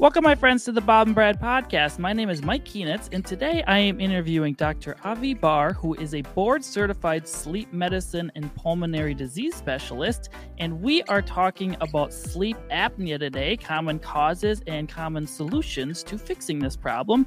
Welcome, 0.00 0.22
my 0.22 0.36
friends, 0.36 0.62
to 0.62 0.70
the 0.70 0.80
Bob 0.80 1.08
and 1.08 1.14
Brad 1.16 1.40
podcast. 1.40 1.98
My 1.98 2.12
name 2.12 2.30
is 2.30 2.40
Mike 2.40 2.64
Keenitz, 2.64 3.08
and 3.10 3.26
today 3.26 3.64
I 3.66 3.78
am 3.78 4.00
interviewing 4.00 4.54
Dr. 4.54 4.94
Avi 5.02 5.34
Bhar, 5.34 5.74
who 5.74 5.94
is 5.94 6.14
a 6.14 6.22
board 6.22 6.64
certified 6.64 7.26
sleep 7.26 7.72
medicine 7.72 8.30
and 8.36 8.54
pulmonary 8.54 9.12
disease 9.12 9.56
specialist. 9.56 10.28
And 10.58 10.80
we 10.80 11.02
are 11.08 11.20
talking 11.20 11.76
about 11.80 12.12
sleep 12.14 12.56
apnea 12.70 13.18
today, 13.18 13.56
common 13.56 13.98
causes 13.98 14.62
and 14.68 14.88
common 14.88 15.26
solutions 15.26 16.04
to 16.04 16.16
fixing 16.16 16.60
this 16.60 16.76
problem. 16.76 17.26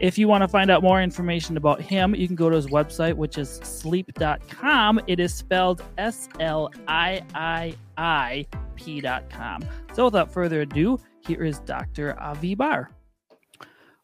If 0.00 0.16
you 0.16 0.28
want 0.28 0.40
to 0.40 0.48
find 0.48 0.70
out 0.70 0.82
more 0.82 1.02
information 1.02 1.58
about 1.58 1.82
him, 1.82 2.14
you 2.14 2.26
can 2.26 2.36
go 2.36 2.48
to 2.48 2.56
his 2.56 2.68
website, 2.68 3.16
which 3.16 3.36
is 3.36 3.60
sleep.com. 3.62 4.98
It 5.08 5.20
is 5.20 5.34
spelled 5.34 5.82
S 5.98 6.30
L 6.40 6.70
I 6.88 7.20
I 7.34 7.74
I 7.98 8.46
P.com. 8.76 9.62
So 9.92 10.06
without 10.06 10.32
further 10.32 10.62
ado, 10.62 10.98
here 11.28 11.44
is 11.44 11.58
Dr. 11.60 12.18
Avi 12.18 12.56
Bhar. 12.56 12.86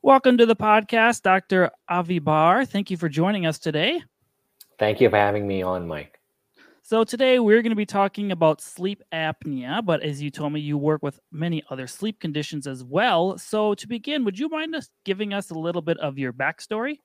Welcome 0.03 0.37
to 0.37 0.45
the 0.45 0.55
podcast, 0.55 1.23
Dr. 1.23 1.71
Avi 1.89 2.21
Bhar. 2.21 2.69
Thank 2.69 2.91
you 2.91 2.99
for 2.99 3.09
joining 3.09 3.47
us 3.47 3.59
today. 3.59 4.03
Thank 4.79 5.01
you 5.01 5.09
for 5.09 5.17
having 5.17 5.49
me 5.49 5.63
on, 5.63 5.89
Mike. 5.89 6.21
So, 6.83 7.03
today 7.03 7.39
we're 7.39 7.63
going 7.63 7.71
to 7.71 7.77
be 7.77 7.87
talking 7.87 8.31
about 8.31 8.61
sleep 8.61 9.03
apnea, 9.11 9.83
but 9.83 10.03
as 10.03 10.21
you 10.21 10.31
told 10.31 10.53
me, 10.53 10.61
you 10.61 10.77
work 10.77 11.03
with 11.03 11.19
many 11.33 11.63
other 11.71 11.87
sleep 11.87 12.21
conditions 12.21 12.67
as 12.67 12.85
well. 12.85 13.39
So, 13.39 13.73
to 13.73 13.89
begin, 13.89 14.27
would 14.27 14.39
you 14.39 14.51
mind 14.51 14.75
us 14.75 14.91
giving 15.07 15.33
us 15.33 15.49
a 15.49 15.59
little 15.59 15.81
bit 15.81 15.97
of 16.01 16.19
your 16.19 16.35
backstory? 16.35 16.99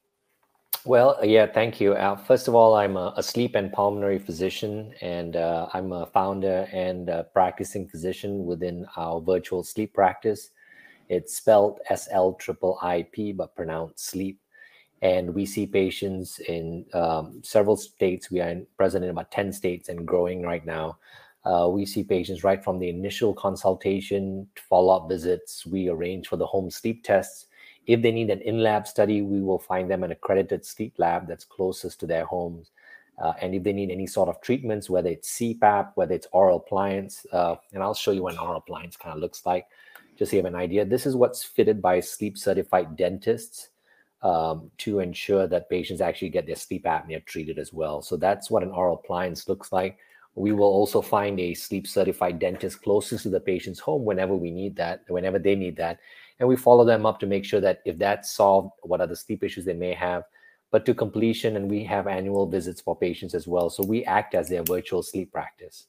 Well, 0.86 1.20
yeah, 1.24 1.46
thank 1.46 1.82
you. 1.82 1.94
Uh, 1.94 2.16
first 2.16 2.48
of 2.48 2.56
all, 2.56 2.76
I'm 2.76 2.96
a, 2.96 3.14
a, 3.18 3.24
sleep 3.24 3.56
and 3.56 3.72
pulmonary 3.72 4.18
physician, 4.18 4.94
and 5.02 5.36
uh, 5.36 5.68
I'm 5.74 5.92
a 5.92 6.06
founder 6.06 6.70
and 6.72 7.10
a 7.10 7.26
practicing 7.26 7.88
physician 7.88 8.46
within 8.46 8.86
our 8.96 9.20
virtual 9.20 9.62
sleep 9.64 9.94
practice. 9.94 10.52
It's 11.10 11.36
spelled 11.36 11.80
S 11.90 12.08
L 12.12 12.34
triple 12.34 12.80
I 12.82 13.06
P, 13.12 13.34
but 13.34 13.56
pronounced 13.56 14.06
sleep. 14.06 14.40
And 15.02 15.34
we 15.34 15.46
see 15.46 15.66
patients 15.66 16.40
in 16.40 16.86
um, 16.94 17.42
several 17.44 17.76
states. 17.76 18.32
We 18.32 18.40
are 18.40 18.50
in, 18.50 18.66
present 18.78 19.04
in 19.04 19.12
about 19.12 19.32
10 19.32 19.52
states 19.52 19.90
and 19.90 20.08
growing 20.08 20.44
right 20.44 20.66
now. 20.66 20.98
Uh, 21.46 21.70
we 21.72 21.86
see 21.86 22.04
patients 22.04 22.44
right 22.44 22.64
from 22.64 22.80
the 22.80 22.90
initial 22.90 23.34
consultation, 23.34 24.48
follow 24.70 24.96
up 24.96 25.10
visits. 25.10 25.66
We 25.66 25.90
arrange 25.90 26.28
for 26.28 26.38
the 26.38 26.46
home 26.46 26.70
sleep 26.70 27.04
tests 27.04 27.48
if 27.88 28.02
they 28.02 28.12
need 28.12 28.30
an 28.30 28.42
in 28.42 28.62
lab 28.62 28.88
study, 28.88 29.22
we 29.22 29.42
will 29.42 29.60
find 29.60 29.90
them 29.90 30.04
an 30.04 30.12
accredited 30.12 30.66
sleep 30.66 30.94
lab 30.98 31.28
that's 31.28 31.46
closest 31.46 32.00
to 32.00 32.08
their 32.08 32.26
homes. 32.26 32.72
Uh, 33.22 33.34
and 33.42 33.54
if 33.54 33.64
they 33.64 33.74
need 33.74 33.92
any 33.92 34.08
sort 34.08 34.30
of 34.30 34.40
treatments, 34.42 34.90
whether 34.90 35.10
it's 35.10 35.38
CPAP, 35.38 35.92
whether 35.96 36.14
it's 36.14 36.28
oral 36.32 36.58
appliance, 36.58 37.26
uh, 37.34 37.56
and 37.74 37.84
I'll 37.84 37.94
show 37.94 38.12
you 38.12 38.24
what 38.24 38.34
an 38.34 38.40
oral 38.40 38.58
appliance 38.58 38.96
kind 38.96 39.14
of 39.14 39.20
looks 39.20 39.46
like, 39.46 39.66
just 40.18 40.32
so 40.32 40.38
you 40.38 40.44
have 40.44 40.54
an 40.54 40.60
idea. 40.60 40.86
This 40.86 41.06
is 41.06 41.16
what's 41.16 41.44
fitted 41.44 41.82
by 41.82 42.00
sleep 42.00 42.38
certified 42.38 42.96
dentists 42.96 43.70
um, 44.22 44.72
to 44.80 45.00
ensure 45.00 45.48
that 45.48 45.70
patients 45.70 46.02
actually 46.02 46.30
get 46.30 46.46
their 46.46 46.56
sleep 46.56 46.86
apnea 46.86 47.26
treated 47.26 47.60
as 47.60 47.74
well. 47.74 48.02
So 48.02 48.16
that's 48.16 48.50
what 48.50 48.64
an 48.64 48.72
oral 48.72 48.96
appliance 48.96 49.50
looks 49.50 49.72
like. 49.72 49.98
We 50.36 50.52
will 50.54 50.68
also 50.68 51.02
find 51.02 51.40
a 51.40 51.54
sleep 51.54 51.88
certified 51.88 52.40
dentist 52.40 52.82
closest 52.82 53.24
to 53.24 53.30
the 53.30 53.40
patient's 53.40 53.80
home 53.80 54.06
whenever 54.06 54.36
we 54.36 54.52
need 54.52 54.76
that, 54.78 55.02
whenever 55.08 55.40
they 55.40 55.56
need 55.56 55.76
that 55.78 56.00
and 56.40 56.48
we 56.48 56.56
follow 56.56 56.86
them 56.86 57.06
up 57.06 57.20
to 57.20 57.28
make 57.28 57.46
sure 57.46 57.62
that 57.62 57.82
if 57.86 57.98
that's 57.98 58.32
solved, 58.32 58.72
what 58.84 59.02
are 59.02 59.08
the 59.08 59.16
sleep 59.16 59.44
issues 59.44 59.66
they 59.66 59.74
may 59.74 59.94
have, 59.94 60.24
but 60.72 60.86
to 60.86 60.94
completion. 60.94 61.58
And 61.58 61.70
we 61.70 61.84
have 61.84 62.08
annual 62.08 62.48
visits 62.48 62.82
for 62.82 62.96
patients 62.96 63.34
as 63.34 63.48
well. 63.48 63.70
So 63.70 63.84
we 63.84 64.06
act 64.06 64.36
as 64.36 64.48
their 64.48 64.64
virtual 64.64 65.04
sleep 65.04 65.32
practice. 65.32 65.88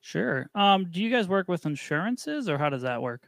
Sure. 0.00 0.48
Um, 0.54 0.86
do 0.90 1.02
you 1.02 1.10
guys 1.10 1.26
work 1.26 1.48
with 1.48 1.66
insurances 1.66 2.48
or 2.48 2.58
how 2.58 2.68
does 2.68 2.82
that 2.82 3.02
work? 3.02 3.22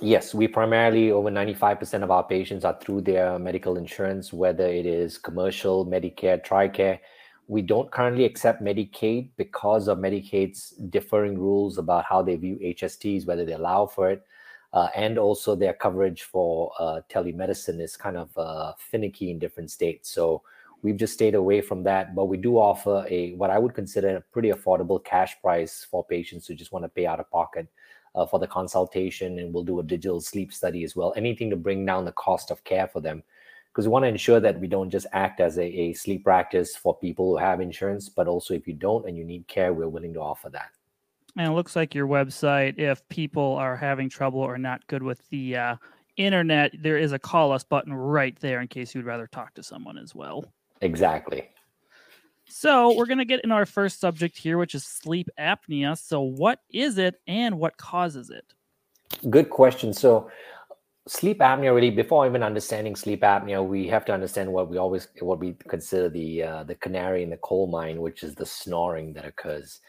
Yes, 0.00 0.32
we 0.32 0.46
primarily 0.46 1.10
over 1.10 1.28
95% 1.28 2.04
of 2.04 2.12
our 2.12 2.22
patients 2.22 2.64
are 2.64 2.78
through 2.80 3.00
their 3.00 3.38
medical 3.40 3.76
insurance, 3.76 4.32
whether 4.32 4.66
it 4.66 4.86
is 4.86 5.18
commercial, 5.18 5.84
Medicare, 5.84 6.42
TRICARE. 6.42 7.00
We 7.48 7.62
don't 7.62 7.90
currently 7.90 8.24
accept 8.24 8.62
Medicaid 8.62 9.30
because 9.36 9.88
of 9.88 9.98
Medicaid's 9.98 10.70
differing 10.90 11.36
rules 11.36 11.78
about 11.78 12.04
how 12.04 12.22
they 12.22 12.36
view 12.36 12.56
HSTs, 12.62 13.26
whether 13.26 13.44
they 13.44 13.54
allow 13.54 13.86
for 13.86 14.12
it 14.12 14.24
uh, 14.72 14.88
and 14.94 15.18
also 15.18 15.54
their 15.54 15.74
coverage 15.74 16.22
for 16.22 16.72
uh, 16.78 17.00
telemedicine 17.10 17.80
is 17.80 17.96
kind 17.96 18.16
of 18.16 18.36
uh, 18.36 18.72
finicky 18.78 19.30
in 19.30 19.38
different 19.38 19.70
states. 19.70 20.10
So 20.10 20.42
we've 20.82 20.96
just 20.96 21.14
stayed 21.14 21.34
away 21.34 21.60
from 21.60 21.82
that. 21.84 22.14
But 22.14 22.26
we 22.26 22.36
do 22.36 22.56
offer 22.56 23.04
a 23.08 23.32
what 23.32 23.50
I 23.50 23.58
would 23.58 23.74
consider 23.74 24.16
a 24.16 24.20
pretty 24.20 24.50
affordable 24.50 25.02
cash 25.02 25.40
price 25.40 25.86
for 25.90 26.04
patients 26.04 26.46
who 26.46 26.54
just 26.54 26.72
want 26.72 26.84
to 26.84 26.88
pay 26.88 27.06
out 27.06 27.20
of 27.20 27.30
pocket 27.30 27.66
uh, 28.14 28.26
for 28.26 28.38
the 28.38 28.46
consultation, 28.46 29.38
and 29.38 29.52
we'll 29.52 29.64
do 29.64 29.80
a 29.80 29.84
digital 29.84 30.20
sleep 30.20 30.52
study 30.52 30.84
as 30.84 30.96
well. 30.96 31.12
Anything 31.16 31.50
to 31.50 31.56
bring 31.56 31.84
down 31.84 32.04
the 32.04 32.12
cost 32.12 32.50
of 32.50 32.62
care 32.64 32.88
for 32.88 33.00
them. 33.00 33.22
Because 33.72 33.86
we 33.86 33.92
want 33.92 34.02
to 34.02 34.08
ensure 34.08 34.40
that 34.40 34.58
we 34.58 34.66
don't 34.66 34.90
just 34.90 35.06
act 35.12 35.38
as 35.38 35.56
a, 35.56 35.62
a 35.62 35.92
sleep 35.92 36.24
practice 36.24 36.74
for 36.74 36.98
people 36.98 37.26
who 37.26 37.36
have 37.36 37.60
insurance, 37.60 38.08
but 38.08 38.26
also 38.26 38.52
if 38.52 38.66
you 38.66 38.74
don't 38.74 39.06
and 39.06 39.16
you 39.16 39.24
need 39.24 39.46
care, 39.46 39.72
we're 39.72 39.88
willing 39.88 40.12
to 40.14 40.20
offer 40.20 40.50
that. 40.50 40.70
And 41.36 41.46
it 41.46 41.54
looks 41.54 41.76
like 41.76 41.94
your 41.94 42.06
website, 42.06 42.78
if 42.78 43.06
people 43.08 43.54
are 43.54 43.76
having 43.76 44.08
trouble 44.08 44.40
or 44.40 44.58
not 44.58 44.86
good 44.88 45.02
with 45.02 45.26
the 45.30 45.56
uh, 45.56 45.76
internet, 46.16 46.72
there 46.80 46.98
is 46.98 47.12
a 47.12 47.18
call 47.18 47.52
us 47.52 47.64
button 47.64 47.92
right 47.92 48.38
there 48.40 48.60
in 48.60 48.68
case 48.68 48.94
you'd 48.94 49.04
rather 49.04 49.26
talk 49.26 49.54
to 49.54 49.62
someone 49.62 49.96
as 49.96 50.14
well. 50.14 50.44
Exactly. 50.80 51.48
So, 52.46 52.96
we're 52.96 53.06
going 53.06 53.18
to 53.18 53.24
get 53.24 53.44
in 53.44 53.52
our 53.52 53.64
first 53.64 54.00
subject 54.00 54.36
here, 54.36 54.58
which 54.58 54.74
is 54.74 54.84
sleep 54.84 55.28
apnea. 55.38 55.96
So, 55.96 56.20
what 56.20 56.58
is 56.70 56.98
it 56.98 57.20
and 57.28 57.60
what 57.60 57.76
causes 57.76 58.28
it? 58.30 58.44
Good 59.30 59.50
question. 59.50 59.92
So, 59.92 60.30
sleep 61.06 61.38
apnea 61.38 61.74
really 61.74 61.90
before 61.90 62.26
even 62.26 62.42
understanding 62.42 62.94
sleep 62.94 63.22
apnea 63.22 63.66
we 63.66 63.88
have 63.88 64.04
to 64.04 64.12
understand 64.12 64.52
what 64.52 64.68
we 64.68 64.76
always 64.76 65.08
what 65.20 65.40
we 65.40 65.56
consider 65.66 66.08
the 66.08 66.42
uh, 66.42 66.62
the 66.64 66.74
canary 66.76 67.22
in 67.22 67.30
the 67.30 67.36
coal 67.38 67.66
mine 67.66 68.00
which 68.00 68.22
is 68.22 68.34
the 68.34 68.44
snoring 68.44 69.12
that 69.12 69.24
occurs 69.24 69.80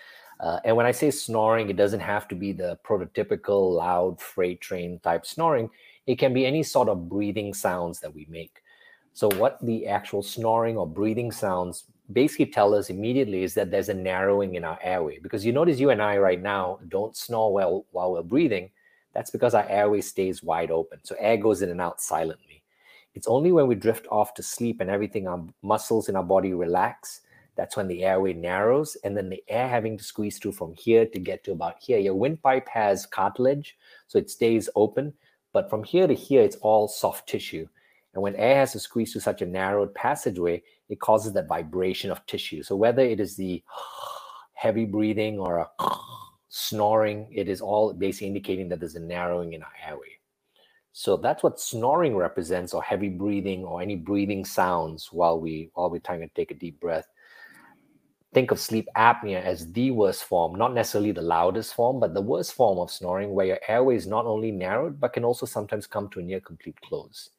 uh, 0.41 0.59
and 0.65 0.75
when 0.75 0.87
I 0.87 0.91
say 0.91 1.11
snoring, 1.11 1.69
it 1.69 1.77
doesn't 1.77 1.99
have 1.99 2.27
to 2.29 2.35
be 2.35 2.51
the 2.51 2.79
prototypical 2.83 3.75
loud 3.77 4.19
freight 4.19 4.59
train 4.59 4.99
type 4.99 5.25
snoring. 5.25 5.69
It 6.07 6.17
can 6.17 6.33
be 6.33 6.47
any 6.47 6.63
sort 6.63 6.89
of 6.89 7.07
breathing 7.07 7.53
sounds 7.53 7.99
that 7.99 8.13
we 8.13 8.25
make. 8.27 8.63
So, 9.13 9.29
what 9.35 9.63
the 9.63 9.85
actual 9.87 10.23
snoring 10.23 10.77
or 10.77 10.87
breathing 10.87 11.31
sounds 11.31 11.83
basically 12.11 12.47
tell 12.47 12.73
us 12.73 12.89
immediately 12.89 13.43
is 13.43 13.53
that 13.53 13.69
there's 13.69 13.89
a 13.89 13.93
narrowing 13.93 14.55
in 14.55 14.63
our 14.63 14.79
airway. 14.81 15.19
Because 15.19 15.45
you 15.45 15.51
notice 15.51 15.79
you 15.79 15.91
and 15.91 16.01
I 16.01 16.17
right 16.17 16.41
now 16.41 16.79
don't 16.87 17.15
snore 17.15 17.53
well 17.53 17.85
while 17.91 18.13
we're 18.13 18.23
breathing. 18.23 18.71
That's 19.13 19.29
because 19.29 19.53
our 19.53 19.67
airway 19.69 20.01
stays 20.01 20.41
wide 20.41 20.71
open. 20.71 20.99
So, 21.03 21.15
air 21.19 21.37
goes 21.37 21.61
in 21.61 21.69
and 21.69 21.79
out 21.79 22.01
silently. 22.01 22.63
It's 23.13 23.27
only 23.27 23.51
when 23.51 23.67
we 23.67 23.75
drift 23.75 24.07
off 24.09 24.33
to 24.35 24.43
sleep 24.43 24.81
and 24.81 24.89
everything, 24.89 25.27
our 25.27 25.43
muscles 25.61 26.09
in 26.09 26.15
our 26.15 26.23
body 26.23 26.53
relax, 26.53 27.21
that's 27.55 27.75
when 27.75 27.87
the 27.87 28.03
airway 28.03 28.33
narrows 28.33 28.95
and 29.03 29.15
then 29.15 29.29
the 29.29 29.43
air 29.47 29.67
having 29.67 29.97
to 29.97 30.03
squeeze 30.03 30.37
through 30.37 30.53
from 30.53 30.73
here 30.73 31.05
to 31.05 31.19
get 31.19 31.43
to 31.43 31.51
about 31.51 31.75
here. 31.79 31.99
Your 31.99 32.15
windpipe 32.15 32.67
has 32.69 33.05
cartilage, 33.05 33.77
so 34.07 34.17
it 34.17 34.29
stays 34.29 34.69
open, 34.75 35.13
but 35.53 35.69
from 35.69 35.83
here 35.83 36.07
to 36.07 36.13
here, 36.13 36.41
it's 36.41 36.55
all 36.57 36.87
soft 36.87 37.27
tissue. 37.27 37.67
And 38.13 38.23
when 38.23 38.35
air 38.35 38.55
has 38.57 38.73
to 38.73 38.79
squeeze 38.79 39.11
through 39.11 39.21
such 39.21 39.41
a 39.41 39.45
narrowed 39.45 39.93
passageway, 39.95 40.63
it 40.89 40.99
causes 40.99 41.33
that 41.33 41.47
vibration 41.47 42.11
of 42.11 42.25
tissue. 42.25 42.63
So 42.63 42.75
whether 42.75 43.01
it 43.01 43.19
is 43.19 43.35
the 43.35 43.63
heavy 44.53 44.85
breathing 44.85 45.39
or 45.39 45.59
a 45.59 45.69
snoring, 46.49 47.27
it 47.31 47.47
is 47.47 47.61
all 47.61 47.93
basically 47.93 48.27
indicating 48.27 48.69
that 48.69 48.79
there's 48.79 48.95
a 48.95 48.99
narrowing 48.99 49.53
in 49.53 49.63
our 49.63 49.73
airway. 49.85 50.17
So 50.93 51.15
that's 51.15 51.41
what 51.41 51.59
snoring 51.59 52.17
represents, 52.17 52.73
or 52.73 52.83
heavy 52.83 53.07
breathing, 53.07 53.63
or 53.63 53.81
any 53.81 53.95
breathing 53.95 54.43
sounds 54.43 55.07
while 55.13 55.39
we 55.39 55.69
while 55.73 55.89
we're 55.89 55.99
trying 55.99 56.19
to 56.19 56.27
take 56.35 56.51
a 56.51 56.55
deep 56.55 56.81
breath 56.81 57.07
think 58.33 58.51
of 58.51 58.59
sleep 58.59 58.87
apnea 58.95 59.43
as 59.43 59.71
the 59.73 59.91
worst 59.91 60.23
form, 60.23 60.55
not 60.55 60.73
necessarily 60.73 61.11
the 61.11 61.21
loudest 61.21 61.73
form, 61.73 61.99
but 61.99 62.13
the 62.13 62.21
worst 62.21 62.53
form 62.53 62.79
of 62.79 62.89
snoring 62.89 63.31
where 63.31 63.45
your 63.45 63.59
airway 63.67 63.95
is 63.95 64.07
not 64.07 64.25
only 64.25 64.51
narrowed, 64.51 64.99
but 64.99 65.13
can 65.13 65.25
also 65.25 65.45
sometimes 65.45 65.85
come 65.85 66.09
to 66.09 66.19
a 66.19 66.23
near 66.23 66.39
complete 66.39 66.79
close. 66.81 67.29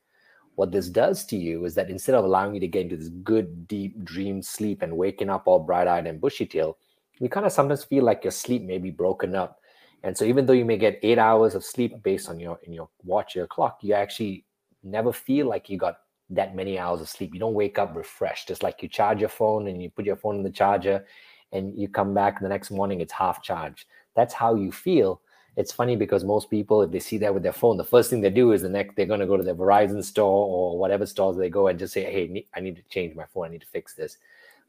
What 0.55 0.71
this 0.71 0.91
does 0.91 1.25
to 1.27 1.37
you 1.37 1.65
is 1.65 1.75
that 1.77 1.89
instead 1.89 2.15
of 2.15 2.25
allowing 2.25 2.55
you 2.55 2.61
to 2.61 2.69
get 2.69 2.83
into 2.83 2.99
this 2.99 3.09
good, 3.09 3.67
deep 3.67 4.05
dream 4.05 4.43
sleep 4.43 4.83
and 4.83 4.97
waking 4.97 5.31
up 5.31 5.45
all 5.47 5.61
bright 5.61 5.89
eyed 5.89 6.07
and 6.07 6.21
bushy 6.21 6.45
tailed, 6.45 6.77
you 7.19 7.31
kind 7.31 7.47
of 7.47 7.53
sometimes 7.53 7.85
feel 7.85 8.05
like 8.05 8.25
your 8.25 8.33
sleep 8.33 8.63
may 8.63 8.77
be 8.77 8.91
broken 8.91 9.35
up. 9.35 9.61
And 10.03 10.17
so 10.17 10.27
even 10.27 10.45
though 10.45 10.53
you 10.53 10.67
may 10.67 10.77
get 10.77 10.99
eight 11.03 11.19
hours 11.19 11.55
of 11.55 11.65
sleep 11.65 12.03
based 12.03 12.29
on 12.29 12.39
your 12.39 12.59
in 12.65 12.73
your 12.73 12.89
watch, 13.05 13.35
your 13.35 13.47
clock, 13.47 13.79
you 13.83 13.95
actually 13.95 14.45
never 14.83 15.13
feel 15.13 15.47
like 15.47 15.71
you 15.71 15.79
got 15.79 15.99
that 16.35 16.57
many 16.57 16.79
hours 16.79 17.01
of 17.01 17.09
sleep. 17.09 17.33
You 17.35 17.41
don't 17.41 17.55
wake 17.55 17.79
up 17.79 17.95
refreshed. 17.95 18.51
It's 18.51 18.63
like 18.63 18.83
you 18.83 18.89
charge 18.89 19.21
your 19.21 19.29
phone 19.29 19.69
and 19.69 19.83
you 19.83 19.91
put 19.91 20.07
your 20.07 20.17
phone 20.17 20.37
in 20.37 20.43
the 20.43 20.51
charger 20.51 21.05
and 21.53 21.79
you 21.79 21.89
come 21.89 22.15
back 22.15 22.41
the 22.41 22.49
next 22.49 22.71
morning, 22.71 23.01
it's 23.01 23.13
half 23.13 23.43
charged. 23.43 23.87
That's 24.15 24.35
how 24.35 24.55
you 24.55 24.73
feel. 24.73 25.21
It's 25.57 25.73
funny 25.73 25.97
because 25.97 26.25
most 26.25 26.49
people, 26.49 26.81
if 26.81 26.91
they 26.91 26.99
see 26.99 27.19
that 27.19 27.35
with 27.35 27.43
their 27.43 27.53
phone, 27.53 27.77
the 27.77 27.85
first 27.85 28.09
thing 28.09 28.23
they 28.23 28.31
do 28.31 28.53
is 28.53 28.63
the 28.63 28.71
next 28.71 28.97
they're 28.97 29.05
going 29.05 29.21
to 29.21 29.27
go 29.27 29.37
to 29.37 29.43
their 29.43 29.55
Verizon 29.55 30.03
store 30.03 30.47
or 30.47 30.79
whatever 30.79 31.05
stores 31.05 31.37
they 31.37 31.51
go 31.51 31.67
and 31.67 31.79
just 31.79 31.93
say, 31.93 32.05
"Hey, 32.05 32.47
I 32.55 32.61
need 32.61 32.77
to 32.77 32.83
change 32.85 33.15
my 33.15 33.27
phone. 33.27 33.47
I 33.47 33.49
need 33.51 33.61
to 33.61 33.67
fix 33.67 33.95
this." 33.95 34.17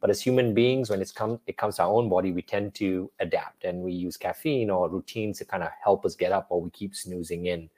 But 0.02 0.10
as 0.10 0.22
human 0.22 0.54
beings, 0.54 0.90
when 0.90 1.02
it's 1.02 1.14
come 1.14 1.40
it 1.48 1.56
comes 1.56 1.78
to 1.78 1.84
our 1.84 1.94
own 1.94 2.10
body, 2.10 2.34
we 2.34 2.42
tend 2.42 2.76
to 2.76 3.10
adapt 3.22 3.64
and 3.64 3.82
we 3.82 3.94
use 3.94 4.18
caffeine 4.18 4.70
or 4.70 4.90
routines 4.90 5.38
to 5.38 5.46
kind 5.46 5.64
of 5.64 5.70
help 5.82 6.06
us 6.06 6.16
get 6.16 6.34
up, 6.34 6.48
or 6.50 6.60
we 6.60 6.70
keep 6.72 6.94
snoozing 6.94 7.46
in. 7.46 7.70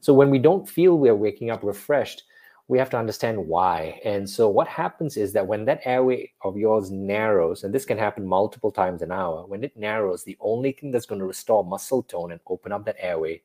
So 0.00 0.12
when 0.12 0.30
we 0.30 0.40
don't 0.40 0.68
feel 0.68 0.98
we're 0.98 1.14
waking 1.14 1.50
up 1.50 1.62
refreshed, 1.62 2.24
we 2.70 2.78
have 2.78 2.88
to 2.88 2.96
understand 2.96 3.36
why. 3.36 4.00
And 4.04 4.30
so 4.30 4.48
what 4.48 4.68
happens 4.68 5.16
is 5.16 5.32
that 5.32 5.44
when 5.44 5.64
that 5.64 5.80
airway 5.84 6.30
of 6.42 6.56
yours 6.56 6.88
narrows, 6.92 7.64
and 7.64 7.74
this 7.74 7.84
can 7.84 7.98
happen 7.98 8.24
multiple 8.24 8.70
times 8.70 9.02
an 9.02 9.10
hour, 9.10 9.44
when 9.44 9.64
it 9.64 9.76
narrows, 9.76 10.22
the 10.22 10.36
only 10.38 10.70
thing 10.70 10.92
that's 10.92 11.04
going 11.04 11.18
to 11.18 11.26
restore 11.26 11.64
muscle 11.64 12.04
tone 12.04 12.30
and 12.30 12.40
open 12.46 12.70
up 12.70 12.84
that 12.84 12.94
airway 13.00 13.42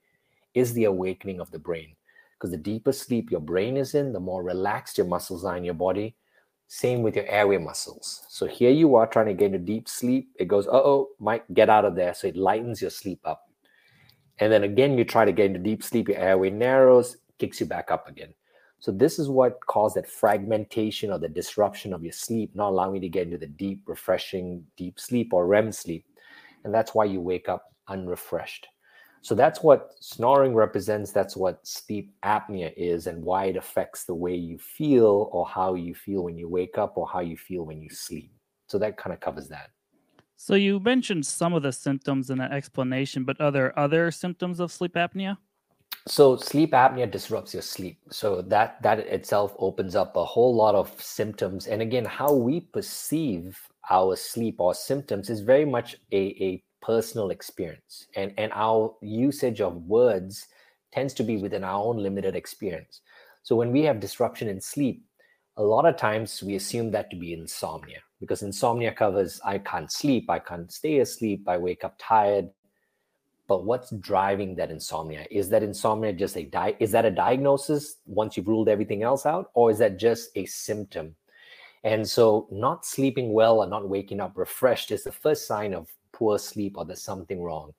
is 0.53 0.73
the 0.73 0.83
awakening 0.83 1.39
of 1.39 1.49
the 1.49 1.57
brain. 1.57 1.95
Because 2.37 2.51
the 2.51 2.57
deeper 2.57 2.91
sleep 2.91 3.31
your 3.31 3.39
brain 3.39 3.77
is 3.77 3.95
in, 3.95 4.13
the 4.13 4.19
more 4.19 4.43
relaxed 4.43 4.99
your 4.99 5.07
muscles 5.07 5.43
are 5.43 5.57
in 5.57 5.63
your 5.63 5.73
body. 5.73 6.15
Same 6.67 7.01
with 7.01 7.15
your 7.15 7.25
airway 7.25 7.57
muscles. 7.57 8.27
So 8.29 8.45
here 8.45 8.69
you 8.69 8.93
are 8.93 9.07
trying 9.07 9.25
to 9.25 9.33
get 9.33 9.47
into 9.47 9.57
deep 9.57 9.89
sleep. 9.89 10.29
It 10.35 10.47
goes, 10.47 10.67
uh 10.67 10.73
oh, 10.73 11.09
Mike, 11.19 11.45
get 11.51 11.67
out 11.67 11.83
of 11.83 11.95
there. 11.95 12.13
So 12.13 12.27
it 12.27 12.35
lightens 12.35 12.79
your 12.79 12.91
sleep 12.91 13.21
up. 13.25 13.49
And 14.37 14.53
then 14.53 14.65
again, 14.65 14.99
you 14.99 15.03
try 15.03 15.25
to 15.25 15.31
get 15.31 15.47
into 15.47 15.59
deep 15.59 15.81
sleep, 15.81 16.09
your 16.09 16.19
airway 16.19 16.51
narrows, 16.51 17.17
kicks 17.39 17.59
you 17.59 17.65
back 17.65 17.89
up 17.89 18.07
again. 18.07 18.35
So 18.79 18.91
this 18.91 19.17
is 19.19 19.29
what 19.29 19.65
caused 19.65 19.95
that 19.95 20.07
fragmentation 20.07 21.11
or 21.11 21.17
the 21.17 21.29
disruption 21.29 21.93
of 21.93 22.03
your 22.03 22.13
sleep, 22.13 22.55
not 22.55 22.69
allowing 22.69 22.95
you 22.95 23.01
to 23.01 23.09
get 23.09 23.23
into 23.23 23.37
the 23.37 23.47
deep, 23.47 23.81
refreshing 23.87 24.63
deep 24.77 24.99
sleep 24.99 25.33
or 25.33 25.47
REM 25.47 25.71
sleep. 25.71 26.05
And 26.63 26.73
that's 26.73 26.93
why 26.93 27.05
you 27.05 27.21
wake 27.21 27.49
up 27.49 27.73
unrefreshed. 27.87 28.67
So 29.21 29.33
that's 29.33 29.63
what 29.63 29.95
snoring 30.01 30.53
represents. 30.53 31.11
That's 31.11 31.35
what 31.35 31.65
sleep 31.65 32.13
apnea 32.23 32.71
is 32.77 33.07
and 33.07 33.23
why 33.23 33.45
it 33.45 33.57
affects 33.57 34.03
the 34.03 34.13
way 34.13 34.35
you 34.35 34.59
feel 34.59 35.29
or 35.31 35.47
how 35.47 35.73
you 35.73 35.95
feel 35.95 36.23
when 36.23 36.37
you 36.37 36.47
wake 36.47 36.77
up 36.77 36.95
or 36.95 37.07
how 37.07 37.21
you 37.21 37.35
feel 37.35 37.63
when 37.63 37.81
you 37.81 37.89
sleep. 37.89 38.31
So 38.67 38.77
that 38.77 38.97
kind 38.97 39.13
of 39.13 39.19
covers 39.19 39.47
that. 39.47 39.71
So 40.35 40.53
you 40.53 40.79
mentioned 40.79 41.25
some 41.25 41.53
of 41.53 41.63
the 41.63 41.71
symptoms 41.71 42.29
in 42.29 42.37
that 42.37 42.51
explanation, 42.51 43.23
but 43.23 43.39
are 43.41 43.51
there 43.51 43.77
other 43.79 44.11
symptoms 44.11 44.59
of 44.59 44.71
sleep 44.71 44.93
apnea? 44.93 45.37
So 46.07 46.35
sleep 46.37 46.71
apnea 46.71 47.09
disrupts 47.09 47.53
your 47.53 47.63
sleep. 47.63 47.97
So 48.11 48.43
that 48.43 48.81
that 48.83 48.99
itself 48.99 49.55
opens 49.57 49.95
up 49.95 50.15
a 50.15 50.23
whole 50.23 50.55
lot 50.55 50.75
of 50.75 51.01
symptoms. 51.01 51.65
And 51.65 51.81
again, 51.81 52.05
how 52.05 52.31
we 52.33 52.59
perceive 52.59 53.57
our 53.89 54.15
sleep 54.15 54.57
or 54.59 54.75
symptoms 54.75 55.29
is 55.29 55.39
very 55.41 55.65
much 55.65 55.95
a, 56.11 56.35
a 56.39 56.63
personal 56.81 57.31
experience. 57.31 58.05
And 58.15 58.33
and 58.37 58.51
our 58.53 58.95
usage 59.01 59.61
of 59.61 59.75
words 59.87 60.47
tends 60.91 61.13
to 61.15 61.23
be 61.23 61.37
within 61.37 61.63
our 61.63 61.83
own 61.83 61.97
limited 61.97 62.35
experience. 62.35 63.01
So 63.41 63.55
when 63.55 63.71
we 63.71 63.81
have 63.81 63.99
disruption 63.99 64.47
in 64.47 64.61
sleep, 64.61 65.03
a 65.57 65.63
lot 65.63 65.85
of 65.85 65.97
times 65.97 66.43
we 66.43 66.55
assume 66.55 66.91
that 66.91 67.09
to 67.09 67.15
be 67.15 67.33
insomnia 67.33 67.99
because 68.19 68.43
insomnia 68.43 68.91
covers 68.91 69.41
I 69.43 69.57
can't 69.57 69.91
sleep, 69.91 70.29
I 70.29 70.39
can't 70.39 70.71
stay 70.71 70.99
asleep, 70.99 71.47
I 71.47 71.57
wake 71.57 71.83
up 71.83 71.95
tired. 71.97 72.49
But 73.47 73.63
what's 73.63 73.91
driving 73.91 74.55
that 74.55 74.71
insomnia? 74.71 75.25
Is 75.29 75.49
that 75.49 75.63
insomnia 75.63 76.13
just 76.13 76.35
a 76.35 76.43
di- 76.43 76.75
is 76.79 76.91
that 76.91 77.05
a 77.05 77.11
diagnosis 77.11 77.97
once 78.05 78.35
you've 78.35 78.47
ruled 78.47 78.69
everything 78.69 79.03
else 79.03 79.25
out, 79.25 79.51
or 79.53 79.69
is 79.69 79.77
that 79.79 79.97
just 79.97 80.31
a 80.35 80.45
symptom? 80.45 81.15
And 81.83 82.07
so, 82.07 82.47
not 82.51 82.85
sleeping 82.85 83.33
well 83.33 83.61
and 83.61 83.69
not 83.69 83.87
waking 83.87 84.19
up 84.19 84.33
refreshed 84.35 84.91
is 84.91 85.03
the 85.03 85.11
first 85.11 85.45
sign 85.47 85.73
of 85.73 85.87
poor 86.11 86.39
sleep 86.39 86.77
or 86.77 86.85
there's 86.85 87.03
something 87.03 87.41
wrong. 87.43 87.73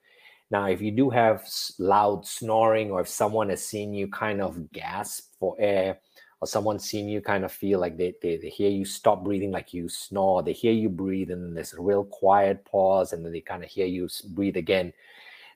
Now, 0.49 0.67
if 0.67 0.81
you 0.81 0.91
do 0.91 1.09
have 1.09 1.45
loud 1.77 2.25
snoring, 2.25 2.89
or 2.89 3.01
if 3.01 3.09
someone 3.09 3.49
has 3.49 3.65
seen 3.65 3.93
you 3.93 4.07
kind 4.07 4.41
of 4.41 4.71
gasp 4.71 5.33
for 5.37 5.57
air, 5.59 5.99
or 6.39 6.47
someone's 6.47 6.83
seen 6.83 7.07
you 7.07 7.21
kind 7.21 7.43
of 7.43 7.51
feel 7.51 7.79
like 7.79 7.97
they, 7.97 8.13
they, 8.21 8.37
they 8.37 8.49
hear 8.49 8.69
you 8.69 8.85
stop 8.85 9.23
breathing 9.23 9.51
like 9.51 9.73
you 9.73 9.89
snore 9.89 10.43
they 10.43 10.53
hear 10.53 10.71
you 10.71 10.89
breathe 10.89 11.31
and 11.31 11.55
there's 11.55 11.73
a 11.73 11.81
real 11.81 12.03
quiet 12.03 12.63
pause 12.65 13.13
and 13.13 13.25
then 13.25 13.31
they 13.31 13.41
kind 13.41 13.63
of 13.63 13.69
hear 13.69 13.85
you 13.85 14.07
breathe 14.29 14.57
again 14.57 14.93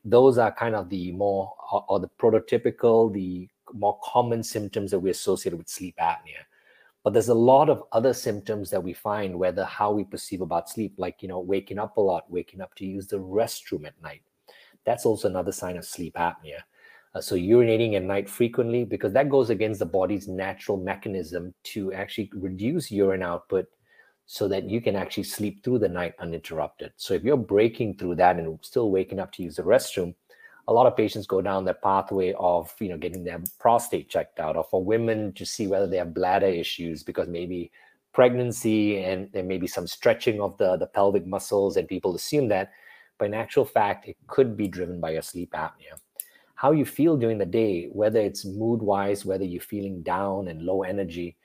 those 0.04 0.38
are 0.38 0.52
kind 0.52 0.76
of 0.76 0.90
the 0.90 1.12
more 1.12 1.54
or, 1.88 2.00
the 2.00 2.10
prototypical 2.20 3.14
the 3.14 3.48
more 3.74 4.00
common 4.04 4.44
symptoms 4.44 4.92
that 4.92 5.00
we 5.00 5.10
associate 5.10 5.58
with 5.58 5.70
sleep 5.70 5.96
apnea. 6.02 6.44
But 7.04 7.14
there's 7.14 7.30
a 7.30 7.34
lot 7.34 7.70
of 7.70 7.84
other 7.92 8.14
symptoms 8.14 8.70
that 8.70 8.84
we 8.84 8.94
find 8.94 9.38
whether 9.38 9.64
how 9.66 9.92
we 9.92 10.04
perceive 10.04 10.42
about 10.42 10.70
sleep 10.70 10.94
like 10.98 11.22
you 11.22 11.28
know 11.28 11.40
waking 11.40 11.80
up 11.80 11.98
a 11.98 12.02
lot 12.02 12.30
waking 12.30 12.62
up 12.62 12.76
to 12.76 12.86
use 12.86 13.08
the 13.08 13.18
restroom 13.18 13.86
at 13.86 14.02
night. 14.02 14.22
That's 14.86 15.06
also 15.06 15.28
another 15.28 15.52
sign 15.52 15.78
of 15.78 15.86
sleep 15.86 16.16
apnea. 16.16 16.62
Uh, 17.14 17.22
so 17.22 17.36
urinating 17.36 17.96
at 17.96 18.04
night 18.04 18.30
frequently, 18.30 18.86
because 18.86 19.12
that 19.14 19.30
goes 19.30 19.50
against 19.50 19.80
the 19.80 19.86
body's 19.86 20.28
natural 20.28 20.78
mechanism 20.78 21.54
to 21.64 21.92
actually 21.94 22.32
reduce 22.34 22.90
urine 22.90 23.22
output 23.22 23.68
so 24.26 24.48
that 24.48 24.70
you 24.70 24.82
can 24.82 24.96
actually 24.96 25.24
sleep 25.24 25.64
through 25.64 25.80
the 25.80 25.90
night 25.90 26.14
uninterrupted. 26.20 26.94
So 26.98 27.14
if 27.14 27.24
you're 27.24 27.38
breaking 27.38 27.98
through 27.98 28.16
that 28.16 28.38
and 28.38 28.60
still 28.62 28.92
waking 28.92 29.20
up 29.20 29.32
to 29.34 29.44
use 29.44 29.58
the 29.58 29.64
restroom, 29.64 30.16
a 30.68 30.74
lot 30.74 30.88
of 30.88 30.96
patients 30.96 31.28
go 31.28 31.42
down 31.42 31.66
that 31.66 31.82
pathway 31.82 32.34
of 32.40 32.74
you 32.80 32.90
know 32.90 32.98
getting 32.98 33.24
their 33.24 33.42
prostate 33.60 34.10
checked 34.10 34.40
out, 34.40 34.56
or 34.56 34.64
for 34.64 34.84
women 34.84 35.34
to 35.34 35.46
see 35.46 35.68
whether 35.68 35.88
they 35.88 35.98
have 35.98 36.14
bladder 36.14 36.48
issues 36.48 37.04
because 37.04 37.28
maybe 37.28 37.72
pregnancy 38.14 39.04
and 39.04 39.32
there 39.32 39.44
may 39.44 39.58
be 39.58 39.68
some 39.68 39.88
stretching 39.88 40.40
of 40.42 40.58
the, 40.58 40.78
the 40.78 40.88
pelvic 40.88 41.26
muscles, 41.26 41.78
and 41.78 41.88
people 41.88 42.16
assume 42.16 42.48
that. 42.50 42.72
But 43.18 43.26
in 43.26 43.34
actual 43.34 43.66
fact, 43.66 44.08
it 44.08 44.18
could 44.28 44.56
be 44.56 44.68
driven 44.68 45.00
by 45.00 45.12
your 45.12 45.22
sleep 45.22 45.52
apnea 45.54 46.00
how 46.62 46.72
you 46.72 46.86
feel 46.86 47.18
during 47.18 47.40
the 47.40 47.46
day, 47.46 47.90
whether 47.92 48.20
it's 48.20 48.46
mood 48.46 48.84
wise, 48.84 49.26
whether 49.26 49.44
you're 49.44 49.60
feeling 49.60 50.04
down 50.04 50.48
and 50.48 50.62
low 50.62 50.84
energy, 50.84 51.36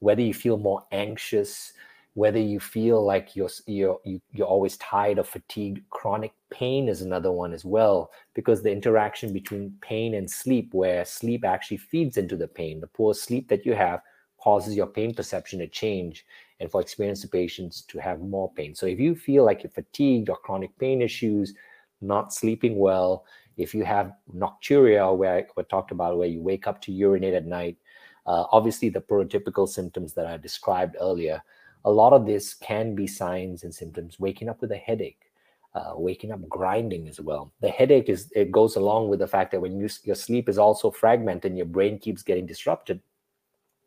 whether 0.00 0.20
you 0.20 0.34
feel 0.34 0.58
more 0.58 0.84
anxious, 0.92 1.72
whether 2.16 2.38
you 2.38 2.58
feel 2.58 3.04
like 3.04 3.36
you're 3.36 3.50
you're 3.66 4.00
you're 4.32 4.46
always 4.46 4.78
tired 4.78 5.18
or 5.18 5.22
fatigued. 5.22 5.82
Chronic 5.90 6.32
pain 6.50 6.88
is 6.88 7.02
another 7.02 7.30
one 7.30 7.52
as 7.52 7.62
well 7.62 8.10
because 8.34 8.62
the 8.62 8.72
interaction 8.72 9.34
between 9.34 9.76
pain 9.82 10.14
and 10.14 10.28
sleep, 10.28 10.72
where 10.72 11.04
sleep 11.04 11.44
actually 11.44 11.76
feeds 11.76 12.16
into 12.16 12.34
the 12.34 12.48
pain, 12.48 12.80
the 12.80 12.86
poor 12.86 13.12
sleep 13.12 13.50
that 13.50 13.66
you 13.66 13.74
have 13.74 14.00
causes 14.40 14.74
your 14.74 14.86
pain 14.86 15.12
perception 15.12 15.58
to 15.58 15.66
change 15.66 16.24
and 16.58 16.70
for 16.70 16.80
experienced 16.80 17.30
patients 17.30 17.82
to 17.82 17.98
have 17.98 18.20
more 18.20 18.50
pain. 18.54 18.74
So 18.74 18.86
if 18.86 18.98
you 18.98 19.14
feel 19.14 19.44
like 19.44 19.62
you're 19.62 19.70
fatigued 19.70 20.30
or 20.30 20.38
chronic 20.38 20.70
pain 20.78 21.02
issues, 21.02 21.52
not 22.00 22.32
sleeping 22.32 22.78
well, 22.78 23.26
if 23.58 23.74
you 23.74 23.84
have 23.84 24.12
nocturia, 24.34 25.14
where 25.14 25.46
we 25.54 25.62
talked 25.64 25.90
about, 25.90 26.16
where 26.16 26.28
you 26.28 26.40
wake 26.40 26.66
up 26.66 26.80
to 26.82 26.92
urinate 26.92 27.34
at 27.34 27.44
night, 27.44 27.76
uh, 28.24 28.44
obviously 28.52 28.88
the 28.88 29.02
prototypical 29.02 29.68
symptoms 29.68 30.14
that 30.14 30.26
I 30.26 30.38
described 30.38 30.96
earlier, 30.98 31.42
a 31.86 31.90
lot 31.90 32.12
of 32.12 32.26
this 32.26 32.52
can 32.52 32.94
be 32.94 33.06
signs 33.06 33.62
and 33.62 33.74
symptoms. 33.74 34.18
Waking 34.18 34.48
up 34.48 34.60
with 34.60 34.72
a 34.72 34.76
headache, 34.76 35.30
uh, 35.72 35.92
waking 35.94 36.32
up 36.32 36.46
grinding 36.48 37.06
as 37.06 37.20
well. 37.20 37.52
The 37.60 37.70
headache 37.70 38.08
is 38.08 38.30
it 38.34 38.50
goes 38.50 38.74
along 38.74 39.08
with 39.08 39.20
the 39.20 39.28
fact 39.28 39.52
that 39.52 39.60
when 39.60 39.78
you, 39.78 39.88
your 40.02 40.16
sleep 40.16 40.48
is 40.48 40.58
also 40.58 40.90
fragmented 40.90 41.52
and 41.52 41.56
your 41.56 41.66
brain 41.66 41.98
keeps 41.98 42.22
getting 42.22 42.44
disrupted. 42.44 43.00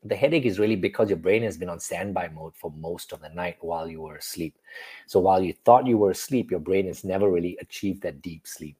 The 0.05 0.15
headache 0.15 0.45
is 0.45 0.59
really 0.59 0.77
because 0.77 1.09
your 1.09 1.17
brain 1.17 1.43
has 1.43 1.57
been 1.57 1.67
on 1.67 1.81
standby 1.81 2.29
mode 2.29 2.55
for 2.55 2.71
most 2.77 3.11
of 3.11 3.19
the 3.19 3.29
night 3.29 3.57
while 3.59 3.89
you 3.89 3.99
were 3.99 4.15
asleep. 4.15 4.57
So 5.05 5.19
while 5.19 5.43
you 5.43 5.53
thought 5.65 5.85
you 5.85 5.97
were 5.97 6.11
asleep, 6.11 6.49
your 6.49 6.61
brain 6.61 6.87
has 6.87 7.03
never 7.03 7.29
really 7.29 7.57
achieved 7.59 8.01
that 8.03 8.21
deep 8.21 8.47
sleep. 8.47 8.77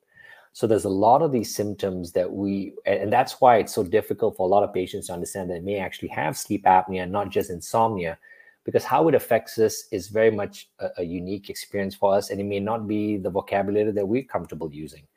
So 0.53 0.65
there's 0.65 0.85
a 0.85 0.89
lot 0.89 1.21
of 1.21 1.33
these 1.33 1.53
symptoms 1.53 2.13
that 2.13 2.31
we, 2.31 2.73
and 2.85 3.11
that's 3.11 3.41
why 3.41 3.57
it's 3.57 3.75
so 3.75 3.83
difficult 3.83 4.37
for 4.37 4.47
a 4.47 4.49
lot 4.49 4.63
of 4.63 4.73
patients 4.73 5.07
to 5.07 5.13
understand 5.13 5.49
that 5.49 5.55
they 5.55 5.59
may 5.59 5.79
actually 5.79 6.07
have 6.07 6.37
sleep 6.37 6.63
apnea, 6.63 7.09
not 7.09 7.29
just 7.29 7.49
insomnia, 7.49 8.17
because 8.63 8.83
how 8.83 9.07
it 9.07 9.15
affects 9.15 9.57
us 9.57 9.85
is 9.91 10.07
very 10.07 10.31
much 10.31 10.69
a, 10.79 10.89
a 10.97 11.03
unique 11.03 11.49
experience 11.49 11.95
for 11.95 12.13
us, 12.13 12.29
and 12.29 12.39
it 12.39 12.45
may 12.45 12.59
not 12.59 12.87
be 12.87 13.17
the 13.17 13.29
vocabulary 13.29 13.91
that 13.91 14.07
we're 14.07 14.23
comfortable 14.23 14.71
using. 14.73 15.07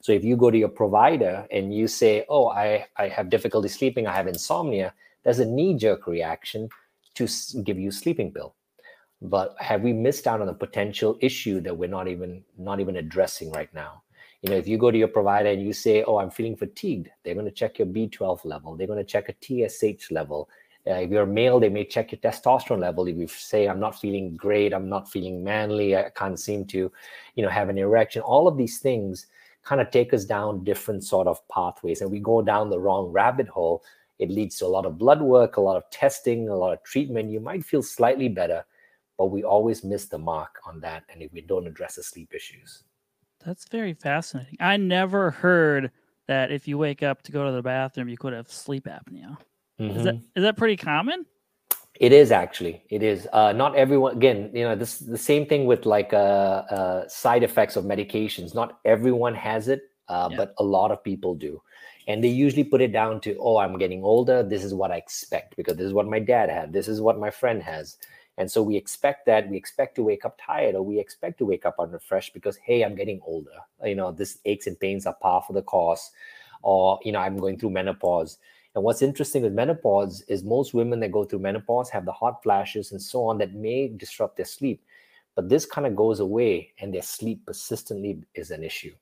So 0.00 0.12
if 0.12 0.22
you 0.24 0.36
go 0.36 0.50
to 0.50 0.58
your 0.58 0.68
provider 0.68 1.46
and 1.50 1.74
you 1.74 1.88
say, 1.88 2.24
"Oh, 2.28 2.48
I 2.48 2.86
I 2.96 3.08
have 3.08 3.30
difficulty 3.30 3.68
sleeping, 3.68 4.06
I 4.06 4.14
have 4.14 4.28
insomnia," 4.28 4.94
there's 5.24 5.38
a 5.40 5.46
knee-jerk 5.46 6.06
reaction 6.06 6.68
to 7.14 7.28
give 7.64 7.78
you 7.78 7.88
a 7.88 7.92
sleeping 7.92 8.32
pill 8.32 8.54
but 9.20 9.54
have 9.58 9.82
we 9.82 9.92
missed 9.92 10.26
out 10.26 10.40
on 10.40 10.48
a 10.48 10.54
potential 10.54 11.18
issue 11.20 11.60
that 11.60 11.76
we're 11.76 11.88
not 11.88 12.06
even 12.06 12.42
not 12.56 12.80
even 12.80 12.96
addressing 12.96 13.50
right 13.50 13.72
now 13.74 14.02
you 14.42 14.50
know 14.50 14.56
if 14.56 14.68
you 14.68 14.78
go 14.78 14.90
to 14.90 14.98
your 14.98 15.08
provider 15.08 15.48
and 15.48 15.62
you 15.62 15.72
say 15.72 16.04
oh 16.04 16.18
i'm 16.18 16.30
feeling 16.30 16.56
fatigued 16.56 17.08
they're 17.24 17.34
going 17.34 17.46
to 17.46 17.52
check 17.52 17.78
your 17.78 17.86
b12 17.86 18.44
level 18.44 18.76
they're 18.76 18.86
going 18.86 18.98
to 18.98 19.04
check 19.04 19.28
a 19.28 19.32
tsh 19.68 20.10
level 20.10 20.48
uh, 20.86 20.94
if 20.94 21.10
you're 21.10 21.26
male 21.26 21.60
they 21.60 21.68
may 21.68 21.84
check 21.84 22.12
your 22.12 22.20
testosterone 22.20 22.80
level 22.80 23.06
if 23.06 23.16
you 23.16 23.26
say 23.26 23.66
i'm 23.66 23.80
not 23.80 23.98
feeling 23.98 24.36
great 24.36 24.72
i'm 24.72 24.88
not 24.88 25.10
feeling 25.10 25.42
manly 25.42 25.96
i 25.96 26.08
can't 26.14 26.38
seem 26.38 26.64
to 26.64 26.90
you 27.34 27.42
know 27.42 27.48
have 27.48 27.68
an 27.68 27.78
erection 27.78 28.22
all 28.22 28.48
of 28.48 28.56
these 28.56 28.78
things 28.78 29.26
kind 29.64 29.80
of 29.80 29.90
take 29.90 30.14
us 30.14 30.24
down 30.24 30.64
different 30.64 31.04
sort 31.04 31.26
of 31.26 31.46
pathways 31.48 32.00
and 32.00 32.10
we 32.10 32.20
go 32.20 32.40
down 32.40 32.70
the 32.70 32.78
wrong 32.78 33.06
rabbit 33.06 33.48
hole 33.48 33.82
it 34.18 34.30
leads 34.30 34.58
to 34.58 34.66
a 34.66 34.74
lot 34.76 34.86
of 34.86 34.98
blood 34.98 35.20
work 35.20 35.56
a 35.56 35.60
lot 35.60 35.76
of 35.76 35.88
testing 35.90 36.48
a 36.48 36.56
lot 36.56 36.72
of 36.72 36.82
treatment 36.82 37.30
you 37.30 37.40
might 37.40 37.64
feel 37.64 37.82
slightly 37.82 38.28
better 38.28 38.64
but 39.16 39.26
we 39.26 39.42
always 39.42 39.82
miss 39.82 40.06
the 40.06 40.18
mark 40.18 40.60
on 40.64 40.80
that 40.80 41.02
and 41.12 41.22
if 41.22 41.32
we 41.32 41.40
don't 41.40 41.66
address 41.66 41.96
the 41.96 42.02
sleep 42.02 42.32
issues 42.34 42.84
that's 43.44 43.68
very 43.68 43.94
fascinating. 43.94 44.56
I 44.60 44.76
never 44.76 45.30
heard 45.30 45.90
that 46.26 46.50
if 46.50 46.68
you 46.68 46.76
wake 46.76 47.02
up 47.02 47.22
to 47.22 47.32
go 47.32 47.46
to 47.46 47.52
the 47.52 47.62
bathroom, 47.62 48.08
you 48.08 48.16
could 48.16 48.32
have 48.32 48.50
sleep 48.50 48.84
apnea. 48.84 49.38
Mm-hmm. 49.80 49.98
Is 49.98 50.04
that 50.04 50.14
mm-hmm. 50.16 50.42
that 50.42 50.56
pretty 50.56 50.76
common? 50.76 51.26
It 51.94 52.12
is 52.12 52.30
actually. 52.30 52.82
It 52.90 53.02
is. 53.02 53.26
Uh, 53.32 53.52
not 53.52 53.74
everyone. 53.74 54.16
Again, 54.16 54.50
you 54.54 54.64
know, 54.64 54.76
this 54.76 54.98
the 54.98 55.18
same 55.18 55.46
thing 55.46 55.66
with 55.66 55.84
like 55.84 56.12
uh, 56.12 56.62
uh, 56.70 57.08
side 57.08 57.42
effects 57.42 57.76
of 57.76 57.84
medications. 57.84 58.54
Not 58.54 58.78
everyone 58.84 59.34
has 59.34 59.68
it, 59.68 59.82
uh, 60.08 60.28
yeah. 60.30 60.36
but 60.36 60.54
a 60.58 60.64
lot 60.64 60.90
of 60.90 61.02
people 61.02 61.34
do. 61.34 61.60
and 62.08 62.24
they 62.24 62.28
usually 62.28 62.64
put 62.64 62.80
it 62.80 62.92
down 62.92 63.20
to 63.20 63.36
oh 63.38 63.58
i'm 63.58 63.78
getting 63.78 64.02
older 64.02 64.42
this 64.42 64.64
is 64.64 64.74
what 64.74 64.90
i 64.90 64.96
expect 64.96 65.54
because 65.56 65.76
this 65.76 65.86
is 65.86 65.92
what 65.92 66.08
my 66.08 66.18
dad 66.18 66.50
had 66.50 66.72
this 66.72 66.88
is 66.88 67.00
what 67.00 67.20
my 67.20 67.30
friend 67.30 67.62
has 67.62 67.96
and 68.38 68.50
so 68.50 68.62
we 68.62 68.76
expect 68.76 69.26
that 69.26 69.48
we 69.48 69.56
expect 69.56 69.94
to 69.94 70.02
wake 70.02 70.24
up 70.24 70.38
tired 70.44 70.74
or 70.74 70.82
we 70.82 70.98
expect 70.98 71.38
to 71.38 71.44
wake 71.44 71.66
up 71.66 71.76
unrefreshed 71.78 72.34
because 72.34 72.56
hey 72.56 72.82
i'm 72.82 72.96
getting 72.96 73.20
older 73.24 73.58
you 73.84 73.94
know 73.94 74.10
this 74.10 74.38
aches 74.46 74.66
and 74.66 74.80
pains 74.80 75.06
are 75.06 75.14
par 75.14 75.42
for 75.46 75.52
the 75.52 75.62
course 75.62 76.10
or 76.62 76.98
you 77.04 77.12
know 77.12 77.20
i'm 77.20 77.36
going 77.36 77.58
through 77.58 77.70
menopause 77.70 78.38
and 78.78 78.84
what's 78.84 79.02
interesting 79.02 79.42
with 79.42 79.52
menopause 79.52 80.22
is 80.28 80.44
most 80.44 80.72
women 80.72 81.00
that 81.00 81.10
go 81.10 81.24
through 81.24 81.40
menopause 81.40 81.90
have 81.90 82.04
the 82.04 82.12
hot 82.12 82.40
flashes 82.44 82.92
and 82.92 83.02
so 83.02 83.24
on 83.24 83.36
that 83.36 83.52
may 83.52 83.88
disrupt 83.88 84.36
their 84.36 84.46
sleep 84.46 84.84
but 85.34 85.48
this 85.48 85.66
kind 85.66 85.84
of 85.84 85.96
goes 85.96 86.20
away 86.20 86.72
and 86.78 86.94
their 86.94 87.02
sleep 87.02 87.44
persistently 87.44 88.22
is 88.36 88.52
an 88.52 88.62
issue 88.62 88.94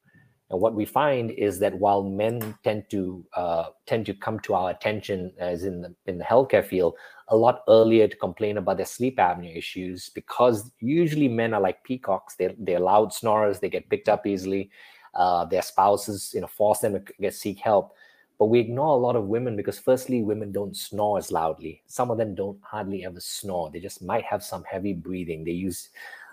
and 0.50 0.60
what 0.60 0.74
we 0.74 0.86
find 0.86 1.32
is 1.32 1.58
that 1.58 1.78
while 1.78 2.02
men 2.04 2.56
tend 2.62 2.88
to 2.90 3.24
uh, 3.34 3.66
tend 3.86 4.06
to 4.06 4.14
come 4.14 4.38
to 4.40 4.54
our 4.54 4.70
attention, 4.70 5.32
as 5.38 5.64
in 5.64 5.82
the 5.82 5.94
in 6.06 6.18
the 6.18 6.24
healthcare 6.24 6.64
field, 6.64 6.94
a 7.28 7.36
lot 7.36 7.64
earlier 7.68 8.06
to 8.06 8.16
complain 8.16 8.56
about 8.56 8.76
their 8.76 8.86
sleep 8.86 9.18
apnea 9.18 9.56
issues, 9.56 10.08
because 10.10 10.70
usually 10.78 11.26
men 11.26 11.52
are 11.52 11.60
like 11.60 11.82
peacocks. 11.82 12.36
They're 12.36 12.54
they're 12.58 12.78
loud 12.78 13.12
snorers. 13.12 13.58
They 13.58 13.68
get 13.68 13.90
picked 13.90 14.08
up 14.08 14.24
easily. 14.24 14.70
Uh, 15.14 15.46
their 15.46 15.62
spouses, 15.62 16.30
you 16.32 16.42
know, 16.42 16.46
force 16.46 16.78
them 16.78 16.92
to 16.92 17.12
get 17.20 17.34
seek 17.34 17.58
help. 17.58 17.94
But 18.38 18.46
we 18.46 18.60
ignore 18.60 18.94
a 18.94 19.00
lot 19.00 19.16
of 19.16 19.24
women 19.24 19.56
because, 19.56 19.78
firstly, 19.78 20.22
women 20.22 20.52
don't 20.52 20.76
snore 20.76 21.16
as 21.18 21.32
loudly. 21.32 21.82
Some 21.86 22.10
of 22.10 22.18
them 22.18 22.34
don't 22.34 22.58
hardly 22.62 23.04
ever 23.04 23.20
snore. 23.20 23.70
They 23.70 23.80
just 23.80 24.02
might 24.02 24.24
have 24.24 24.42
some 24.42 24.62
heavy 24.64 24.92
breathing. 24.92 25.42
They 25.42 25.52
use 25.52 25.88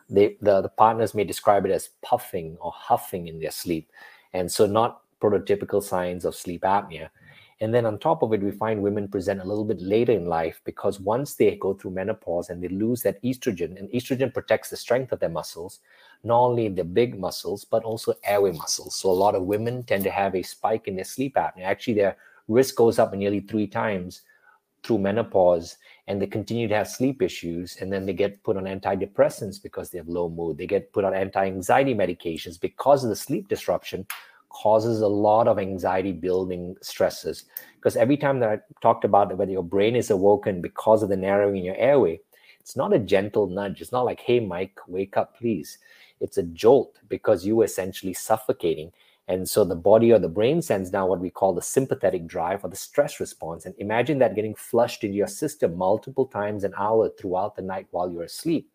they 0.09 0.37
the, 0.41 0.61
the 0.61 0.69
partners 0.69 1.13
may 1.13 1.23
describe 1.23 1.65
it 1.65 1.71
as 1.71 1.89
puffing 2.01 2.57
or 2.59 2.71
huffing 2.75 3.27
in 3.27 3.39
their 3.39 3.51
sleep 3.51 3.89
and 4.33 4.51
so 4.51 4.65
not 4.65 5.01
prototypical 5.21 5.81
signs 5.81 6.25
of 6.25 6.35
sleep 6.35 6.61
apnea 6.63 7.09
and 7.63 7.73
then 7.73 7.85
on 7.85 7.97
top 7.97 8.21
of 8.21 8.33
it 8.33 8.41
we 8.41 8.51
find 8.51 8.81
women 8.81 9.07
present 9.07 9.39
a 9.39 9.45
little 9.45 9.63
bit 9.63 9.81
later 9.81 10.11
in 10.11 10.25
life 10.25 10.59
because 10.65 10.99
once 10.99 11.35
they 11.35 11.55
go 11.55 11.73
through 11.73 11.91
menopause 11.91 12.49
and 12.49 12.61
they 12.61 12.67
lose 12.67 13.01
that 13.01 13.23
estrogen 13.23 13.79
and 13.79 13.89
estrogen 13.91 14.33
protects 14.33 14.69
the 14.69 14.75
strength 14.75 15.13
of 15.13 15.19
their 15.21 15.29
muscles 15.29 15.79
not 16.25 16.39
only 16.39 16.67
the 16.67 16.83
big 16.83 17.17
muscles 17.17 17.63
but 17.63 17.83
also 17.83 18.13
airway 18.25 18.51
muscles. 18.51 18.95
So 18.95 19.09
a 19.09 19.21
lot 19.23 19.33
of 19.33 19.43
women 19.43 19.83
tend 19.83 20.03
to 20.03 20.11
have 20.11 20.35
a 20.35 20.43
spike 20.43 20.89
in 20.89 20.95
their 20.95 21.05
sleep 21.05 21.35
apnea. 21.35 21.63
Actually 21.63 21.93
their 21.93 22.17
risk 22.49 22.75
goes 22.75 22.99
up 22.99 23.13
nearly 23.13 23.39
three 23.39 23.67
times 23.67 24.23
through 24.83 24.97
menopause 24.97 25.77
and 26.07 26.21
they 26.21 26.27
continue 26.27 26.67
to 26.67 26.75
have 26.75 26.89
sleep 26.89 27.21
issues 27.21 27.77
and 27.79 27.91
then 27.91 28.05
they 28.05 28.11
get 28.11 28.43
put 28.43 28.57
on 28.57 28.65
antidepressants 28.65 29.63
because 29.63 29.89
they 29.89 29.97
have 29.97 30.09
low 30.09 30.27
mood. 30.27 30.57
They 30.57 30.67
get 30.67 30.91
put 30.91 31.05
on 31.05 31.13
anti-anxiety 31.13 31.95
medications 31.95 32.59
because 32.59 33.05
of 33.05 33.09
the 33.09 33.15
sleep 33.15 33.47
disruption 33.47 34.05
causes 34.53 35.01
a 35.01 35.07
lot 35.07 35.47
of 35.47 35.59
anxiety 35.59 36.11
building 36.11 36.75
stresses 36.81 37.45
because 37.75 37.95
every 37.95 38.17
time 38.17 38.39
that 38.39 38.49
i 38.49 38.59
talked 38.81 39.03
about 39.03 39.35
whether 39.37 39.51
your 39.51 39.63
brain 39.63 39.95
is 39.95 40.09
awoken 40.09 40.61
because 40.61 41.03
of 41.03 41.09
the 41.09 41.17
narrowing 41.17 41.57
in 41.57 41.65
your 41.65 41.77
airway 41.77 42.19
it's 42.59 42.75
not 42.75 42.93
a 42.93 42.99
gentle 42.99 43.47
nudge 43.47 43.81
it's 43.81 43.91
not 43.91 44.05
like 44.05 44.21
hey 44.21 44.39
mike 44.39 44.77
wake 44.87 45.17
up 45.17 45.37
please 45.37 45.79
it's 46.19 46.37
a 46.37 46.43
jolt 46.43 46.99
because 47.09 47.45
you 47.45 47.55
were 47.55 47.65
essentially 47.65 48.13
suffocating 48.13 48.91
and 49.27 49.47
so 49.47 49.63
the 49.63 49.75
body 49.75 50.11
or 50.11 50.19
the 50.19 50.27
brain 50.27 50.61
sends 50.61 50.91
now 50.91 51.07
what 51.07 51.19
we 51.19 51.29
call 51.29 51.53
the 51.53 51.61
sympathetic 51.61 52.27
drive 52.27 52.63
or 52.63 52.69
the 52.69 52.75
stress 52.75 53.19
response. 53.19 53.65
And 53.65 53.73
imagine 53.77 54.19
that 54.19 54.35
getting 54.35 54.55
flushed 54.55 55.03
into 55.03 55.15
your 55.15 55.27
system 55.27 55.77
multiple 55.77 56.25
times 56.25 56.63
an 56.63 56.73
hour 56.77 57.09
throughout 57.09 57.55
the 57.55 57.61
night 57.61 57.87
while 57.91 58.11
you're 58.11 58.23
asleep. 58.23 58.69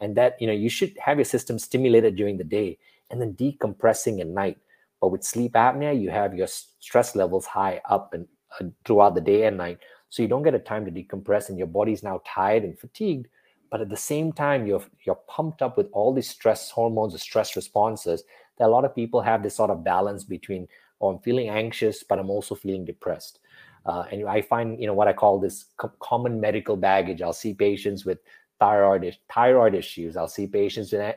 And 0.00 0.16
that, 0.16 0.40
you 0.40 0.48
know, 0.48 0.52
you 0.52 0.68
should 0.68 0.96
have 0.98 1.18
your 1.18 1.24
system 1.24 1.58
stimulated 1.58 2.16
during 2.16 2.36
the 2.36 2.44
day 2.44 2.78
and 3.10 3.20
then 3.20 3.34
decompressing 3.34 4.20
at 4.20 4.26
night. 4.26 4.58
But 5.02 5.08
with 5.08 5.24
sleep 5.24 5.54
apnea, 5.54 6.00
you 6.00 6.10
have 6.10 6.32
your 6.32 6.46
stress 6.46 7.16
levels 7.16 7.44
high 7.44 7.80
up 7.90 8.14
and 8.14 8.26
uh, 8.60 8.66
throughout 8.84 9.16
the 9.16 9.20
day 9.20 9.46
and 9.46 9.58
night. 9.58 9.80
So 10.10 10.22
you 10.22 10.28
don't 10.28 10.44
get 10.44 10.54
a 10.54 10.60
time 10.60 10.84
to 10.84 10.92
decompress 10.92 11.48
and 11.48 11.58
your 11.58 11.66
body's 11.66 12.04
now 12.04 12.22
tired 12.24 12.62
and 12.62 12.78
fatigued. 12.78 13.26
But 13.68 13.80
at 13.80 13.88
the 13.88 13.96
same 13.96 14.32
time, 14.32 14.64
you're 14.64 14.84
you're 15.04 15.18
pumped 15.26 15.60
up 15.60 15.76
with 15.76 15.88
all 15.92 16.14
these 16.14 16.30
stress 16.30 16.70
hormones, 16.70 17.14
the 17.14 17.18
stress 17.18 17.56
responses 17.56 18.22
that 18.58 18.68
a 18.68 18.70
lot 18.70 18.84
of 18.84 18.94
people 18.94 19.20
have 19.20 19.42
this 19.42 19.56
sort 19.56 19.70
of 19.70 19.82
balance 19.82 20.22
between 20.22 20.68
oh 21.00 21.08
i'm 21.08 21.18
feeling 21.20 21.48
anxious 21.48 22.04
but 22.04 22.18
i'm 22.20 22.30
also 22.30 22.54
feeling 22.54 22.84
depressed. 22.84 23.40
Uh, 23.86 24.04
and 24.12 24.28
i 24.28 24.40
find 24.40 24.80
you 24.80 24.86
know 24.86 24.94
what 24.94 25.08
i 25.08 25.12
call 25.12 25.40
this 25.40 25.64
co- 25.78 25.92
common 25.98 26.40
medical 26.40 26.76
baggage. 26.76 27.22
I'll 27.22 27.32
see 27.32 27.54
patients 27.54 28.04
with 28.04 28.18
thyroid 28.60 29.16
thyroid 29.34 29.74
issues. 29.74 30.16
I'll 30.16 30.28
see 30.28 30.46
patients 30.46 30.92
with 30.92 31.16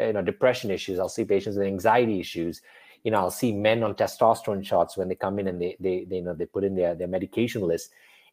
you 0.00 0.12
know 0.14 0.22
depression 0.22 0.72
issues. 0.72 0.98
I'll 0.98 1.08
see 1.08 1.24
patients 1.24 1.56
with 1.56 1.66
anxiety 1.66 2.18
issues 2.18 2.62
you 3.04 3.10
know 3.10 3.18
i'll 3.18 3.30
see 3.30 3.52
men 3.52 3.82
on 3.82 3.94
testosterone 3.94 4.64
shots 4.64 4.96
when 4.96 5.08
they 5.08 5.14
come 5.14 5.38
in 5.38 5.48
and 5.48 5.60
they 5.60 5.76
they, 5.80 6.04
they 6.04 6.16
you 6.16 6.22
know 6.22 6.34
they 6.34 6.46
put 6.46 6.64
in 6.64 6.74
their, 6.74 6.94
their 6.94 7.08
medication 7.08 7.62
list 7.62 7.90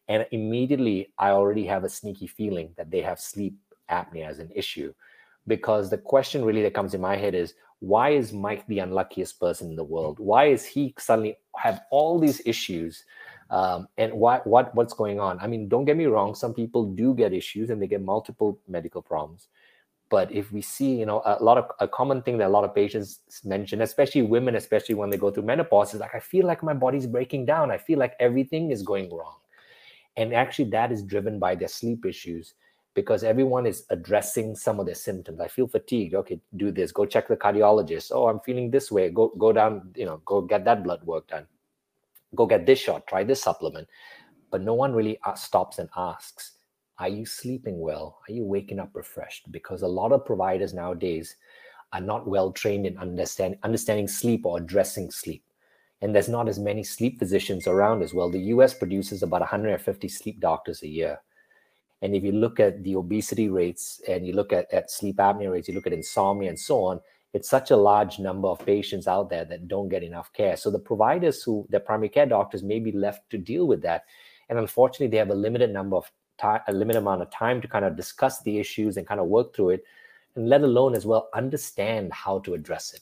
and 0.08 0.26
immediately 0.30 1.10
i 1.18 1.30
already 1.30 1.64
have 1.64 1.84
a 1.84 1.88
sneaky 1.88 2.26
feeling 2.26 2.70
that 2.76 2.90
they 2.90 3.00
have 3.00 3.20
sleep 3.20 3.56
apnea 3.90 4.26
as 4.26 4.38
an 4.38 4.50
issue 4.54 4.92
because 5.46 5.88
the 5.90 5.98
question 5.98 6.44
really 6.44 6.62
that 6.62 6.74
comes 6.74 6.94
in 6.94 7.00
my 7.00 7.16
head 7.16 7.34
is 7.34 7.54
why 7.80 8.10
is 8.10 8.32
Mike 8.32 8.66
the 8.66 8.80
unluckiest 8.80 9.38
person 9.38 9.70
in 9.70 9.76
the 9.76 9.84
world? 9.84 10.18
Why 10.18 10.46
is 10.46 10.64
he 10.64 10.94
suddenly 10.98 11.36
have 11.56 11.82
all 11.90 12.18
these 12.18 12.42
issues? 12.44 13.04
Um, 13.50 13.88
and 13.96 14.12
why, 14.12 14.40
what 14.44 14.74
what's 14.74 14.92
going 14.92 15.20
on? 15.20 15.38
I 15.40 15.46
mean, 15.46 15.68
don't 15.68 15.84
get 15.84 15.96
me 15.96 16.06
wrong. 16.06 16.34
Some 16.34 16.52
people 16.52 16.84
do 16.84 17.14
get 17.14 17.32
issues 17.32 17.70
and 17.70 17.80
they 17.80 17.86
get 17.86 18.02
multiple 18.02 18.58
medical 18.68 19.00
problems. 19.00 19.48
But 20.10 20.32
if 20.32 20.50
we 20.52 20.62
see, 20.62 20.94
you 20.94 21.04
know, 21.04 21.22
a 21.24 21.42
lot 21.42 21.58
of 21.58 21.70
a 21.80 21.88
common 21.88 22.22
thing 22.22 22.38
that 22.38 22.46
a 22.46 22.48
lot 22.48 22.64
of 22.64 22.74
patients 22.74 23.20
mention, 23.44 23.82
especially 23.82 24.22
women, 24.22 24.56
especially 24.56 24.94
when 24.94 25.10
they 25.10 25.18
go 25.18 25.30
through 25.30 25.42
menopause, 25.42 25.92
is 25.92 26.00
like, 26.00 26.14
I 26.14 26.20
feel 26.20 26.46
like 26.46 26.62
my 26.62 26.72
body's 26.72 27.06
breaking 27.06 27.44
down. 27.44 27.70
I 27.70 27.76
feel 27.76 27.98
like 27.98 28.14
everything 28.18 28.70
is 28.70 28.82
going 28.82 29.14
wrong. 29.14 29.36
And 30.16 30.32
actually, 30.34 30.70
that 30.70 30.90
is 30.90 31.02
driven 31.02 31.38
by 31.38 31.54
their 31.54 31.68
sleep 31.68 32.06
issues 32.06 32.54
because 32.94 33.22
everyone 33.22 33.66
is 33.66 33.84
addressing 33.90 34.56
some 34.56 34.80
of 34.80 34.86
their 34.86 34.94
symptoms. 34.94 35.40
I 35.40 35.48
feel 35.48 35.68
fatigued. 35.68 36.14
Okay, 36.14 36.40
do 36.56 36.72
this. 36.72 36.90
Go 36.90 37.04
check 37.06 37.28
the 37.28 37.36
cardiologist. 37.36 38.10
Oh, 38.12 38.26
I'm 38.28 38.40
feeling 38.40 38.70
this 38.70 38.90
way. 38.90 39.10
Go 39.10 39.32
go 39.38 39.52
down. 39.52 39.92
You 39.94 40.06
know, 40.06 40.22
go 40.24 40.40
get 40.40 40.64
that 40.64 40.82
blood 40.82 41.04
work 41.04 41.28
done. 41.28 41.46
Go 42.34 42.46
get 42.46 42.66
this 42.66 42.78
shot. 42.78 43.06
Try 43.06 43.24
this 43.24 43.42
supplement. 43.42 43.86
But 44.50 44.62
no 44.62 44.74
one 44.74 44.94
really 44.94 45.18
uh, 45.24 45.34
stops 45.34 45.78
and 45.78 45.88
asks, 45.96 46.57
"Are 46.98 47.08
you 47.08 47.26
sleeping 47.26 47.80
well? 47.80 48.18
Are 48.28 48.32
you 48.32 48.44
waking 48.44 48.78
up 48.80 48.90
refreshed?" 48.94 49.50
Because 49.52 49.82
a 49.82 49.88
lot 49.88 50.12
of 50.12 50.24
providers 50.24 50.74
nowadays 50.74 51.36
are 51.92 52.00
not 52.00 52.28
well 52.28 52.52
trained 52.52 52.86
in 52.86 52.98
understand, 52.98 53.58
understanding 53.62 54.08
sleep 54.08 54.44
or 54.44 54.58
addressing 54.58 55.10
sleep. 55.10 55.44
And 56.00 56.14
there's 56.14 56.28
not 56.28 56.48
as 56.48 56.58
many 56.58 56.84
sleep 56.84 57.18
physicians 57.18 57.66
around 57.66 58.02
as 58.02 58.14
well. 58.14 58.30
The 58.30 58.52
US 58.54 58.74
produces 58.74 59.22
about 59.22 59.40
150 59.40 60.08
sleep 60.08 60.40
doctors 60.40 60.82
a 60.82 60.88
year 60.88 61.20
and 62.02 62.14
if 62.14 62.22
you 62.22 62.32
look 62.32 62.60
at 62.60 62.82
the 62.84 62.96
obesity 62.96 63.48
rates 63.48 64.00
and 64.08 64.26
you 64.26 64.32
look 64.32 64.52
at, 64.52 64.72
at 64.72 64.90
sleep 64.90 65.16
apnea 65.16 65.50
rates, 65.50 65.68
you 65.68 65.74
look 65.74 65.86
at 65.86 65.92
insomnia 65.92 66.48
and 66.48 66.58
so 66.58 66.84
on, 66.84 67.00
it's 67.34 67.50
such 67.50 67.70
a 67.70 67.76
large 67.76 68.18
number 68.18 68.48
of 68.48 68.64
patients 68.64 69.06
out 69.06 69.28
there 69.28 69.44
that 69.44 69.68
don't 69.68 69.88
get 69.88 70.02
enough 70.02 70.32
care. 70.32 70.56
So 70.56 70.70
the 70.70 70.78
providers 70.78 71.42
who, 71.42 71.66
the 71.70 71.80
primary 71.80 72.08
care 72.08 72.26
doctors, 72.26 72.62
may 72.62 72.78
be 72.78 72.92
left 72.92 73.28
to 73.30 73.38
deal 73.38 73.66
with 73.66 73.82
that. 73.82 74.04
And 74.48 74.58
unfortunately, 74.58 75.08
they 75.08 75.18
have 75.18 75.30
a 75.30 75.34
limited 75.34 75.70
number 75.70 75.96
of 75.96 76.10
time, 76.38 76.60
a 76.68 76.72
limited 76.72 76.98
amount 76.98 77.22
of 77.22 77.30
time 77.30 77.60
to 77.60 77.68
kind 77.68 77.84
of 77.84 77.96
discuss 77.96 78.42
the 78.42 78.58
issues 78.58 78.96
and 78.96 79.06
kind 79.06 79.20
of 79.20 79.26
work 79.26 79.54
through 79.54 79.70
it, 79.70 79.84
and 80.34 80.48
let 80.48 80.62
alone 80.62 80.94
as 80.94 81.04
well 81.06 81.28
understand 81.34 82.12
how 82.12 82.38
to 82.40 82.54
address 82.54 82.94
it. 82.94 83.00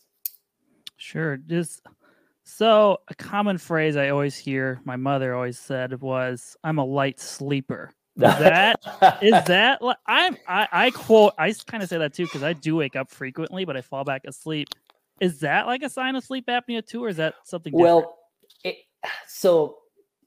Sure. 0.97 1.37
Just 1.37 1.83
so 2.45 2.99
a 3.09 3.14
common 3.14 3.59
phrase 3.59 3.97
I 3.97 4.09
always 4.11 4.37
hear 4.37 4.81
my 4.85 4.97
mother 4.97 5.35
always 5.35 5.59
said 5.59 6.00
was, 6.00 6.57
"I'm 6.64 6.78
a 6.78 6.85
light 6.85 7.21
sleeper." 7.21 7.93
that 8.16 8.76
is 9.21 9.33
that 9.45 9.78
I'm 10.07 10.38
I, 10.49 10.66
I 10.73 10.90
quote 10.90 11.35
I 11.37 11.52
kind 11.66 11.83
of 11.83 11.88
say 11.90 11.99
that 11.99 12.14
too 12.14 12.25
because 12.25 12.43
I 12.43 12.55
do 12.55 12.76
wake 12.76 12.97
up 12.97 13.11
frequently, 13.11 13.66
but 13.66 13.76
I 13.76 13.83
fall 13.83 14.05
back 14.05 14.23
asleep. 14.26 14.69
Is 15.21 15.40
that 15.40 15.66
like 15.66 15.83
a 15.83 15.90
sign 15.90 16.16
of 16.16 16.25
sleep 16.25 16.47
apnea 16.47 16.87
too, 16.87 17.05
or 17.05 17.09
is 17.09 17.19
that 17.19 17.35
something? 17.45 17.73
Different? 17.73 17.85
Well, 17.85 18.19
it, 18.64 18.76
so 19.26 19.78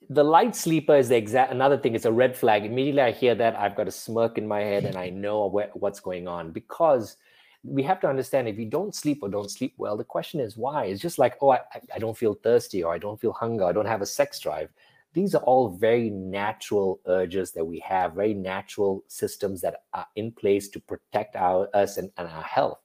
the 0.10 0.24
light 0.24 0.56
sleeper 0.56 0.96
is 0.96 1.10
the 1.10 1.16
exact 1.16 1.52
another 1.52 1.78
thing. 1.78 1.96
It's 1.96 2.06
a 2.06 2.12
red 2.12 2.36
flag. 2.36 2.66
Immediately 2.66 3.02
I 3.02 3.12
hear 3.12 3.36
that, 3.36 3.56
I've 3.56 3.76
got 3.76 3.88
a 3.88 3.92
smirk 3.92 4.38
in 4.38 4.48
my 4.48 4.62
head, 4.62 4.86
and 4.86 4.96
I 4.96 5.10
know 5.10 5.48
where, 5.48 5.70
what's 5.74 6.00
going 6.00 6.28
on 6.28 6.52
because 6.52 7.18
we 7.64 7.84
have 7.84 8.00
to 8.00 8.08
understand 8.08 8.48
if 8.48 8.58
you 8.58 8.66
don't 8.66 8.96
sleep 8.96 9.20
or 9.22 9.30
don't 9.30 9.52
sleep 9.52 9.74
well, 9.78 9.98
the 9.98 10.04
question 10.04 10.40
is 10.40 10.58
why. 10.58 10.86
It's 10.86 11.02
just 11.02 11.20
like, 11.20 11.38
oh, 11.42 11.52
I, 11.52 11.60
I 11.94 12.00
don't 12.00 12.18
feel 12.18 12.34
thirsty 12.34 12.84
or 12.84 12.94
I 12.94 12.98
don't 12.98 13.20
feel 13.20 13.34
hunger, 13.34 13.66
I 13.66 13.72
don't 13.72 13.86
have 13.86 14.02
a 14.02 14.06
sex 14.06 14.40
drive 14.40 14.70
these 15.14 15.34
are 15.34 15.42
all 15.44 15.70
very 15.70 16.10
natural 16.10 17.00
urges 17.08 17.52
that 17.54 17.66
we 17.66 17.80
have, 17.80 18.14
very 18.14 18.34
natural 18.34 19.04
systems 19.08 19.62
that 19.62 19.84
are 19.94 20.06
in 20.16 20.32
place 20.32 20.70
to 20.70 20.80
protect 20.80 21.36
our, 21.36 21.68
us 21.74 21.98
and, 21.98 22.12
and 22.18 22.28
our 22.28 22.44
health. 22.44 22.80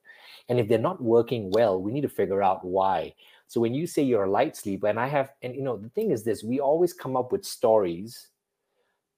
And 0.49 0.59
if 0.59 0.67
they're 0.67 0.79
not 0.79 1.01
working 1.01 1.51
well, 1.51 1.81
we 1.81 1.91
need 1.91 2.01
to 2.01 2.09
figure 2.09 2.41
out 2.41 2.65
why. 2.65 3.13
So 3.47 3.61
when 3.61 3.73
you 3.73 3.85
say 3.87 4.01
you're 4.01 4.23
a 4.23 4.29
light 4.29 4.55
sleeper, 4.55 4.87
and 4.87 4.99
I 4.99 5.07
have, 5.07 5.33
and 5.41 5.55
you 5.55 5.61
know, 5.61 5.77
the 5.77 5.89
thing 5.89 6.11
is 6.11 6.23
this, 6.23 6.43
we 6.43 6.59
always 6.59 6.93
come 6.93 7.15
up 7.15 7.31
with 7.31 7.45
stories 7.45 8.29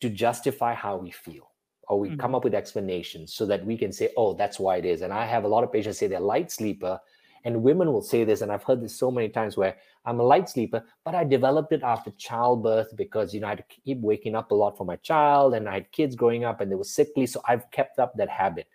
to 0.02 0.10
justify 0.10 0.74
how 0.74 0.98
we 0.98 1.12
feel, 1.12 1.52
or 1.88 2.00
we 2.00 2.10
mm-hmm. 2.10 2.20
come 2.20 2.36
up 2.36 2.44
with 2.44 2.54
explanations 2.54 3.34
so 3.34 3.46
that 3.46 3.66
we 3.66 3.78
can 3.78 3.92
say, 3.92 4.10
oh, 4.18 4.34
that's 4.34 4.60
why 4.60 4.78
it 4.78 4.86
is. 4.86 5.02
And 5.02 5.14
I 5.14 5.26
have 5.26 5.44
a 5.44 5.48
lot 5.48 5.64
of 5.64 5.72
patients 5.72 5.98
say 5.98 6.08
they're 6.08 6.20
light 6.20 6.52
sleeper, 6.52 7.00
And 7.44 7.64
women 7.64 7.94
will 7.94 8.02
say 8.02 8.26
this, 8.26 8.42
and 8.42 8.52
I've 8.52 8.64
heard 8.64 8.82
this 8.82 8.96
so 8.96 9.10
many 9.10 9.30
times 9.30 9.56
where 9.56 9.78
I'm 10.06 10.20
a 10.20 10.24
light 10.24 10.50
sleeper, 10.50 10.84
but 11.06 11.16
I 11.16 11.24
developed 11.24 11.72
it 11.72 11.82
after 11.84 12.12
childbirth 12.12 12.96
because 12.96 13.34
you 13.34 13.40
know 13.40 13.48
I 13.48 13.52
had 13.52 13.60
to 13.60 13.82
keep 13.86 14.00
waking 14.02 14.36
up 14.36 14.52
a 14.52 14.56
lot 14.56 14.78
for 14.78 14.86
my 14.86 14.98
child, 14.98 15.54
and 15.54 15.68
I 15.70 15.76
had 15.76 15.92
kids 15.92 16.16
growing 16.16 16.44
up 16.44 16.60
and 16.60 16.70
they 16.70 16.76
were 16.76 16.84
sickly, 16.84 17.26
so 17.26 17.42
I've 17.48 17.70
kept 17.72 18.00
up 18.00 18.16
that 18.18 18.30
habit. 18.30 18.68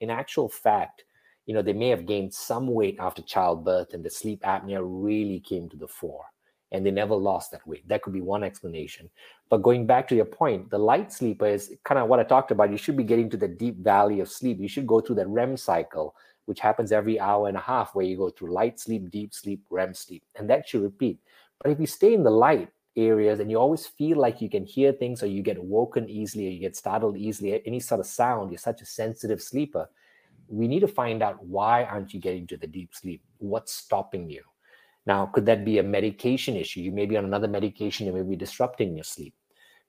In 0.00 0.10
actual 0.10 0.48
fact, 0.48 1.04
you 1.48 1.54
know, 1.54 1.62
they 1.62 1.72
may 1.72 1.88
have 1.88 2.06
gained 2.06 2.32
some 2.32 2.68
weight 2.68 2.96
after 3.00 3.22
childbirth, 3.22 3.94
and 3.94 4.04
the 4.04 4.10
sleep 4.10 4.42
apnea 4.42 4.80
really 4.80 5.40
came 5.40 5.68
to 5.70 5.76
the 5.76 5.88
fore, 5.88 6.26
and 6.70 6.86
they 6.86 6.92
never 6.92 7.16
lost 7.16 7.50
that 7.50 7.66
weight. 7.66 7.88
That 7.88 8.02
could 8.02 8.12
be 8.12 8.20
one 8.20 8.44
explanation. 8.44 9.10
But 9.48 9.62
going 9.62 9.86
back 9.86 10.06
to 10.08 10.14
your 10.14 10.26
point, 10.26 10.70
the 10.70 10.78
light 10.78 11.12
sleeper 11.12 11.46
is 11.46 11.74
kind 11.84 11.98
of 11.98 12.08
what 12.08 12.20
I 12.20 12.24
talked 12.24 12.52
about. 12.52 12.70
You 12.70 12.76
should 12.76 12.96
be 12.96 13.02
getting 13.02 13.30
to 13.30 13.36
the 13.36 13.48
deep 13.48 13.78
valley 13.78 14.20
of 14.20 14.30
sleep. 14.30 14.60
You 14.60 14.68
should 14.68 14.86
go 14.86 15.00
through 15.00 15.16
that 15.16 15.28
REM 15.28 15.56
cycle 15.56 16.14
which 16.48 16.60
happens 16.60 16.92
every 16.92 17.20
hour 17.20 17.46
and 17.46 17.58
a 17.58 17.60
half, 17.60 17.94
where 17.94 18.06
you 18.06 18.16
go 18.16 18.30
through 18.30 18.50
light 18.50 18.80
sleep, 18.80 19.10
deep 19.10 19.34
sleep, 19.34 19.62
REM 19.68 19.92
sleep, 19.92 20.22
and 20.34 20.48
that 20.48 20.66
should 20.66 20.80
repeat. 20.80 21.18
But 21.62 21.72
if 21.72 21.78
you 21.78 21.86
stay 21.86 22.14
in 22.14 22.22
the 22.22 22.30
light 22.30 22.70
areas 22.96 23.38
and 23.38 23.50
you 23.50 23.58
always 23.58 23.86
feel 23.86 24.16
like 24.16 24.40
you 24.40 24.48
can 24.48 24.64
hear 24.64 24.92
things 24.92 25.22
or 25.22 25.26
you 25.26 25.42
get 25.42 25.62
woken 25.62 26.08
easily 26.08 26.46
or 26.46 26.50
you 26.50 26.60
get 26.60 26.74
startled 26.74 27.18
easily, 27.18 27.60
any 27.66 27.80
sort 27.80 28.00
of 28.00 28.06
sound, 28.06 28.50
you're 28.50 28.58
such 28.58 28.80
a 28.80 28.86
sensitive 28.86 29.42
sleeper. 29.42 29.90
We 30.48 30.68
need 30.68 30.80
to 30.80 30.88
find 30.88 31.22
out 31.22 31.44
why 31.44 31.84
aren't 31.84 32.14
you 32.14 32.20
getting 32.20 32.46
to 32.48 32.56
the 32.56 32.66
deep 32.66 32.94
sleep? 32.94 33.22
What's 33.38 33.72
stopping 33.72 34.30
you? 34.30 34.42
Now, 35.06 35.26
could 35.26 35.46
that 35.46 35.64
be 35.64 35.78
a 35.78 35.82
medication 35.82 36.56
issue? 36.56 36.80
You 36.80 36.92
may 36.92 37.06
be 37.06 37.16
on 37.16 37.24
another 37.24 37.48
medication, 37.48 38.06
you 38.06 38.12
may 38.12 38.22
be 38.22 38.36
disrupting 38.36 38.94
your 38.94 39.04
sleep. 39.04 39.34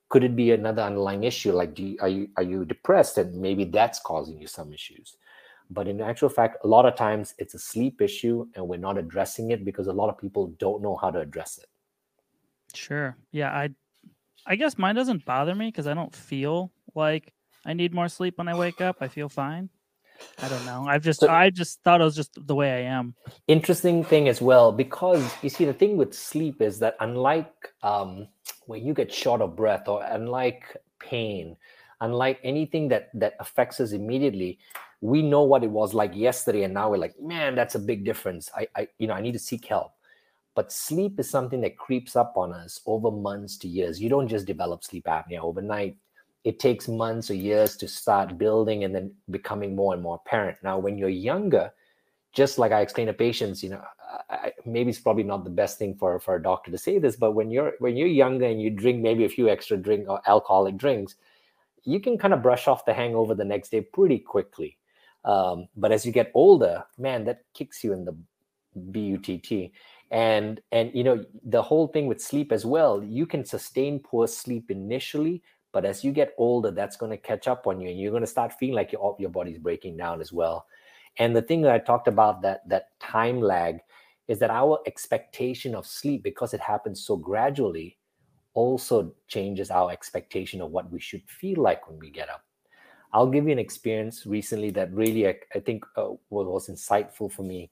Could 0.08 0.24
it 0.24 0.34
be 0.34 0.50
another 0.50 0.82
underlying 0.82 1.24
issue? 1.24 1.52
Like, 1.52 1.78
you, 1.78 1.96
are 2.00 2.08
you 2.08 2.28
are 2.36 2.42
you 2.42 2.64
depressed 2.64 3.18
and 3.18 3.40
maybe 3.40 3.64
that's 3.64 4.00
causing 4.00 4.40
you 4.40 4.46
some 4.46 4.72
issues? 4.72 5.16
But 5.70 5.86
in 5.86 6.00
actual 6.00 6.28
fact, 6.30 6.64
a 6.64 6.66
lot 6.66 6.84
of 6.84 6.96
times 6.96 7.34
it's 7.38 7.54
a 7.54 7.58
sleep 7.58 8.02
issue 8.02 8.46
and 8.54 8.66
we're 8.66 8.78
not 8.78 8.98
addressing 8.98 9.52
it 9.52 9.64
because 9.64 9.86
a 9.86 9.92
lot 9.92 10.08
of 10.08 10.18
people 10.18 10.48
don't 10.58 10.82
know 10.82 10.96
how 10.96 11.10
to 11.10 11.20
address 11.20 11.58
it. 11.58 11.66
Sure. 12.74 13.16
Yeah, 13.30 13.50
I 13.50 13.70
I 14.46 14.56
guess 14.56 14.78
mine 14.78 14.94
doesn't 14.94 15.24
bother 15.24 15.54
me 15.54 15.68
because 15.68 15.86
I 15.86 15.94
don't 15.94 16.14
feel 16.14 16.72
like 16.94 17.32
I 17.64 17.72
need 17.72 17.94
more 17.94 18.08
sleep 18.08 18.38
when 18.38 18.48
I 18.48 18.54
wake 18.54 18.80
up. 18.80 18.96
I 19.00 19.08
feel 19.08 19.28
fine. 19.28 19.68
I 20.42 20.48
don't 20.48 20.64
know. 20.64 20.86
I've 20.88 21.02
just 21.02 21.20
so, 21.20 21.28
I 21.28 21.50
just 21.50 21.82
thought 21.82 22.00
it 22.00 22.04
was 22.04 22.16
just 22.16 22.32
the 22.46 22.54
way 22.54 22.72
I 22.72 22.90
am. 22.90 23.14
Interesting 23.48 24.04
thing 24.04 24.28
as 24.28 24.40
well, 24.40 24.72
because 24.72 25.22
you 25.42 25.50
see 25.50 25.64
the 25.64 25.72
thing 25.72 25.96
with 25.96 26.14
sleep 26.14 26.62
is 26.62 26.78
that 26.80 26.96
unlike 27.00 27.52
um 27.82 28.28
when 28.66 28.84
you 28.84 28.94
get 28.94 29.12
short 29.12 29.40
of 29.40 29.56
breath 29.56 29.88
or 29.88 30.02
unlike 30.04 30.76
pain, 30.98 31.56
unlike 32.00 32.40
anything 32.42 32.88
that 32.88 33.10
that 33.14 33.34
affects 33.40 33.80
us 33.80 33.92
immediately, 33.92 34.58
we 35.00 35.22
know 35.22 35.42
what 35.42 35.64
it 35.64 35.70
was 35.70 35.94
like 35.94 36.14
yesterday 36.14 36.64
and 36.64 36.74
now 36.74 36.90
we're 36.90 36.98
like 36.98 37.18
man 37.20 37.54
that's 37.54 37.74
a 37.74 37.78
big 37.78 38.04
difference 38.04 38.50
i, 38.54 38.66
I 38.76 38.88
you 38.98 39.06
know 39.06 39.14
i 39.14 39.20
need 39.20 39.32
to 39.32 39.38
seek 39.38 39.64
help 39.64 39.92
but 40.54 40.72
sleep 40.72 41.18
is 41.18 41.30
something 41.30 41.60
that 41.62 41.78
creeps 41.78 42.16
up 42.16 42.34
on 42.36 42.52
us 42.52 42.80
over 42.86 43.10
months 43.10 43.56
to 43.58 43.68
years 43.68 44.00
you 44.00 44.08
don't 44.08 44.28
just 44.28 44.46
develop 44.46 44.84
sleep 44.84 45.04
apnea 45.04 45.40
overnight 45.40 45.96
it 46.44 46.58
takes 46.58 46.88
months 46.88 47.30
or 47.30 47.34
years 47.34 47.76
to 47.76 47.86
start 47.86 48.38
building 48.38 48.84
and 48.84 48.94
then 48.94 49.12
becoming 49.30 49.76
more 49.76 49.94
and 49.94 50.02
more 50.02 50.20
apparent 50.24 50.56
now 50.62 50.78
when 50.78 50.96
you're 50.96 51.08
younger 51.08 51.70
just 52.32 52.58
like 52.58 52.72
i 52.72 52.80
explain 52.80 53.06
to 53.06 53.12
patients 53.12 53.62
you 53.62 53.70
know 53.70 53.82
I, 54.28 54.52
maybe 54.64 54.90
it's 54.90 54.98
probably 54.98 55.22
not 55.22 55.44
the 55.44 55.50
best 55.50 55.78
thing 55.78 55.94
for, 55.94 56.18
for 56.18 56.34
a 56.34 56.42
doctor 56.42 56.70
to 56.70 56.78
say 56.78 56.98
this 56.98 57.16
but 57.16 57.32
when 57.32 57.50
you're 57.50 57.74
when 57.78 57.96
you're 57.96 58.08
younger 58.08 58.46
and 58.46 58.60
you 58.60 58.70
drink 58.70 59.00
maybe 59.00 59.24
a 59.24 59.28
few 59.28 59.48
extra 59.48 59.76
drink 59.76 60.08
or 60.08 60.20
alcoholic 60.26 60.76
drinks 60.76 61.14
you 61.84 62.00
can 62.00 62.18
kind 62.18 62.34
of 62.34 62.42
brush 62.42 62.68
off 62.68 62.84
the 62.84 62.92
hangover 62.92 63.34
the 63.34 63.44
next 63.44 63.70
day 63.70 63.80
pretty 63.80 64.18
quickly 64.18 64.76
um, 65.24 65.68
but 65.76 65.92
as 65.92 66.06
you 66.06 66.12
get 66.12 66.30
older, 66.34 66.84
man, 66.98 67.24
that 67.24 67.42
kicks 67.54 67.84
you 67.84 67.92
in 67.92 68.04
the 68.04 68.16
butt. 68.74 69.70
And 70.12 70.60
and 70.72 70.90
you 70.92 71.04
know 71.04 71.24
the 71.44 71.62
whole 71.62 71.86
thing 71.86 72.06
with 72.06 72.20
sleep 72.20 72.50
as 72.50 72.66
well. 72.66 73.02
You 73.02 73.26
can 73.26 73.44
sustain 73.44 74.00
poor 74.00 74.26
sleep 74.26 74.70
initially, 74.70 75.42
but 75.72 75.84
as 75.84 76.02
you 76.04 76.12
get 76.12 76.34
older, 76.36 76.70
that's 76.70 76.96
going 76.96 77.10
to 77.10 77.16
catch 77.16 77.48
up 77.48 77.66
on 77.66 77.80
you, 77.80 77.88
and 77.88 77.98
you're 77.98 78.10
going 78.10 78.22
to 78.22 78.26
start 78.26 78.52
feeling 78.52 78.74
like 78.74 78.92
your 78.92 79.16
your 79.18 79.30
body's 79.30 79.58
breaking 79.58 79.96
down 79.96 80.20
as 80.20 80.32
well. 80.32 80.66
And 81.18 81.34
the 81.34 81.42
thing 81.42 81.62
that 81.62 81.72
I 81.72 81.78
talked 81.78 82.08
about 82.08 82.42
that 82.42 82.68
that 82.68 82.98
time 83.00 83.40
lag 83.40 83.78
is 84.28 84.38
that 84.38 84.50
our 84.50 84.80
expectation 84.86 85.74
of 85.74 85.86
sleep, 85.86 86.22
because 86.22 86.54
it 86.54 86.60
happens 86.60 87.04
so 87.04 87.16
gradually, 87.16 87.98
also 88.54 89.12
changes 89.26 89.70
our 89.70 89.90
expectation 89.90 90.60
of 90.60 90.70
what 90.70 90.90
we 90.90 91.00
should 91.00 91.22
feel 91.28 91.60
like 91.60 91.88
when 91.88 91.98
we 91.98 92.10
get 92.10 92.28
up. 92.28 92.44
I'll 93.12 93.26
give 93.28 93.46
you 93.46 93.52
an 93.52 93.58
experience 93.58 94.26
recently 94.26 94.70
that 94.70 94.92
really 94.92 95.26
I, 95.26 95.34
I 95.54 95.58
think 95.58 95.84
uh, 95.96 96.10
was 96.30 96.68
insightful 96.68 97.32
for 97.32 97.42
me. 97.42 97.70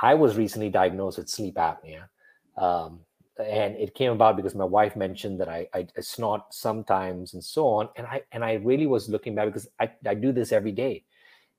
I 0.00 0.14
was 0.14 0.38
recently 0.38 0.70
diagnosed 0.70 1.18
with 1.18 1.28
sleep 1.28 1.56
apnea. 1.56 2.08
Um, 2.56 3.00
and 3.40 3.76
it 3.76 3.94
came 3.94 4.12
about 4.12 4.36
because 4.36 4.54
my 4.54 4.64
wife 4.64 4.96
mentioned 4.96 5.40
that 5.40 5.48
I, 5.48 5.68
I, 5.74 5.86
I, 5.96 6.00
snort 6.00 6.42
sometimes 6.50 7.34
and 7.34 7.42
so 7.42 7.66
on. 7.66 7.88
And 7.96 8.06
I 8.06 8.22
and 8.32 8.44
I 8.44 8.54
really 8.54 8.86
was 8.86 9.08
looking 9.08 9.34
back 9.34 9.46
because 9.46 9.68
I, 9.78 9.90
I 10.06 10.14
do 10.14 10.32
this 10.32 10.52
every 10.52 10.72
day. 10.72 11.04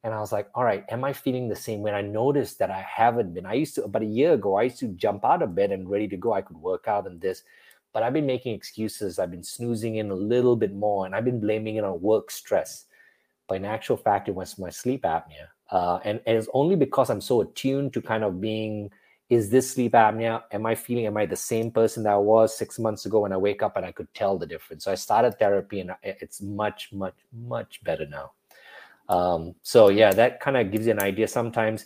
And 0.04 0.14
I 0.14 0.20
was 0.20 0.32
like, 0.32 0.48
all 0.56 0.64
right, 0.64 0.84
am 0.90 1.04
I 1.04 1.14
feeling 1.14 1.48
the 1.48 1.56
same 1.56 1.82
when 1.82 1.94
I 1.94 2.02
noticed 2.02 2.58
that 2.60 2.72
I 2.72 2.82
haven't 2.82 3.34
been? 3.36 3.46
I 3.46 3.54
used 3.54 3.76
to 3.76 3.84
about 3.84 4.02
a 4.02 4.06
year 4.06 4.34
ago, 4.34 4.58
I 4.58 4.64
used 4.64 4.80
to 4.80 4.88
jump 4.90 5.24
out 5.24 5.44
of 5.44 5.54
bed 5.54 5.72
and 5.72 5.90
ready 5.90 6.08
to 6.08 6.18
go. 6.18 6.34
I 6.34 6.42
could 6.42 6.58
work 6.58 6.88
out 6.88 7.06
and 7.06 7.22
this, 7.22 7.44
but 7.94 8.02
I've 8.02 8.14
been 8.14 8.26
making 8.26 8.56
excuses. 8.56 9.20
I've 9.20 9.32
been 9.32 9.44
snoozing 9.44 9.98
in 9.98 10.10
a 10.10 10.16
little 10.16 10.56
bit 10.56 10.74
more 10.74 11.06
and 11.06 11.16
I've 11.16 11.26
been 11.26 11.40
blaming 11.40 11.76
it 11.76 11.84
on 11.84 12.02
work 12.02 12.32
stress 12.32 12.86
but 13.52 13.58
in 13.58 13.66
actual 13.66 13.98
fact, 13.98 14.30
it 14.30 14.32
was 14.32 14.58
my 14.58 14.70
sleep 14.70 15.04
apnea. 15.04 15.50
Uh, 15.70 16.00
and, 16.06 16.22
and 16.26 16.38
it's 16.38 16.48
only 16.54 16.78
because 16.78 17.10
I'm 17.10 17.20
so 17.20 17.42
attuned 17.42 17.92
to 17.92 18.02
kind 18.02 18.24
of 18.24 18.40
being, 18.40 18.90
is 19.32 19.50
this 19.50 19.72
sleep 19.72 19.94
apnea? 19.94 20.44
Am 20.52 20.66
I 20.66 20.76
feeling, 20.76 21.06
am 21.06 21.16
I 21.16 21.26
the 21.26 21.38
same 21.38 21.72
person 21.72 22.04
that 22.04 22.12
I 22.12 22.18
was 22.18 22.56
six 22.56 22.78
months 22.78 23.06
ago 23.06 23.22
when 23.22 23.32
I 23.32 23.38
wake 23.38 23.64
up 23.64 23.78
and 23.78 23.86
I 23.86 23.94
could 23.94 24.14
tell 24.14 24.38
the 24.38 24.46
difference? 24.46 24.84
So 24.84 24.92
I 24.92 24.96
started 24.96 25.40
therapy 25.40 25.80
and 25.80 25.92
it's 26.04 26.42
much, 26.42 26.92
much, 26.92 27.16
much 27.32 27.82
better 27.86 28.06
now. 28.06 28.34
Um, 29.08 29.56
so 29.62 29.88
yeah, 29.88 30.12
that 30.12 30.42
kind 30.42 30.58
of 30.58 30.70
gives 30.70 30.86
you 30.86 30.92
an 30.92 31.00
idea. 31.00 31.30
Sometimes 31.30 31.86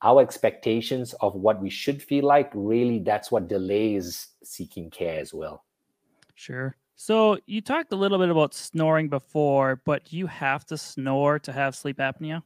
our 0.00 0.22
expectations 0.22 1.12
of 1.20 1.34
what 1.34 1.60
we 1.60 1.68
should 1.68 2.02
feel 2.02 2.24
like 2.24 2.50
really 2.54 2.98
that's 3.00 3.30
what 3.30 3.46
delays 3.46 4.28
seeking 4.42 4.88
care 4.88 5.20
as 5.20 5.34
well. 5.34 5.64
Sure. 6.34 6.78
So 6.94 7.38
you 7.44 7.60
talked 7.60 7.92
a 7.92 7.96
little 7.96 8.18
bit 8.18 8.30
about 8.30 8.54
snoring 8.54 9.10
before, 9.10 9.82
but 9.84 10.14
you 10.14 10.26
have 10.28 10.64
to 10.66 10.78
snore 10.78 11.38
to 11.40 11.52
have 11.52 11.76
sleep 11.76 11.98
apnea? 11.98 12.42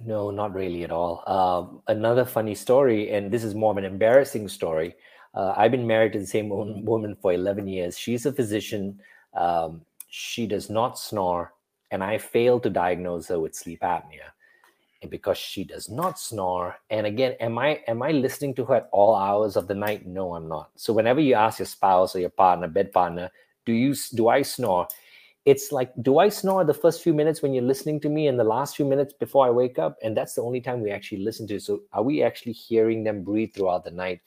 No, 0.00 0.30
not 0.30 0.54
really 0.54 0.84
at 0.84 0.90
all. 0.90 1.22
Um, 1.26 1.82
another 1.86 2.24
funny 2.24 2.54
story, 2.54 3.10
and 3.10 3.30
this 3.30 3.44
is 3.44 3.54
more 3.54 3.70
of 3.70 3.76
an 3.76 3.84
embarrassing 3.84 4.48
story. 4.48 4.96
Uh, 5.34 5.54
I've 5.56 5.70
been 5.70 5.86
married 5.86 6.12
to 6.12 6.18
the 6.18 6.26
same 6.26 6.48
woman 6.48 7.16
for 7.20 7.32
11 7.32 7.66
years. 7.66 7.98
She's 7.98 8.26
a 8.26 8.32
physician. 8.32 9.00
Um, 9.34 9.82
she 10.08 10.46
does 10.46 10.70
not 10.70 10.98
snore, 10.98 11.54
and 11.90 12.02
I 12.02 12.18
failed 12.18 12.62
to 12.64 12.70
diagnose 12.70 13.28
her 13.28 13.40
with 13.40 13.54
sleep 13.54 13.80
apnea. 13.80 14.30
And 15.02 15.10
because 15.10 15.38
she 15.38 15.64
does 15.64 15.88
not 15.88 16.18
snore, 16.18 16.76
and 16.88 17.06
again, 17.06 17.32
am 17.40 17.58
I 17.58 17.80
am 17.88 18.02
I 18.02 18.12
listening 18.12 18.54
to 18.54 18.64
her 18.66 18.76
at 18.76 18.88
all 18.90 19.14
hours 19.14 19.56
of 19.56 19.66
the 19.66 19.74
night? 19.74 20.06
No, 20.06 20.34
I'm 20.34 20.48
not. 20.48 20.70
So 20.76 20.92
whenever 20.92 21.20
you 21.20 21.34
ask 21.34 21.58
your 21.58 21.66
spouse 21.66 22.16
or 22.16 22.20
your 22.20 22.30
partner, 22.30 22.68
bed 22.68 22.92
partner, 22.92 23.30
do 23.66 23.72
you 23.72 23.94
do 24.14 24.28
i 24.28 24.42
snore 24.42 24.88
it's 25.44 25.72
like 25.72 25.92
do 26.00 26.18
i 26.18 26.28
snore 26.28 26.64
the 26.64 26.72
first 26.72 27.02
few 27.02 27.12
minutes 27.12 27.42
when 27.42 27.52
you're 27.52 27.62
listening 27.62 28.00
to 28.00 28.08
me 28.08 28.28
and 28.28 28.38
the 28.38 28.44
last 28.44 28.76
few 28.76 28.84
minutes 28.84 29.12
before 29.12 29.46
i 29.46 29.50
wake 29.50 29.78
up? 29.78 29.96
And 30.02 30.16
that's 30.16 30.34
the 30.34 30.42
only 30.42 30.60
time 30.60 30.80
we 30.80 30.90
actually 30.90 31.22
listen 31.22 31.46
to. 31.48 31.60
So 31.60 31.82
are 31.92 32.02
we 32.02 32.22
actually 32.22 32.52
hearing 32.52 33.04
them 33.04 33.22
breathe 33.22 33.54
throughout 33.54 33.84
the 33.84 33.90
night? 33.90 34.20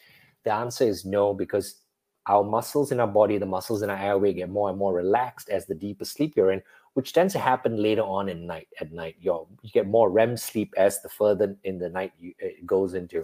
The 0.43 0.53
answer 0.53 0.85
is 0.85 1.05
no 1.05 1.33
because 1.33 1.81
our 2.27 2.43
muscles 2.43 2.91
in 2.91 2.99
our 2.99 3.07
body 3.07 3.37
the 3.37 3.45
muscles 3.45 3.81
in 3.81 3.89
our 3.89 3.97
airway 3.97 4.33
get 4.33 4.49
more 4.49 4.69
and 4.69 4.77
more 4.77 4.93
relaxed 4.93 5.49
as 5.49 5.65
the 5.65 5.75
deeper 5.75 6.05
sleep 6.05 6.33
you're 6.35 6.51
in 6.51 6.61
which 6.97 7.13
tends 7.13 7.31
to 7.31 7.37
happen 7.39 7.77
later 7.77 8.01
on 8.01 8.27
in 8.27 8.47
night 8.47 8.67
at 8.81 8.91
night. 8.91 9.15
You 9.21 9.47
you 9.61 9.69
get 9.69 9.85
more 9.85 10.09
rem 10.09 10.35
sleep 10.35 10.73
as 10.77 10.99
the 11.03 11.09
further 11.09 11.55
in 11.63 11.77
the 11.77 11.89
night 11.89 12.11
you, 12.19 12.33
it 12.39 12.65
goes 12.65 12.95
into. 12.95 13.23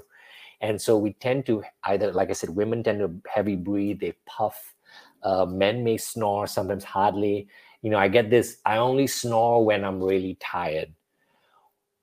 And 0.62 0.80
so 0.80 0.96
we 0.96 1.14
tend 1.14 1.48
to 1.48 1.64
either 1.86 2.12
like 2.12 2.30
i 2.30 2.34
said 2.34 2.52
women 2.52 2.84
tend 2.84 3.00
to 3.00 3.20
heavy 3.28 3.56
breathe 3.56 4.00
they 4.00 4.14
puff. 4.28 4.76
Uh, 5.24 5.48
men 5.48 5.84
may 5.84 5.98
snore, 5.98 6.46
sometimes 6.46 6.84
hardly. 6.84 7.48
You 7.84 7.92
know, 7.92 8.00
I 8.00 8.08
get 8.08 8.32
this, 8.32 8.58
I 8.66 8.78
only 8.78 9.06
snore 9.06 9.64
when 9.64 9.84
I'm 9.84 10.02
really 10.02 10.36
tired. 10.40 10.94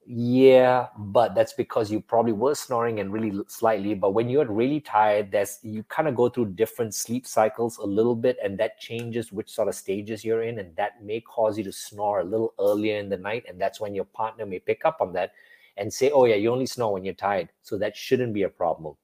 Yeah, 0.07 0.89
but 0.97 1.35
that's 1.35 1.53
because 1.53 1.91
you 1.91 2.01
probably 2.01 2.33
were 2.33 2.55
snoring 2.55 3.01
and 3.01 3.13
really 3.13 3.33
slightly. 3.49 3.95
But 3.95 4.11
when 4.11 4.29
you're 4.29 4.45
really 4.45 4.81
tired, 4.81 5.31
there's 5.31 5.59
you 5.63 5.85
kind 5.85 6.09
of 6.09 6.17
go 6.17 6.29
through 6.29 6.53
different 6.53 6.95
sleep 6.95 7.27
cycles 7.27 7.79
a 7.79 7.87
little 7.87 8.17
bit, 8.17 8.37
and 8.43 8.59
that 8.59 8.79
changes 8.81 9.33
which 9.33 9.51
sort 9.51 9.69
of 9.69 9.75
stages 9.75 10.25
you're 10.25 10.43
in, 10.43 10.59
and 10.59 10.75
that 10.77 11.03
may 11.03 11.21
cause 11.21 11.57
you 11.57 11.65
to 11.65 11.73
snore 11.73 12.21
a 12.21 12.25
little 12.25 12.55
earlier 12.59 12.99
in 12.99 13.09
the 13.09 13.17
night, 13.17 13.45
and 13.49 13.61
that's 13.61 13.81
when 13.81 13.95
your 13.95 14.05
partner 14.07 14.45
may 14.47 14.59
pick 14.59 14.85
up 14.85 14.99
on 15.01 15.13
that 15.13 15.33
and 15.77 15.93
say, 15.93 16.11
"Oh 16.11 16.25
yeah, 16.25 16.35
you 16.37 16.51
only 16.51 16.67
snore 16.67 16.93
when 16.93 17.05
you're 17.05 17.15
tired," 17.15 17.51
so 17.63 17.79
that 17.79 17.97
shouldn't 17.97 18.35
be 18.35 18.43
a 18.43 18.49
problem. 18.49 18.97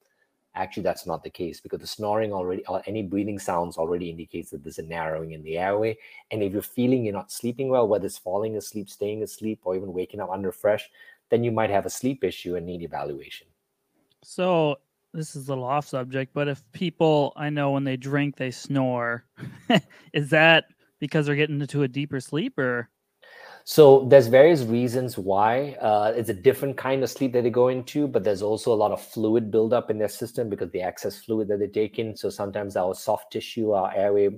Actually, 0.57 0.85
that's 0.85 1.07
not 1.07 1.23
the 1.23 1.31
case 1.31 1.61
because 1.61 1.81
the 1.81 1.87
snoring 1.87 2.33
already 2.33 2.65
or 2.67 2.83
any 2.87 3.03
breathing 3.03 3.39
sounds 3.39 3.77
already 3.77 4.09
indicates 4.09 4.51
that 4.51 4.63
there's 4.63 4.79
a 4.79 4.83
narrowing 4.83 5.33
in 5.33 5.43
the 5.43 5.59
airway. 5.59 5.97
And 6.31 6.43
if 6.43 6.53
you're 6.53 6.63
feeling 6.63 7.05
you're 7.05 7.13
not 7.13 7.31
sleeping 7.31 7.69
well, 7.69 7.87
whether 7.87 8.07
it's 8.07 8.19
falling 8.19 8.57
asleep, 8.57 8.89
staying 8.89 9.23
asleep, 9.23 9.61
or 9.65 9.77
even 9.77 9.93
waking 9.93 10.21
up 10.21 10.31
under 10.31 10.51
fresh, 10.51 10.89
then 11.31 11.45
you 11.45 11.53
might 11.53 11.71
have 11.71 11.85
a 11.85 11.91
sleep 11.91 12.25
issue 12.25 12.57
and 12.57 12.65
need 12.65 12.83
evaluation. 12.83 13.47
So 14.23 14.77
this 15.13 15.37
is 15.37 15.47
a 15.47 15.51
little 15.51 15.65
off 15.65 15.87
subject, 15.87 16.33
but 16.33 16.49
if 16.49 16.63
people 16.73 17.33
I 17.37 17.51
know 17.51 17.73
when 17.73 17.85
they 17.85 17.97
drink 17.97 18.37
they 18.37 18.51
snore, 18.51 19.27
is 20.13 20.31
that 20.31 20.65
because 20.99 21.27
they're 21.27 21.37
getting 21.37 21.61
into 21.61 21.83
a 21.83 21.89
deeper 21.89 22.21
sleep 22.21 22.59
or? 22.59 22.89
So 23.69 24.05
there's 24.09 24.29
various 24.29 24.63
reasons 24.63 25.19
why. 25.19 25.73
Uh, 25.81 26.13
it's 26.15 26.29
a 26.29 26.35
different 26.35 26.77
kind 26.77 27.03
of 27.03 27.11
sleep 27.11 27.33
that 27.33 27.43
they 27.43 27.51
go 27.51 27.67
into, 27.67 28.07
but 28.07 28.23
there's 28.23 28.41
also 28.41 28.73
a 28.73 28.79
lot 28.79 28.93
of 28.93 29.03
fluid 29.03 29.51
buildup 29.51 29.91
in 29.91 29.99
their 29.99 30.09
system 30.09 30.49
because 30.49 30.71
the 30.71 30.83
excess 30.83 31.19
fluid 31.19 31.49
that 31.49 31.59
they 31.59 31.67
take 31.67 31.99
in. 31.99 32.15
So 32.15 32.31
sometimes 32.31 32.77
our 32.77 32.95
soft 32.95 33.33
tissue, 33.33 33.73
our 33.73 33.93
airway, 33.93 34.31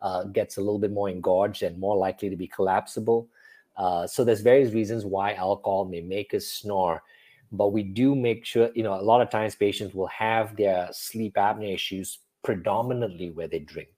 uh, 0.00 0.24
gets 0.26 0.58
a 0.58 0.60
little 0.60 0.78
bit 0.78 0.92
more 0.92 1.10
engorged 1.10 1.64
and 1.64 1.76
more 1.76 1.96
likely 1.96 2.30
to 2.30 2.36
be 2.36 2.46
collapsible. 2.46 3.28
Uh, 3.76 4.06
so 4.06 4.22
there's 4.24 4.42
various 4.42 4.72
reasons 4.72 5.04
why 5.04 5.34
alcohol 5.34 5.84
may 5.84 6.00
make 6.00 6.32
us 6.32 6.46
snore, 6.46 7.02
but 7.50 7.72
we 7.72 7.82
do 7.82 8.14
make 8.14 8.44
sure 8.44 8.70
you 8.76 8.84
know 8.84 8.94
a 8.94 9.02
lot 9.02 9.20
of 9.20 9.28
times 9.28 9.56
patients 9.56 9.92
will 9.92 10.06
have 10.06 10.54
their 10.54 10.88
sleep 10.92 11.34
apnea 11.34 11.74
issues 11.74 12.18
predominantly 12.44 13.30
where 13.30 13.48
they 13.48 13.58
drink 13.58 13.97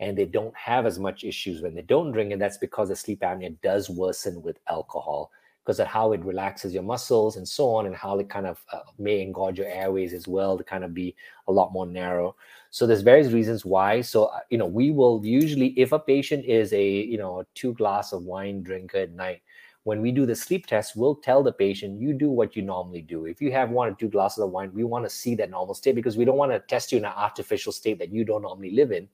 and 0.00 0.16
they 0.16 0.24
don't 0.24 0.56
have 0.56 0.86
as 0.86 0.98
much 0.98 1.22
issues 1.22 1.62
when 1.62 1.74
they 1.74 1.82
don't 1.82 2.10
drink 2.10 2.32
and 2.32 2.40
that's 2.40 2.58
because 2.58 2.88
the 2.88 2.96
sleep 2.96 3.20
apnea 3.20 3.54
does 3.62 3.88
worsen 3.88 4.42
with 4.42 4.58
alcohol 4.68 5.30
because 5.62 5.78
of 5.78 5.86
how 5.86 6.12
it 6.12 6.24
relaxes 6.24 6.72
your 6.72 6.82
muscles 6.82 7.36
and 7.36 7.46
so 7.46 7.68
on 7.74 7.86
and 7.86 7.94
how 7.94 8.18
it 8.18 8.30
kind 8.30 8.46
of 8.46 8.64
uh, 8.72 8.80
may 8.98 9.20
engorge 9.20 9.58
your 9.58 9.68
airways 9.68 10.14
as 10.14 10.26
well 10.26 10.56
to 10.56 10.64
kind 10.64 10.82
of 10.84 10.94
be 10.94 11.14
a 11.48 11.52
lot 11.52 11.72
more 11.72 11.86
narrow. 11.86 12.34
So 12.70 12.86
there's 12.86 13.02
various 13.02 13.32
reasons 13.32 13.64
why. 13.64 14.00
So 14.00 14.24
uh, 14.24 14.40
you 14.48 14.58
know 14.58 14.66
we 14.66 14.90
will 14.90 15.20
usually 15.22 15.68
if 15.78 15.92
a 15.92 15.98
patient 15.98 16.44
is 16.46 16.72
a 16.72 16.84
you 16.84 17.18
know 17.18 17.44
two 17.54 17.74
glass 17.74 18.12
of 18.12 18.24
wine 18.24 18.62
drinker 18.62 18.98
at 18.98 19.12
night 19.12 19.42
when 19.84 20.00
we 20.00 20.12
do 20.12 20.26
the 20.26 20.36
sleep 20.36 20.66
test 20.66 20.94
we'll 20.96 21.14
tell 21.14 21.42
the 21.42 21.52
patient 21.52 22.00
you 22.00 22.14
do 22.14 22.30
what 22.30 22.56
you 22.56 22.62
normally 22.62 23.02
do. 23.02 23.26
If 23.26 23.42
you 23.42 23.52
have 23.52 23.70
one 23.70 23.90
or 23.90 23.94
two 23.94 24.08
glasses 24.08 24.42
of 24.42 24.50
wine 24.50 24.72
we 24.72 24.84
want 24.84 25.04
to 25.04 25.10
see 25.10 25.34
that 25.36 25.50
normal 25.50 25.74
state 25.74 25.94
because 25.94 26.16
we 26.16 26.24
don't 26.24 26.38
want 26.38 26.52
to 26.52 26.60
test 26.60 26.90
you 26.90 26.98
in 26.98 27.04
an 27.04 27.12
artificial 27.14 27.72
state 27.72 27.98
that 27.98 28.12
you 28.12 28.24
don't 28.24 28.42
normally 28.42 28.70
live 28.70 28.92
in 28.92 29.08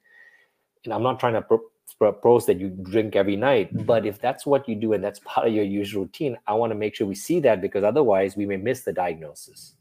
and 0.87 0.94
I'm 0.94 1.03
not 1.03 1.20
trying 1.20 1.35
to 1.35 1.42
pro- 1.42 1.61
propose 1.99 2.46
that 2.46 2.59
you 2.59 2.70
drink 2.70 3.16
every 3.16 3.37
night, 3.37 3.72
mm-hmm. 3.72 3.85
but 3.85 4.07
if 4.07 4.20
that's 4.20 4.46
what 4.46 4.68
you 4.68 4.75
do 4.75 4.92
and 4.92 5.03
that's 5.03 5.18
part 5.25 5.46
of 5.46 5.55
your 5.55 5.64
usual 5.64 6.05
routine, 6.05 6.37
I 6.46 6.55
want 6.55 6.70
to 6.70 6.75
make 6.75 6.94
sure 6.94 7.07
we 7.07 7.14
see 7.14 7.40
that 7.40 7.61
because 7.61 7.85
otherwise 7.85 8.37
we 8.37 8.46
may 8.46 8.57
miss 8.57 8.83
the 8.83 8.92
diagnosis. 8.92 9.75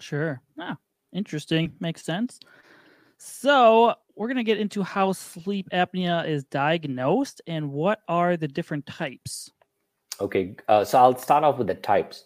Sure. 0.00 0.40
Ah, 0.58 0.76
interesting. 1.12 1.72
Makes 1.80 2.04
sense. 2.04 2.40
So 3.18 3.94
we're 4.14 4.28
going 4.28 4.36
to 4.36 4.44
get 4.44 4.58
into 4.58 4.82
how 4.82 5.12
sleep 5.12 5.68
apnea 5.72 6.26
is 6.28 6.44
diagnosed 6.44 7.40
and 7.46 7.70
what 7.70 8.00
are 8.08 8.36
the 8.36 8.48
different 8.48 8.86
types. 8.86 9.50
Okay, 10.20 10.56
uh, 10.68 10.84
so 10.84 10.98
I'll 10.98 11.16
start 11.16 11.44
off 11.44 11.58
with 11.58 11.66
the 11.66 11.74
types. 11.74 12.24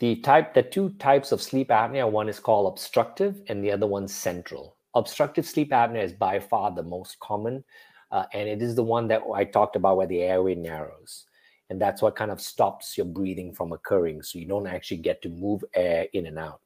The 0.00 0.16
type, 0.16 0.54
the 0.54 0.62
two 0.62 0.90
types 0.98 1.32
of 1.32 1.40
sleep 1.40 1.68
apnea, 1.68 2.08
one 2.08 2.28
is 2.28 2.40
called 2.40 2.72
obstructive 2.72 3.42
and 3.48 3.62
the 3.62 3.70
other 3.70 3.86
one 3.86 4.08
central 4.08 4.76
obstructive 4.94 5.46
sleep 5.46 5.70
apnea 5.70 6.02
is 6.02 6.12
by 6.12 6.38
far 6.40 6.70
the 6.70 6.82
most 6.82 7.18
common, 7.20 7.64
uh, 8.10 8.24
and 8.32 8.48
it 8.48 8.62
is 8.62 8.74
the 8.74 8.82
one 8.82 9.08
that 9.08 9.22
I 9.34 9.44
talked 9.44 9.76
about 9.76 9.96
where 9.96 10.06
the 10.06 10.22
airway 10.22 10.54
narrows. 10.54 11.26
And 11.70 11.80
that's 11.80 12.02
what 12.02 12.16
kind 12.16 12.30
of 12.30 12.40
stops 12.40 12.96
your 12.96 13.06
breathing 13.06 13.52
from 13.52 13.72
occurring. 13.72 14.22
So 14.22 14.38
you 14.38 14.46
don't 14.46 14.66
actually 14.66 14.98
get 14.98 15.22
to 15.22 15.28
move 15.28 15.64
air 15.74 16.06
in 16.12 16.26
and 16.26 16.38
out. 16.38 16.60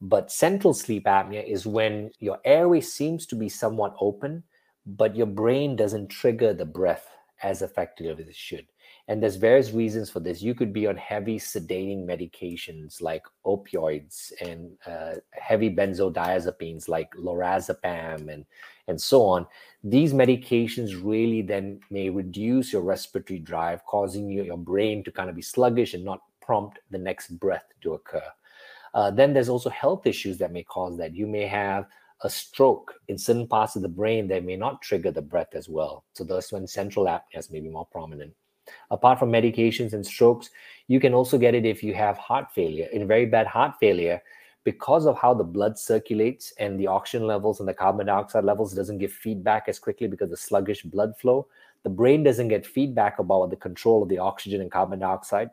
But 0.00 0.30
central 0.30 0.74
sleep 0.74 1.04
apnea 1.04 1.48
is 1.48 1.66
when 1.66 2.10
your 2.18 2.38
airway 2.44 2.80
seems 2.80 3.24
to 3.26 3.36
be 3.36 3.48
somewhat 3.48 3.94
open, 4.00 4.42
but 4.84 5.16
your 5.16 5.26
brain 5.26 5.76
doesn't 5.76 6.08
trigger 6.08 6.52
the 6.52 6.66
breath 6.66 7.08
as 7.42 7.62
effectively 7.62 8.12
as 8.12 8.28
it 8.28 8.34
should 8.34 8.66
and 9.08 9.22
there's 9.22 9.36
various 9.36 9.70
reasons 9.70 10.10
for 10.10 10.18
this. 10.18 10.42
You 10.42 10.54
could 10.54 10.72
be 10.72 10.86
on 10.88 10.96
heavy 10.96 11.38
sedating 11.38 12.04
medications 12.04 13.00
like 13.00 13.22
opioids 13.44 14.32
and 14.40 14.76
uh, 14.84 15.14
heavy 15.32 15.70
benzodiazepines 15.70 16.88
like 16.88 17.10
lorazepam 17.12 18.32
and 18.32 18.44
and 18.88 19.00
so 19.00 19.22
on. 19.22 19.46
These 19.82 20.12
medications 20.12 21.00
really 21.02 21.42
then 21.42 21.80
may 21.90 22.08
reduce 22.08 22.72
your 22.72 22.82
respiratory 22.82 23.40
drive 23.40 23.84
causing 23.84 24.28
you, 24.28 24.44
your 24.44 24.58
brain 24.58 25.02
to 25.04 25.12
kind 25.12 25.28
of 25.28 25.36
be 25.36 25.42
sluggish 25.42 25.94
and 25.94 26.04
not 26.04 26.20
prompt 26.40 26.78
the 26.90 26.98
next 26.98 27.28
breath 27.38 27.66
to 27.82 27.94
occur. 27.94 28.22
Uh, 28.94 29.10
then 29.10 29.32
there's 29.32 29.48
also 29.48 29.70
health 29.70 30.06
issues 30.06 30.38
that 30.38 30.52
may 30.52 30.62
cause 30.62 30.96
that. 30.96 31.14
You 31.14 31.26
may 31.26 31.46
have 31.46 31.86
a 32.22 32.30
stroke 32.30 32.94
in 33.08 33.18
certain 33.18 33.46
parts 33.46 33.76
of 33.76 33.82
the 33.82 33.88
brain 33.88 34.26
that 34.28 34.44
may 34.44 34.56
not 34.56 34.82
trigger 34.82 35.10
the 35.10 35.20
breath 35.20 35.54
as 35.54 35.68
well. 35.68 36.04
So 36.14 36.24
that's 36.24 36.52
when 36.52 36.66
central 36.66 37.06
apneas 37.06 37.50
may 37.50 37.60
be 37.60 37.68
more 37.68 37.86
prominent 37.86 38.32
Apart 38.90 39.18
from 39.18 39.30
medications 39.30 39.92
and 39.92 40.04
strokes, 40.04 40.50
you 40.88 41.00
can 41.00 41.14
also 41.14 41.38
get 41.38 41.54
it 41.54 41.64
if 41.64 41.82
you 41.82 41.94
have 41.94 42.16
heart 42.18 42.50
failure. 42.52 42.88
In 42.92 43.06
very 43.06 43.26
bad 43.26 43.46
heart 43.46 43.74
failure, 43.80 44.22
because 44.64 45.06
of 45.06 45.16
how 45.16 45.32
the 45.32 45.44
blood 45.44 45.78
circulates 45.78 46.52
and 46.58 46.78
the 46.78 46.88
oxygen 46.88 47.26
levels 47.26 47.60
and 47.60 47.68
the 47.68 47.74
carbon 47.74 48.06
dioxide 48.06 48.44
levels 48.44 48.74
doesn't 48.74 48.98
give 48.98 49.12
feedback 49.12 49.68
as 49.68 49.78
quickly 49.78 50.08
because 50.08 50.32
of 50.32 50.38
sluggish 50.38 50.82
blood 50.82 51.16
flow, 51.16 51.46
the 51.84 51.90
brain 51.90 52.24
doesn't 52.24 52.48
get 52.48 52.66
feedback 52.66 53.20
about 53.20 53.50
the 53.50 53.56
control 53.56 54.02
of 54.02 54.08
the 54.08 54.18
oxygen 54.18 54.60
and 54.60 54.72
carbon 54.72 54.98
dioxide. 54.98 55.50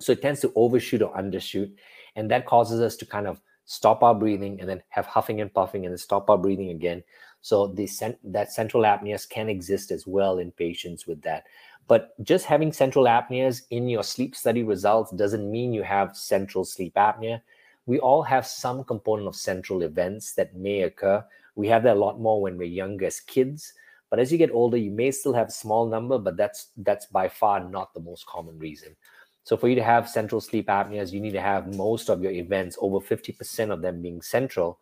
So 0.00 0.12
it 0.12 0.22
tends 0.22 0.40
to 0.40 0.52
overshoot 0.56 1.02
or 1.02 1.14
undershoot. 1.14 1.72
And 2.16 2.30
that 2.30 2.46
causes 2.46 2.80
us 2.80 2.96
to 2.96 3.06
kind 3.06 3.26
of 3.26 3.40
stop 3.64 4.02
our 4.02 4.14
breathing 4.14 4.60
and 4.60 4.68
then 4.68 4.82
have 4.88 5.06
huffing 5.06 5.40
and 5.40 5.52
puffing 5.52 5.84
and 5.84 5.92
then 5.92 5.98
stop 5.98 6.28
our 6.30 6.38
breathing 6.38 6.70
again. 6.70 7.04
So 7.42 7.66
the 7.68 7.88
that 8.24 8.52
central 8.52 8.84
apneas 8.84 9.28
can 9.28 9.48
exist 9.48 9.90
as 9.90 10.06
well 10.06 10.38
in 10.38 10.52
patients 10.52 11.06
with 11.06 11.20
that. 11.22 11.44
But 11.92 12.14
just 12.24 12.46
having 12.46 12.72
central 12.72 13.04
apneas 13.04 13.64
in 13.68 13.86
your 13.86 14.02
sleep 14.02 14.34
study 14.34 14.62
results 14.62 15.10
doesn't 15.10 15.50
mean 15.50 15.74
you 15.74 15.82
have 15.82 16.16
central 16.16 16.64
sleep 16.64 16.94
apnea. 16.94 17.42
We 17.84 17.98
all 17.98 18.22
have 18.22 18.46
some 18.46 18.82
component 18.82 19.28
of 19.28 19.36
central 19.36 19.82
events 19.82 20.32
that 20.36 20.56
may 20.56 20.84
occur. 20.84 21.22
We 21.54 21.68
have 21.68 21.82
that 21.82 21.98
a 21.98 22.00
lot 22.00 22.18
more 22.18 22.40
when 22.40 22.56
we're 22.56 22.78
younger 22.80 23.04
as 23.04 23.20
kids. 23.20 23.74
But 24.08 24.20
as 24.20 24.32
you 24.32 24.38
get 24.38 24.52
older, 24.52 24.78
you 24.78 24.90
may 24.90 25.10
still 25.10 25.34
have 25.34 25.48
a 25.48 25.52
small 25.52 25.86
number, 25.86 26.16
but 26.16 26.38
that's 26.38 26.68
that's 26.78 27.04
by 27.04 27.28
far 27.28 27.62
not 27.62 27.92
the 27.92 28.00
most 28.00 28.24
common 28.24 28.58
reason. 28.58 28.96
So 29.44 29.58
for 29.58 29.68
you 29.68 29.74
to 29.74 29.84
have 29.84 30.08
central 30.08 30.40
sleep 30.40 30.68
apneas, 30.68 31.12
you 31.12 31.20
need 31.20 31.34
to 31.34 31.42
have 31.42 31.76
most 31.76 32.08
of 32.08 32.22
your 32.22 32.32
events, 32.32 32.78
over 32.80 33.00
50% 33.00 33.70
of 33.70 33.82
them 33.82 34.00
being 34.00 34.22
central. 34.22 34.78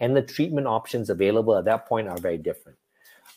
And 0.00 0.16
the 0.16 0.22
treatment 0.22 0.66
options 0.66 1.10
available 1.10 1.58
at 1.58 1.66
that 1.66 1.84
point 1.84 2.08
are 2.08 2.16
very 2.16 2.38
different. 2.38 2.78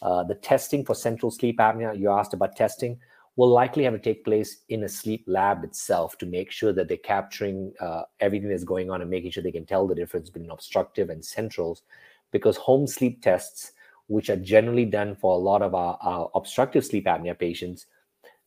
Uh, 0.01 0.23
the 0.23 0.35
testing 0.35 0.85
for 0.85 0.95
central 0.95 1.29
sleep 1.29 1.57
apnea, 1.57 1.99
you 1.99 2.09
asked 2.09 2.33
about 2.33 2.55
testing, 2.55 2.97
will 3.37 3.49
likely 3.49 3.83
have 3.83 3.93
to 3.93 3.99
take 3.99 4.25
place 4.25 4.63
in 4.69 4.83
a 4.83 4.89
sleep 4.89 5.23
lab 5.27 5.63
itself 5.63 6.17
to 6.17 6.25
make 6.25 6.51
sure 6.51 6.73
that 6.73 6.87
they're 6.87 6.97
capturing 6.97 7.71
uh, 7.79 8.01
everything 8.19 8.49
that's 8.49 8.63
going 8.63 8.89
on 8.89 9.01
and 9.01 9.09
making 9.09 9.29
sure 9.29 9.43
they 9.43 9.51
can 9.51 9.65
tell 9.65 9.87
the 9.87 9.95
difference 9.95 10.29
between 10.29 10.49
obstructive 10.49 11.11
and 11.11 11.23
centrals. 11.23 11.83
Because 12.31 12.57
home 12.57 12.87
sleep 12.87 13.21
tests, 13.21 13.73
which 14.07 14.31
are 14.31 14.35
generally 14.35 14.85
done 14.85 15.15
for 15.15 15.35
a 15.35 15.37
lot 15.37 15.61
of 15.61 15.75
our, 15.75 15.97
our 16.01 16.31
obstructive 16.33 16.83
sleep 16.83 17.05
apnea 17.05 17.37
patients, 17.37 17.85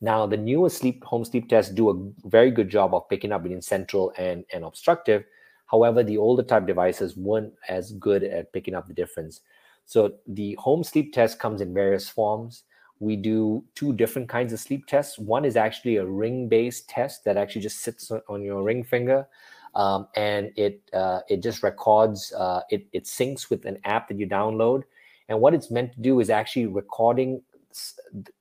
now 0.00 0.26
the 0.26 0.37
newer 0.37 0.68
sleep 0.68 1.05
home 1.05 1.24
sleep 1.24 1.48
tests 1.48 1.72
do 1.72 1.90
a 1.90 2.29
very 2.29 2.50
good 2.50 2.68
job 2.68 2.92
of 2.92 3.09
picking 3.09 3.31
up 3.31 3.44
between 3.44 3.62
central 3.62 4.12
and, 4.18 4.44
and 4.53 4.64
obstructive. 4.64 5.24
However, 5.66 6.03
the 6.03 6.18
older 6.18 6.42
type 6.42 6.66
devices 6.66 7.16
weren't 7.16 7.53
as 7.68 7.92
good 7.92 8.24
at 8.24 8.53
picking 8.53 8.74
up 8.74 8.88
the 8.88 8.94
difference. 8.94 9.42
So 9.87 10.14
the 10.26 10.57
home 10.59 10.83
sleep 10.83 11.12
test 11.12 11.38
comes 11.38 11.61
in 11.61 11.72
various 11.72 12.09
forms 12.09 12.64
we 13.00 13.16
do 13.16 13.64
two 13.74 13.92
different 13.94 14.28
kinds 14.28 14.52
of 14.52 14.60
sleep 14.60 14.86
tests. 14.86 15.18
One 15.18 15.44
is 15.44 15.56
actually 15.56 15.96
a 15.96 16.06
ring 16.06 16.48
based 16.48 16.88
test 16.88 17.24
that 17.24 17.36
actually 17.36 17.62
just 17.62 17.80
sits 17.80 18.12
on 18.28 18.42
your 18.42 18.62
ring 18.62 18.84
finger. 18.84 19.26
Um, 19.74 20.08
and 20.16 20.50
it 20.56 20.82
uh, 20.92 21.20
it 21.28 21.42
just 21.42 21.62
records 21.62 22.32
uh, 22.32 22.60
it 22.70 22.86
it 22.92 23.04
syncs 23.04 23.50
with 23.50 23.64
an 23.66 23.78
app 23.84 24.08
that 24.08 24.18
you 24.18 24.26
download 24.26 24.82
and 25.28 25.40
what 25.40 25.54
it's 25.54 25.70
meant 25.70 25.92
to 25.92 26.00
do 26.00 26.20
is 26.20 26.28
actually 26.28 26.66
recording 26.66 27.40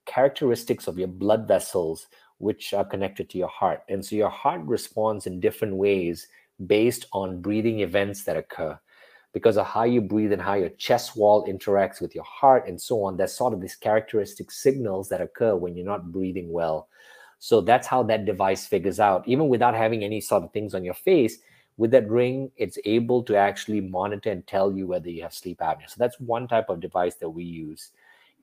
characteristics 0.06 0.88
of 0.88 0.98
your 0.98 1.08
blood 1.08 1.48
vessels 1.48 2.08
which 2.40 2.74
are 2.74 2.84
connected 2.84 3.30
to 3.30 3.38
your 3.38 3.48
heart 3.48 3.84
and 3.90 4.04
so 4.04 4.16
your 4.16 4.30
heart 4.30 4.62
responds 4.66 5.28
in 5.28 5.40
different 5.40 5.76
ways 5.76 6.28
based 6.66 7.06
on 7.14 7.42
breathing 7.42 7.82
events 7.82 8.24
that 8.24 8.36
occur 8.36 8.78
because 9.34 9.58
of 9.58 9.66
how 9.66 9.84
you 9.84 10.02
breathe 10.02 10.34
and 10.34 10.42
how 10.42 10.56
your 10.56 10.70
chest 10.70 11.16
wall 11.16 11.46
interacts 11.48 12.02
with 12.02 12.16
your 12.16 12.24
heart 12.24 12.68
and 12.68 12.82
so 12.82 13.04
on. 13.04 13.18
There's 13.18 13.34
sort 13.34 13.54
of 13.54 13.62
these 13.62 13.76
characteristic 13.76 14.52
signals 14.52 15.10
that 15.10 15.22
occur 15.22 15.56
when 15.56 15.76
you're 15.76 15.86
not 15.86 16.12
breathing 16.12 16.52
well. 16.52 16.88
So 17.38 17.62
that's 17.62 17.88
how 17.88 18.04
that 18.04 18.26
device 18.26 18.66
figures 18.66 19.00
out, 19.00 19.28
even 19.28 19.48
without 19.48 19.76
having 19.76 20.04
any 20.04 20.20
sort 20.20 20.44
of 20.44 20.52
things 20.52 20.74
on 20.74 20.84
your 20.84 20.94
face. 20.94 21.38
With 21.78 21.92
that 21.92 22.10
ring, 22.10 22.52
it's 22.58 22.78
able 22.84 23.24
to 23.24 23.38
actually 23.38 23.80
monitor 23.80 24.32
and 24.32 24.46
tell 24.46 24.76
you 24.76 24.88
whether 24.88 25.10
you 25.10 25.22
have 25.24 25.34
sleep 25.34 25.60
apnea. 25.60 25.90
So 25.90 25.96
that's 25.98 26.20
one 26.20 26.48
type 26.48 26.68
of 26.68 26.82
device 26.82 27.16
that 27.16 27.30
we 27.30 27.44
use. 27.44 27.92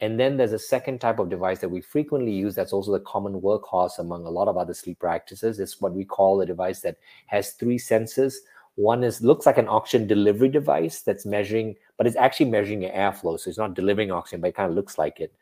And 0.01 0.21
then 0.21 0.37
there's 0.37 0.53
a 0.53 0.59
second 0.59 1.01
type 1.01 1.19
of 1.19 1.31
device 1.31 1.59
that 1.61 1.71
we 1.71 1.81
frequently 1.81 2.33
use 2.33 2.55
that's 2.55 2.73
also 2.73 2.93
the 2.93 3.01
common 3.01 3.41
workhorse 3.41 3.99
among 3.99 4.25
a 4.25 4.31
lot 4.31 4.49
of 4.49 4.57
other 4.57 4.75
sleep 4.75 4.99
practices. 4.99 5.59
It's 5.59 5.81
what 5.81 5.95
we 5.95 6.05
call 6.05 6.41
a 6.41 6.47
device 6.47 6.81
that 6.81 6.97
has 7.27 7.53
three 7.53 7.79
sensors 7.79 8.35
one 8.77 9.03
is 9.03 9.23
looks 9.23 9.47
like 9.47 9.59
an 9.59 9.69
oxygen 9.69 10.07
delivery 10.07 10.49
device 10.49 11.01
that's 11.01 11.27
measuring, 11.27 11.77
but 11.97 12.07
it's 12.07 12.17
actually 12.17 12.51
measuring 12.51 12.83
your 12.83 12.93
airflow. 12.93 13.39
So 13.39 13.49
it's 13.49 13.59
not 13.59 13.75
delivering 13.75 14.11
oxygen, 14.11 14.41
but 14.41 14.49
it 14.49 14.55
kind 14.55 14.71
of 14.71 14.77
looks 14.77 14.99
like 14.99 15.19
it. 15.19 15.35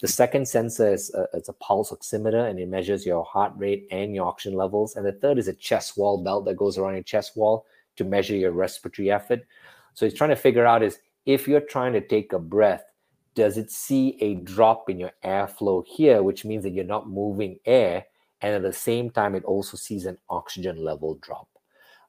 The 0.00 0.08
second 0.08 0.48
sensor 0.48 0.92
is 0.92 1.12
a, 1.14 1.26
it's 1.34 1.48
a 1.48 1.54
pulse 1.54 1.90
oximeter, 1.90 2.48
and 2.48 2.58
it 2.58 2.68
measures 2.68 3.04
your 3.04 3.24
heart 3.24 3.52
rate 3.56 3.86
and 3.90 4.14
your 4.14 4.26
oxygen 4.26 4.56
levels. 4.56 4.96
And 4.96 5.04
the 5.04 5.12
third 5.12 5.38
is 5.38 5.48
a 5.48 5.52
chest 5.52 5.98
wall 5.98 6.22
belt 6.22 6.44
that 6.46 6.56
goes 6.56 6.78
around 6.78 6.94
your 6.94 7.02
chest 7.02 7.36
wall 7.36 7.66
to 7.96 8.04
measure 8.04 8.36
your 8.36 8.52
respiratory 8.52 9.10
effort. 9.10 9.46
So 9.94 10.06
it's 10.06 10.16
trying 10.16 10.30
to 10.30 10.36
figure 10.36 10.64
out 10.64 10.82
is 10.82 11.00
if 11.26 11.48
you're 11.48 11.60
trying 11.60 11.92
to 11.94 12.00
take 12.00 12.32
a 12.32 12.38
breath, 12.38 12.84
does 13.34 13.58
it 13.58 13.70
see 13.70 14.16
a 14.20 14.36
drop 14.36 14.88
in 14.88 14.98
your 14.98 15.12
airflow 15.24 15.84
here, 15.84 16.22
which 16.22 16.44
means 16.44 16.62
that 16.62 16.70
you're 16.70 16.84
not 16.84 17.08
moving 17.08 17.58
air, 17.66 18.04
and 18.40 18.54
at 18.54 18.62
the 18.62 18.72
same 18.72 19.10
time, 19.10 19.34
it 19.34 19.44
also 19.44 19.76
sees 19.76 20.06
an 20.06 20.16
oxygen 20.30 20.82
level 20.82 21.16
drop. 21.16 21.48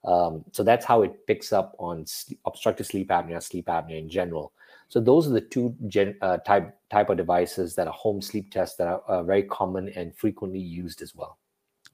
Um, 0.05 0.45
so 0.51 0.63
that's 0.63 0.85
how 0.85 1.03
it 1.03 1.27
picks 1.27 1.51
up 1.51 1.75
on 1.77 2.05
sleep, 2.05 2.39
obstructive 2.45 2.85
sleep 2.85 3.09
apnea, 3.09 3.43
sleep 3.43 3.67
apnea 3.67 3.99
in 3.99 4.09
general. 4.09 4.53
So 4.87 4.99
those 4.99 5.27
are 5.27 5.31
the 5.31 5.41
two 5.41 5.75
gen, 5.87 6.15
uh, 6.21 6.37
type 6.37 6.75
type 6.89 7.09
of 7.09 7.17
devices 7.17 7.75
that 7.75 7.87
are 7.87 7.93
home 7.93 8.21
sleep 8.21 8.51
tests 8.51 8.77
that 8.77 8.87
are 8.87 9.01
uh, 9.07 9.23
very 9.23 9.43
common 9.43 9.89
and 9.89 10.15
frequently 10.15 10.59
used 10.59 11.01
as 11.01 11.13
well. 11.13 11.37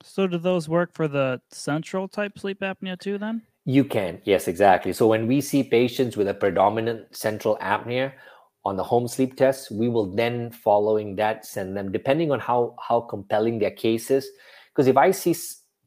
So 0.03 0.27
do 0.27 0.37
those 0.37 0.69
work 0.69 0.93
for 0.93 1.07
the 1.07 1.41
central 1.51 2.07
type 2.07 2.37
sleep 2.37 2.61
apnea 2.61 2.99
too? 2.99 3.17
Then 3.17 3.41
you 3.65 3.83
can, 3.83 4.21
yes, 4.23 4.47
exactly. 4.47 4.93
So 4.93 5.07
when 5.07 5.25
we 5.25 5.41
see 5.41 5.63
patients 5.63 6.15
with 6.15 6.27
a 6.27 6.33
predominant 6.33 7.15
central 7.15 7.57
apnea 7.57 8.13
on 8.63 8.77
the 8.77 8.83
home 8.83 9.07
sleep 9.07 9.35
test, 9.35 9.71
we 9.71 9.89
will 9.89 10.15
then, 10.15 10.51
following 10.51 11.15
that, 11.15 11.45
send 11.45 11.75
them 11.75 11.91
depending 11.91 12.31
on 12.31 12.39
how 12.39 12.75
how 12.79 13.01
compelling 13.01 13.59
their 13.59 13.71
case 13.71 14.11
is. 14.11 14.29
Because 14.69 14.87
if 14.87 14.97
I 14.97 15.11
see 15.11 15.33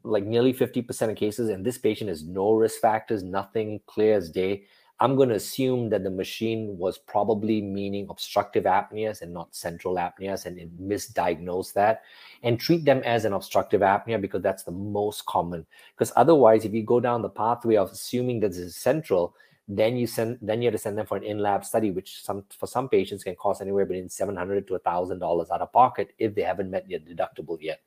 like 0.09 0.25
nearly 0.25 0.53
50% 0.53 1.11
of 1.11 1.17
cases 1.17 1.49
and 1.51 1.65
this 1.65 1.79
patient 1.79 2.09
has 2.09 2.25
no 2.25 2.53
risk 2.53 2.81
factors, 2.81 3.23
nothing 3.23 3.81
clear 3.87 4.17
as 4.17 4.31
day, 4.31 4.65
I'm 5.01 5.15
going 5.15 5.29
to 5.29 5.37
assume 5.37 5.91
that 5.91 6.03
the 6.03 6.11
machine 6.11 6.77
was 6.77 6.99
probably 6.99 7.63
meaning 7.63 8.09
obstructive 8.11 8.65
apneas 8.65 9.23
and 9.23 9.33
not 9.33 9.55
central 9.55 9.95
apneas 9.95 10.47
and 10.47 10.59
it 10.59 10.77
misdiagnosed 10.83 11.75
that 11.75 12.03
and 12.43 12.59
treat 12.59 12.85
them 12.85 13.03
as 13.05 13.25
an 13.25 13.33
obstructive 13.33 13.81
apnea 13.81 14.21
because 14.21 14.43
that's 14.43 14.65
the 14.65 14.73
most 14.73 15.25
common. 15.27 15.65
Because 15.95 16.13
otherwise, 16.17 16.65
if 16.65 16.73
you 16.73 16.83
go 16.83 16.99
down 16.99 17.23
the 17.23 17.29
pathway 17.29 17.77
of 17.77 17.93
assuming 17.93 18.41
that 18.41 18.49
this 18.49 18.59
is 18.59 18.77
central, 18.77 19.37
then 19.69 19.97
you 19.97 20.07
send 20.07 20.39
then 20.41 20.63
you 20.63 20.67
have 20.67 20.75
to 20.75 20.79
send 20.79 20.97
them 20.97 21.07
for 21.07 21.19
an 21.19 21.23
in-lab 21.23 21.63
study, 21.63 21.91
which 21.91 22.23
some 22.23 22.43
for 22.59 22.67
some 22.67 22.89
patients 22.89 23.23
can 23.23 23.37
cost 23.37 23.61
anywhere 23.61 23.85
between 23.85 24.09
seven 24.09 24.35
hundred 24.35 24.67
to 24.67 24.79
thousand 24.79 25.19
dollars 25.19 25.51
out 25.51 25.61
of 25.61 25.71
pocket 25.73 26.15
if 26.19 26.35
they 26.35 26.41
haven't 26.41 26.71
met 26.71 26.89
their 26.89 26.99
deductible 26.99 27.59
yet 27.61 27.81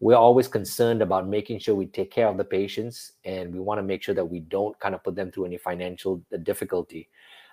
we're 0.00 0.16
always 0.16 0.48
concerned 0.48 1.02
about 1.02 1.26
making 1.26 1.58
sure 1.58 1.74
we 1.74 1.86
take 1.86 2.10
care 2.10 2.28
of 2.28 2.36
the 2.36 2.44
patients 2.44 3.12
and 3.24 3.52
we 3.52 3.60
want 3.60 3.78
to 3.78 3.82
make 3.82 4.02
sure 4.02 4.14
that 4.14 4.24
we 4.24 4.40
don't 4.40 4.78
kind 4.80 4.94
of 4.94 5.02
put 5.02 5.14
them 5.14 5.30
through 5.30 5.46
any 5.46 5.56
financial 5.56 6.22
uh, 6.32 6.36
difficulty. 6.38 7.08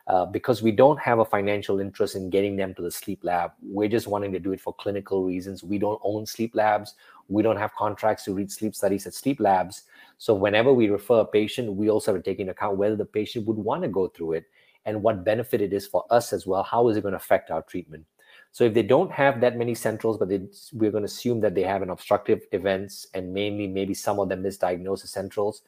Uh, 0.08 0.26
because 0.26 0.64
we 0.64 0.72
don't 0.72 1.00
have 1.00 1.20
a 1.20 1.26
financial 1.26 1.80
interest 1.80 2.16
in 2.16 2.30
getting 2.32 2.56
them 2.56 2.74
to 2.74 2.82
the 2.82 2.90
sleep 2.90 3.20
lab 3.22 3.52
we're 3.62 3.88
just 3.88 4.08
wanting 4.08 4.32
to 4.32 4.40
do 4.40 4.52
it 4.52 4.60
for 4.60 4.74
clinical 4.74 5.24
reasons. 5.24 5.64
We 5.64 5.78
don't 5.78 6.02
own 6.04 6.26
sleep 6.26 6.56
labs. 6.56 6.96
We 7.28 7.44
don't 7.44 7.58
have 7.58 7.74
contracts 7.76 8.26
to 8.26 8.34
read 8.34 8.52
sleep 8.52 8.74
studies 8.74 9.06
at 9.06 9.14
sleep 9.14 9.40
labs. 9.40 9.84
So 10.18 10.34
whenever 10.34 10.74
we 10.74 10.90
refer 10.90 11.20
a 11.20 11.26
patient 11.26 11.74
we 11.74 11.92
also 11.92 12.14
have 12.14 12.24
to 12.24 12.30
take 12.30 12.40
into 12.40 12.52
account 12.52 12.78
whether 12.78 12.96
the 12.96 13.06
patient 13.06 13.46
would 13.46 13.58
want 13.58 13.84
to 13.84 13.90
go 13.90 14.08
through 14.08 14.34
it 14.34 14.46
and 14.86 15.04
what 15.04 15.24
benefit 15.24 15.62
it 15.62 15.72
is 15.72 15.86
for 15.86 16.04
us 16.10 16.34
as 16.34 16.48
well. 16.48 16.64
How 16.64 16.88
is 16.90 16.98
it 16.98 17.02
going 17.02 17.14
to 17.14 17.18
affect 17.18 17.52
our 17.52 17.62
treatment 17.62 18.04
so 18.54 18.66
if 18.66 18.74
they 18.74 18.84
don't 18.84 19.12
have 19.12 19.40
that 19.42 19.58
many 19.58 19.74
centrals, 19.74 20.18
but 20.18 20.28
we're 20.28 20.92
going 20.92 21.04
to 21.04 21.06
assume 21.06 21.40
that 21.42 21.56
they 21.56 21.64
have 21.64 21.82
an 21.82 21.90
obstructive 21.90 22.42
events 22.52 23.08
and 23.14 23.34
mainly 23.34 23.66
maybe 23.66 23.94
some 23.94 24.20
of 24.20 24.28
them 24.28 24.44
misdiagnosed 24.44 25.06
as 25.06 25.10
centrals. 25.10 25.62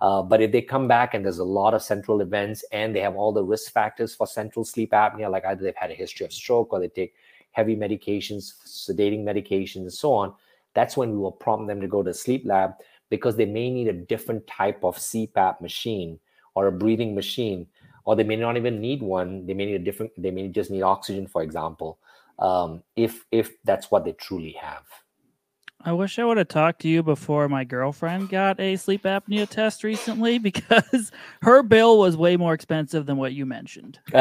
Uh, 0.00 0.22
but 0.22 0.40
if 0.40 0.52
they 0.52 0.62
come 0.62 0.86
back 0.86 1.14
and 1.14 1.24
there's 1.24 1.40
a 1.40 1.44
lot 1.44 1.74
of 1.74 1.82
central 1.82 2.20
events 2.20 2.64
and 2.70 2.94
they 2.94 3.00
have 3.00 3.16
all 3.16 3.32
the 3.32 3.42
risk 3.42 3.72
factors 3.72 4.14
for 4.14 4.24
central 4.24 4.64
sleep 4.64 4.92
apnea, 4.92 5.28
like 5.28 5.44
either 5.46 5.64
they've 5.64 5.74
had 5.74 5.90
a 5.90 5.94
history 5.94 6.24
of 6.24 6.32
stroke 6.32 6.72
or 6.72 6.78
they 6.78 6.86
take 6.86 7.12
heavy 7.50 7.74
medications, 7.74 8.52
sedating 8.64 9.24
medications, 9.24 9.80
and 9.80 9.92
so 9.92 10.12
on, 10.12 10.32
that's 10.74 10.96
when 10.96 11.10
we 11.10 11.18
will 11.18 11.32
prompt 11.32 11.66
them 11.66 11.80
to 11.80 11.88
go 11.88 12.04
to 12.04 12.14
sleep 12.14 12.44
lab 12.46 12.74
because 13.10 13.34
they 13.34 13.46
may 13.46 13.68
need 13.68 13.88
a 13.88 13.92
different 13.92 14.46
type 14.46 14.84
of 14.84 14.96
CPAP 14.96 15.60
machine 15.60 16.20
or 16.54 16.68
a 16.68 16.72
breathing 16.72 17.16
machine, 17.16 17.66
or 18.04 18.14
they 18.14 18.22
may 18.22 18.36
not 18.36 18.56
even 18.56 18.80
need 18.80 19.02
one. 19.02 19.44
They 19.44 19.54
may 19.54 19.66
need 19.66 19.74
a 19.74 19.84
different, 19.84 20.12
they 20.16 20.30
may 20.30 20.46
just 20.46 20.70
need 20.70 20.82
oxygen, 20.82 21.26
for 21.26 21.42
example 21.42 21.98
um, 22.38 22.82
if 22.96 23.24
if 23.32 23.62
that's 23.64 23.90
what 23.90 24.04
they 24.04 24.12
truly 24.12 24.52
have. 24.52 24.84
I 25.84 25.92
wish 25.92 26.18
I 26.18 26.24
would 26.24 26.38
have 26.38 26.48
talked 26.48 26.80
to 26.82 26.88
you 26.88 27.04
before 27.04 27.48
my 27.48 27.62
girlfriend 27.62 28.30
got 28.30 28.58
a 28.58 28.74
sleep 28.76 29.04
apnea 29.04 29.48
test 29.48 29.84
recently 29.84 30.38
because 30.50 31.12
her 31.42 31.62
bill 31.62 31.98
was 31.98 32.16
way 32.16 32.36
more 32.36 32.52
expensive 32.52 33.06
than 33.06 33.16
what 33.16 33.32
you 33.32 33.46
mentioned. 33.46 34.00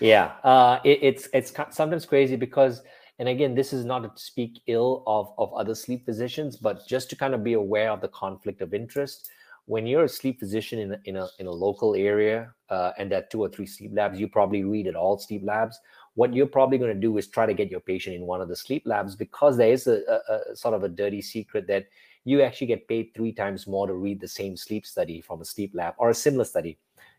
yeah, 0.00 0.32
uh, 0.42 0.78
it, 0.84 0.98
it's 1.02 1.28
it's 1.34 1.52
sometimes 1.70 2.06
crazy 2.06 2.36
because, 2.36 2.82
and 3.18 3.28
again, 3.28 3.54
this 3.54 3.74
is 3.74 3.84
not 3.84 4.00
to 4.00 4.22
speak 4.22 4.60
ill 4.66 5.02
of 5.06 5.32
of 5.36 5.52
other 5.52 5.74
sleep 5.74 6.06
physicians, 6.06 6.56
but 6.56 6.86
just 6.86 7.10
to 7.10 7.16
kind 7.16 7.34
of 7.34 7.44
be 7.44 7.52
aware 7.52 7.90
of 7.90 8.00
the 8.00 8.08
conflict 8.08 8.62
of 8.62 8.72
interest. 8.72 9.28
When 9.66 9.84
you're 9.84 10.04
a 10.04 10.08
sleep 10.08 10.38
physician 10.38 10.78
in 10.78 10.92
a, 10.92 11.00
in 11.06 11.16
a, 11.16 11.28
in 11.40 11.46
a 11.48 11.50
local 11.50 11.96
area 11.96 12.54
uh, 12.70 12.92
and 12.98 13.12
are 13.12 13.24
two 13.32 13.42
or 13.42 13.48
three 13.48 13.66
sleep 13.66 13.90
labs, 13.92 14.18
you 14.18 14.28
probably 14.28 14.62
read 14.62 14.86
at 14.86 14.94
all 14.94 15.18
sleep 15.18 15.42
labs 15.44 15.76
what 16.16 16.34
you're 16.34 16.46
probably 16.46 16.78
going 16.78 16.92
to 16.92 17.00
do 17.00 17.16
is 17.18 17.28
try 17.28 17.46
to 17.46 17.54
get 17.54 17.70
your 17.70 17.80
patient 17.80 18.16
in 18.16 18.22
one 18.22 18.40
of 18.40 18.48
the 18.48 18.56
sleep 18.56 18.82
labs 18.86 19.14
because 19.14 19.56
there 19.56 19.70
is 19.70 19.86
a, 19.86 20.00
a, 20.08 20.52
a, 20.52 20.56
sort 20.56 20.74
of 20.74 20.82
a 20.82 20.88
dirty 20.88 21.20
secret 21.20 21.66
that 21.68 21.86
you 22.24 22.42
actually 22.42 22.66
get 22.66 22.88
paid 22.88 23.10
three 23.14 23.32
times 23.32 23.66
more 23.66 23.86
to 23.86 23.94
read 23.94 24.18
the 24.18 24.26
same 24.26 24.56
sleep 24.56 24.86
study 24.86 25.20
from 25.20 25.42
a 25.42 25.44
sleep 25.44 25.72
lab 25.74 25.94
or 25.98 26.10
a 26.10 26.14
similar 26.14 26.44
study. 26.44 26.78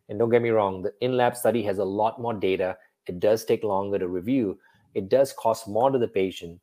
And 0.10 0.18
don't 0.18 0.32
get 0.32 0.42
me 0.42 0.50
wrong, 0.50 0.82
the 0.82 0.94
in 1.00 1.16
lab 1.16 1.38
study 1.38 1.62
has 1.64 1.78
a 1.78 1.84
lot 1.84 2.20
more 2.20 2.34
data. 2.34 2.76
It 3.06 3.20
does 3.20 3.46
take 3.46 3.64
longer 3.64 4.00
to 4.00 4.08
review. 4.08 4.60
It 4.96 5.10
does 5.10 5.32
cost 5.32 5.68
more 5.68 5.92
to 5.92 6.00
the 6.00 6.08
patient, 6.08 6.60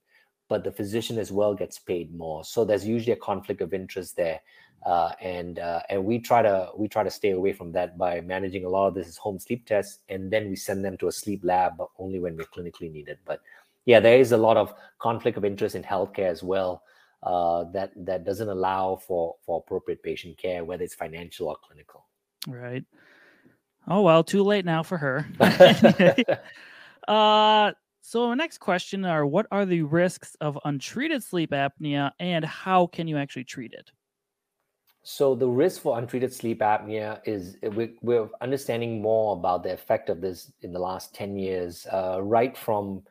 but 0.49 0.65
the 0.65 0.73
physician 0.73 1.19
as 1.19 1.31
well 1.31 1.55
gets 1.55 1.79
paid 1.79 2.13
more. 2.13 2.45
So 2.45 2.65
there's 2.65 2.87
usually 2.87 3.13
a 3.13 3.17
conflict 3.17 3.61
of 3.61 3.73
interest 3.73 4.17
there 4.17 4.41
uh, 4.85 5.13
and 5.21 5.59
uh, 5.59 5.81
and 5.89 6.05
we 6.05 6.19
try 6.19 6.43
to 6.43 6.71
we 6.77 6.89
try 6.89 7.03
to 7.03 7.11
stay 7.11 7.31
away 7.31 7.53
from 7.53 7.73
that 7.73 7.97
by 7.97 8.21
managing 8.21 8.65
a 8.65 8.69
lot 8.69 8.87
of 8.87 8.95
this 8.95 9.09
is 9.09 9.17
home 9.17 9.39
sleep 9.39 9.67
tests, 9.67 10.01
and 10.09 10.31
then 10.31 10.49
we 10.49 10.57
send 10.57 10.85
them 10.85 10.97
to 10.99 11.09
a 11.09 11.13
sleep 11.13 11.41
lab, 11.43 11.77
but 11.79 11.89
only 11.99 12.19
when 12.19 12.37
we're 12.37 12.45
clinically 12.45 12.93
needed. 12.93 13.19
But 13.25 13.41
yeah, 13.87 14.01
there 14.01 14.19
is 14.19 14.33
a 14.33 14.37
lot 14.37 14.57
of 14.57 14.75
conflict 14.99 15.39
of 15.39 15.45
interest 15.45 15.75
in 15.75 15.83
healthcare 15.83 16.31
as 16.31 16.43
well 16.43 16.83
uh, 17.23 17.65
that 17.73 17.93
that 17.97 18.25
doesn't 18.25 18.49
allow 18.49 18.97
for 18.97 19.37
for 19.45 19.59
appropriate 19.59 20.03
patient 20.03 20.37
care, 20.37 20.65
whether 20.65 20.85
it's 20.85 20.95
financial 20.95 21.49
or 21.49 21.57
clinical. 21.57 22.07
Right. 22.47 22.85
Oh 23.89 24.03
well, 24.03 24.23
too 24.23 24.43
late 24.43 24.65
now 24.65 24.83
for 24.83 24.99
her. 24.99 25.27
uh 27.09 27.73
so 28.07 28.29
our 28.29 28.37
next 28.37 28.59
question 28.59 29.07
are 29.07 29.25
what 29.25 29.47
are 29.51 29.65
the 29.65 29.81
risks 29.81 30.37
of 30.43 30.59
untreated 30.67 31.23
sleep 31.23 31.53
apnea 31.53 32.11
and 32.21 32.45
how 32.45 32.87
can 32.87 33.09
you 33.09 33.17
actually 33.17 33.45
treat 33.45 33.73
it? 33.73 33.91
So 35.07 35.35
the 35.35 35.47
risk 35.47 35.83
for 35.83 35.99
untreated 35.99 36.33
sleep 36.33 36.61
apnea 36.61 37.21
is 37.27 37.59
eh, 37.63 37.69
we, 37.69 37.93
we're 38.01 38.27
understanding 38.41 39.03
more 39.03 39.37
about 39.37 39.63
the 39.63 39.71
effect 39.71 40.09
of 40.09 40.23
this 40.23 40.51
in 40.63 40.73
the 40.73 40.79
last 40.79 41.15
10 41.15 41.37
years, 41.37 41.87
uh, 41.93 42.23
right 42.23 42.57
from, 42.57 43.03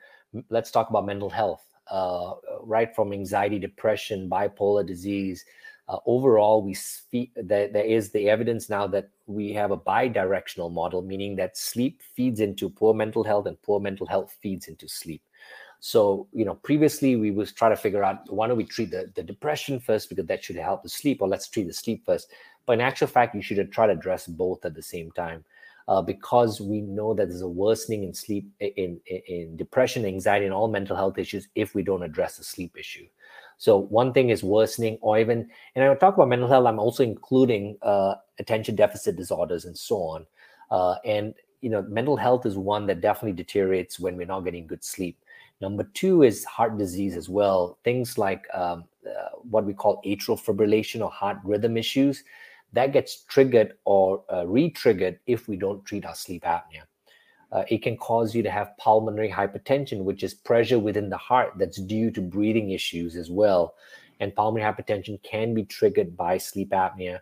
let's 0.50 0.72
talk 0.72 0.90
about 0.90 1.06
mental 1.06 1.30
health, 1.30 1.64
uh, 1.92 2.34
right 2.62 2.96
from 2.96 3.14
anxiety, 3.14 3.60
depression, 3.60 4.28
bipolar 4.28 4.86
disease. 4.86 5.46
Uh, 5.88 5.98
overall, 6.08 6.64
we 6.64 6.74
see 6.74 7.32
that 7.36 7.74
there 7.74 7.86
is 7.86 8.10
the 8.10 8.28
evidence 8.28 8.70
now 8.70 8.88
that 8.88 9.10
we 9.28 9.54
have 9.54 9.70
a 9.70 9.78
bi-directional 9.78 10.72
model, 10.72 11.04
meaning 11.04 11.36
that 11.36 11.56
sleep 11.56 12.02
feeds 12.16 12.40
into 12.40 12.70
poor 12.70 12.96
mental 12.96 13.24
health 13.24 13.46
and 13.46 13.62
poor 13.62 13.80
mental 13.80 14.08
health 14.08 14.36
feeds 14.42 14.68
into 14.68 14.90
sleep. 14.90 15.22
So, 15.86 16.30
you 16.32 16.46
know, 16.46 16.54
previously 16.54 17.18
we 17.18 17.32
was 17.32 17.52
try 17.52 17.68
to 17.68 17.76
figure 17.76 18.06
out 18.06 18.32
why 18.32 18.48
don't 18.48 18.56
we 18.56 18.64
treat 18.64 18.90
the, 18.90 19.12
the 19.16 19.22
depression 19.22 19.82
first 19.82 20.08
because 20.08 20.26
that 20.28 20.42
should 20.42 20.56
help 20.56 20.82
the 20.82 20.88
sleep, 20.88 21.22
or 21.22 21.28
let's 21.28 21.50
treat 21.50 21.68
the 21.68 21.74
sleep 21.74 22.06
first. 22.06 22.32
But 22.66 22.74
in 22.74 22.80
actual 22.80 23.08
fact, 23.08 23.36
you 23.36 23.42
should 23.42 23.70
try 23.70 23.88
to 23.88 23.92
address 23.92 24.26
both 24.26 24.64
at 24.64 24.76
the 24.76 24.82
same 24.82 25.12
time. 25.12 25.44
Uh, 25.90 26.02
because 26.02 26.62
we 26.62 26.80
know 26.80 27.14
that 27.14 27.28
there's 27.28 27.42
a 27.42 27.48
worsening 27.50 28.06
in 28.06 28.14
sleep, 28.14 28.50
in, 28.62 28.98
in, 29.08 29.22
in 29.28 29.58
depression, 29.58 30.06
anxiety, 30.06 30.46
and 30.46 30.54
all 30.54 30.70
mental 30.70 30.96
health 30.96 31.18
issues 31.18 31.50
if 31.56 31.76
we 31.76 31.84
don't 31.84 32.02
address 32.02 32.38
the 32.38 32.46
sleep 32.46 32.78
issue. 32.80 33.06
So 33.58 33.78
one 33.78 34.14
thing 34.14 34.30
is 34.30 34.42
worsening, 34.42 34.98
or 35.02 35.20
even, 35.20 35.50
and 35.76 35.84
I 35.84 35.94
talk 35.96 36.16
about 36.16 36.30
mental 36.30 36.48
health. 36.48 36.66
I'm 36.66 36.80
also 36.80 37.04
including 37.04 37.78
uh, 37.82 38.16
attention 38.40 38.78
deficit 38.78 39.18
disorders 39.18 39.66
and 39.66 39.78
so 39.78 39.98
on. 39.98 40.26
Uh, 40.72 40.96
and 41.04 41.34
you 41.60 41.70
know, 41.70 41.82
mental 41.82 42.16
health 42.16 42.46
is 42.46 42.58
one 42.58 42.88
that 42.88 43.02
definitely 43.02 43.34
deteriorates 43.34 44.00
when 44.00 44.16
we're 44.16 44.26
not 44.26 44.46
getting 44.46 44.66
good 44.66 44.86
sleep. 44.86 45.18
Number 45.62 45.84
two 45.94 46.24
is 46.24 46.44
heart 46.46 46.78
disease 46.78 47.16
as 47.16 47.30
well. 47.30 47.78
Things 47.84 48.18
like 48.18 48.46
um, 48.54 48.86
uh, 49.06 49.30
what 49.50 49.66
we 49.66 49.74
call 49.74 50.02
atrial 50.06 50.40
fibrillation 50.40 51.02
or 51.02 51.10
heart 51.10 51.38
rhythm 51.44 51.78
issues 51.78 52.24
that 52.74 52.92
gets 52.92 53.24
triggered 53.24 53.74
or 53.86 54.24
uh, 54.34 54.46
re-triggered 54.46 55.20
if 55.28 55.48
we 55.48 55.56
don't 55.56 55.86
treat 55.86 56.06
our 56.06 56.16
sleep 56.16 56.44
apnea. 56.44 56.84
Uh, 57.52 57.64
it 57.70 57.84
can 57.84 57.96
cause 57.96 58.34
you 58.34 58.42
to 58.42 58.50
have 58.50 58.76
pulmonary 58.78 59.30
hypertension, 59.30 60.04
which 60.04 60.24
is 60.24 60.34
pressure 60.34 60.80
within 60.80 61.08
the 61.08 61.18
heart 61.18 61.54
that's 61.58 61.80
due 61.80 62.10
to 62.10 62.20
breathing 62.20 62.72
issues 62.72 63.16
as 63.16 63.30
well. 63.30 63.76
And 64.20 64.36
pulmonary 64.36 64.72
hypertension 64.72 65.22
can 65.22 65.54
be 65.54 65.64
triggered 65.64 66.18
by 66.18 66.40
sleep 66.40 66.72
apnea. 66.72 67.20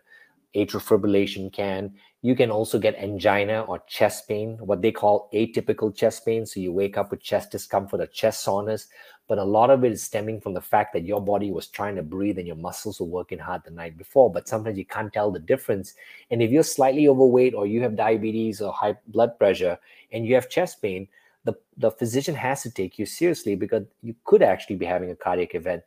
Atrial 0.54 0.82
fibrillation 0.82 1.52
can. 1.52 1.92
You 2.20 2.36
can 2.36 2.50
also 2.50 2.78
get 2.78 2.96
angina 2.96 3.62
or 3.62 3.82
chest 3.88 4.28
pain, 4.28 4.56
what 4.60 4.80
they 4.80 4.92
call 4.92 5.28
atypical 5.34 5.94
chest 5.94 6.24
pain. 6.24 6.46
So 6.46 6.60
you 6.60 6.72
wake 6.72 6.96
up 6.96 7.10
with 7.10 7.22
chest 7.22 7.50
discomfort 7.50 8.00
or 8.00 8.06
chest 8.06 8.42
soreness, 8.42 8.86
but 9.26 9.38
a 9.38 9.44
lot 9.44 9.70
of 9.70 9.84
it 9.84 9.92
is 9.92 10.02
stemming 10.02 10.40
from 10.40 10.54
the 10.54 10.60
fact 10.60 10.92
that 10.92 11.04
your 11.04 11.20
body 11.20 11.50
was 11.50 11.66
trying 11.66 11.96
to 11.96 12.02
breathe 12.02 12.38
and 12.38 12.46
your 12.46 12.56
muscles 12.56 13.00
were 13.00 13.06
working 13.06 13.38
hard 13.38 13.62
the 13.64 13.70
night 13.70 13.98
before. 13.98 14.30
But 14.30 14.46
sometimes 14.46 14.78
you 14.78 14.84
can't 14.84 15.12
tell 15.12 15.32
the 15.32 15.40
difference. 15.40 15.94
And 16.30 16.42
if 16.42 16.50
you're 16.50 16.62
slightly 16.62 17.08
overweight 17.08 17.54
or 17.54 17.66
you 17.66 17.82
have 17.82 17.96
diabetes 17.96 18.60
or 18.60 18.72
high 18.72 18.96
blood 19.08 19.38
pressure 19.38 19.78
and 20.12 20.24
you 20.24 20.34
have 20.34 20.48
chest 20.48 20.80
pain, 20.80 21.08
the, 21.44 21.54
the 21.76 21.90
physician 21.90 22.34
has 22.34 22.62
to 22.62 22.70
take 22.70 22.98
you 22.98 23.06
seriously 23.06 23.56
because 23.56 23.84
you 24.02 24.14
could 24.24 24.42
actually 24.42 24.76
be 24.76 24.86
having 24.86 25.10
a 25.10 25.16
cardiac 25.16 25.54
event. 25.54 25.82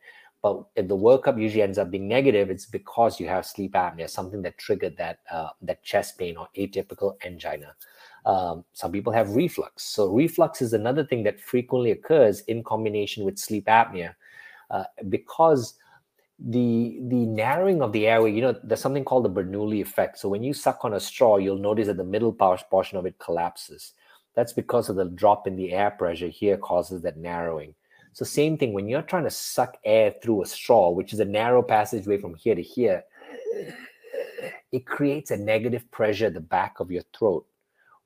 But 0.46 0.64
if 0.76 0.86
the 0.86 0.96
workup 0.96 1.40
usually 1.40 1.62
ends 1.62 1.76
up 1.76 1.90
being 1.90 2.06
negative, 2.06 2.50
it's 2.50 2.66
because 2.66 3.18
you 3.18 3.26
have 3.26 3.44
sleep 3.44 3.72
apnea, 3.72 4.08
something 4.08 4.42
that 4.42 4.58
triggered 4.58 4.96
that 4.96 5.18
uh, 5.28 5.48
that 5.62 5.82
chest 5.82 6.18
pain 6.18 6.36
or 6.36 6.46
atypical 6.56 7.16
angina. 7.26 7.74
Um, 8.24 8.64
some 8.72 8.92
people 8.92 9.12
have 9.12 9.30
reflux. 9.30 9.82
So 9.82 10.06
reflux 10.06 10.62
is 10.62 10.72
another 10.72 11.04
thing 11.04 11.24
that 11.24 11.40
frequently 11.40 11.90
occurs 11.90 12.42
in 12.42 12.62
combination 12.62 13.24
with 13.24 13.40
sleep 13.40 13.66
apnea, 13.66 14.14
uh, 14.70 14.84
because 15.08 15.74
the 16.38 17.00
the 17.08 17.26
narrowing 17.26 17.82
of 17.82 17.90
the 17.90 18.06
airway. 18.06 18.30
You 18.30 18.42
know, 18.42 18.54
there's 18.62 18.80
something 18.80 19.04
called 19.04 19.24
the 19.24 19.30
Bernoulli 19.30 19.80
effect. 19.80 20.16
So 20.16 20.28
when 20.28 20.44
you 20.44 20.54
suck 20.54 20.84
on 20.84 20.94
a 20.94 21.00
straw, 21.00 21.38
you'll 21.38 21.58
notice 21.58 21.88
that 21.88 21.96
the 21.96 22.04
middle 22.04 22.32
portion 22.32 22.98
of 22.98 23.04
it 23.04 23.18
collapses. 23.18 23.94
That's 24.36 24.52
because 24.52 24.88
of 24.88 24.94
the 24.94 25.06
drop 25.06 25.48
in 25.48 25.56
the 25.56 25.72
air 25.72 25.90
pressure 25.90 26.28
here 26.28 26.56
causes 26.56 27.02
that 27.02 27.16
narrowing. 27.16 27.74
So 28.16 28.24
same 28.24 28.56
thing 28.56 28.72
when 28.72 28.88
you're 28.88 29.02
trying 29.02 29.24
to 29.24 29.30
suck 29.30 29.76
air 29.84 30.14
through 30.22 30.40
a 30.40 30.46
straw, 30.46 30.88
which 30.88 31.12
is 31.12 31.20
a 31.20 31.24
narrow 31.26 31.62
passageway 31.62 32.16
from 32.16 32.34
here 32.34 32.54
to 32.54 32.62
here, 32.62 33.04
it 34.72 34.86
creates 34.86 35.30
a 35.30 35.36
negative 35.36 35.90
pressure 35.90 36.24
at 36.24 36.32
the 36.32 36.40
back 36.40 36.80
of 36.80 36.90
your 36.90 37.02
throat, 37.14 37.44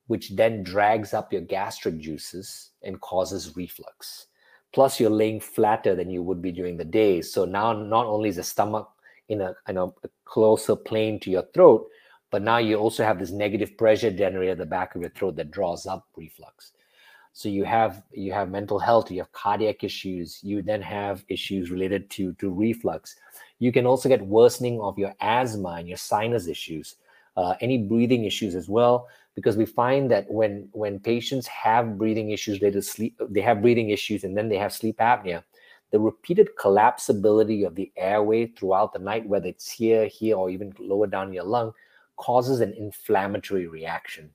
which 0.08 0.30
then 0.30 0.64
drags 0.64 1.14
up 1.14 1.32
your 1.32 1.42
gastric 1.42 1.98
juices 1.98 2.72
and 2.82 3.00
causes 3.00 3.54
reflux. 3.54 4.26
Plus, 4.72 4.98
you're 4.98 5.10
laying 5.10 5.38
flatter 5.38 5.94
than 5.94 6.10
you 6.10 6.24
would 6.24 6.42
be 6.42 6.50
during 6.50 6.76
the 6.76 6.84
day. 6.84 7.22
So 7.22 7.44
now, 7.44 7.72
not 7.72 8.06
only 8.06 8.30
is 8.30 8.36
the 8.36 8.42
stomach 8.42 8.90
in 9.28 9.40
a, 9.40 9.54
in 9.68 9.76
a 9.76 9.92
closer 10.24 10.74
plane 10.74 11.20
to 11.20 11.30
your 11.30 11.46
throat, 11.54 11.86
but 12.32 12.42
now 12.42 12.58
you 12.58 12.74
also 12.74 13.04
have 13.04 13.20
this 13.20 13.30
negative 13.30 13.78
pressure 13.78 14.10
generated 14.10 14.54
at 14.54 14.58
the 14.58 14.66
back 14.66 14.96
of 14.96 15.02
your 15.02 15.10
throat 15.10 15.36
that 15.36 15.52
draws 15.52 15.86
up 15.86 16.08
reflux 16.16 16.72
so 17.32 17.48
you 17.48 17.64
have 17.64 18.02
you 18.12 18.32
have 18.32 18.50
mental 18.50 18.78
health 18.78 19.10
you 19.10 19.18
have 19.18 19.32
cardiac 19.32 19.84
issues 19.84 20.40
you 20.42 20.62
then 20.62 20.82
have 20.82 21.24
issues 21.28 21.70
related 21.70 22.10
to 22.10 22.32
to 22.34 22.50
reflux. 22.50 23.16
You 23.58 23.72
can 23.72 23.86
also 23.86 24.08
get 24.08 24.26
worsening 24.26 24.80
of 24.80 24.98
your 24.98 25.14
asthma 25.20 25.76
and 25.78 25.88
your 25.88 25.98
sinus 25.98 26.48
issues 26.48 26.96
uh, 27.36 27.54
any 27.60 27.78
breathing 27.78 28.24
issues 28.24 28.54
as 28.54 28.68
well 28.68 29.08
because 29.34 29.56
we 29.56 29.64
find 29.64 30.10
that 30.10 30.30
when 30.30 30.68
when 30.72 30.98
patients 30.98 31.46
have 31.46 31.96
breathing 31.96 32.30
issues 32.30 32.58
they 32.58 32.80
sleep 32.80 33.18
they 33.30 33.40
have 33.40 33.62
breathing 33.62 33.90
issues 33.90 34.24
and 34.24 34.36
then 34.36 34.48
they 34.48 34.58
have 34.58 34.72
sleep 34.72 34.98
apnea 34.98 35.42
the 35.92 35.98
repeated 35.98 36.48
collapsibility 36.58 37.66
of 37.66 37.74
the 37.74 37.90
airway 37.96 38.46
throughout 38.46 38.92
the 38.92 38.98
night 38.98 39.26
whether 39.26 39.46
it's 39.46 39.70
here 39.70 40.06
here 40.06 40.36
or 40.36 40.50
even 40.50 40.72
lower 40.78 41.06
down 41.06 41.32
your 41.32 41.44
lung 41.44 41.72
causes 42.16 42.60
an 42.60 42.74
inflammatory 42.74 43.66
reaction 43.66 44.30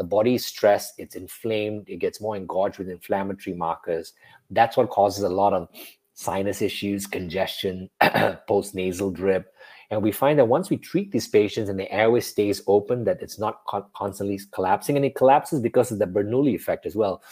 the 0.00 0.04
body 0.04 0.34
is 0.34 0.46
stressed, 0.46 0.94
it's 0.96 1.14
inflamed, 1.14 1.86
it 1.86 1.98
gets 1.98 2.22
more 2.22 2.34
engorged 2.34 2.78
with 2.78 2.88
inflammatory 2.88 3.54
markers. 3.54 4.14
That's 4.48 4.78
what 4.78 4.88
causes 4.88 5.24
a 5.24 5.28
lot 5.28 5.52
of 5.52 5.68
sinus 6.14 6.62
issues, 6.62 7.06
congestion, 7.06 7.90
post 8.48 8.74
nasal 8.74 9.10
drip. 9.10 9.52
And 9.90 10.02
we 10.02 10.10
find 10.10 10.38
that 10.38 10.48
once 10.48 10.70
we 10.70 10.78
treat 10.78 11.12
these 11.12 11.28
patients 11.28 11.68
and 11.68 11.78
the 11.78 11.92
airway 11.92 12.20
stays 12.20 12.62
open, 12.66 13.04
that 13.04 13.20
it's 13.20 13.38
not 13.38 13.60
con- 13.68 13.84
constantly 13.94 14.40
collapsing, 14.52 14.96
and 14.96 15.04
it 15.04 15.16
collapses 15.16 15.60
because 15.60 15.92
of 15.92 15.98
the 15.98 16.06
Bernoulli 16.06 16.54
effect 16.54 16.86
as 16.86 16.96
well. 16.96 17.22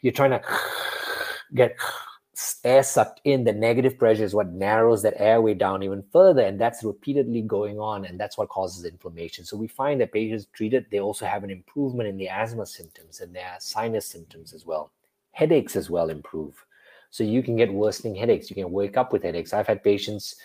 You're 0.00 0.12
trying 0.12 0.32
to 0.32 0.42
get 1.54 1.76
air 2.64 2.82
sucked 2.82 3.20
in, 3.24 3.44
the 3.44 3.52
negative 3.52 3.98
pressure 3.98 4.24
is 4.24 4.34
what 4.34 4.52
narrows 4.52 5.02
that 5.02 5.20
airway 5.20 5.54
down 5.54 5.82
even 5.82 6.02
further. 6.12 6.42
And 6.42 6.60
that's 6.60 6.82
repeatedly 6.82 7.42
going 7.42 7.78
on. 7.78 8.04
And 8.04 8.18
that's 8.18 8.38
what 8.38 8.48
causes 8.48 8.84
inflammation. 8.84 9.44
So 9.44 9.56
we 9.56 9.68
find 9.68 10.00
that 10.00 10.12
patients 10.12 10.46
treated, 10.52 10.86
they 10.90 11.00
also 11.00 11.26
have 11.26 11.44
an 11.44 11.50
improvement 11.50 12.08
in 12.08 12.16
the 12.16 12.28
asthma 12.28 12.66
symptoms 12.66 13.20
and 13.20 13.34
their 13.34 13.56
sinus 13.58 14.06
symptoms 14.06 14.52
as 14.54 14.64
well. 14.64 14.90
Headaches 15.32 15.76
as 15.76 15.90
well 15.90 16.08
improve. 16.10 16.64
So 17.10 17.24
you 17.24 17.42
can 17.42 17.56
get 17.56 17.72
worsening 17.72 18.14
headaches. 18.14 18.48
You 18.48 18.56
can 18.56 18.72
wake 18.72 18.96
up 18.96 19.12
with 19.12 19.22
headaches. 19.22 19.52
I've 19.52 19.66
had 19.66 19.84
patients, 19.84 20.36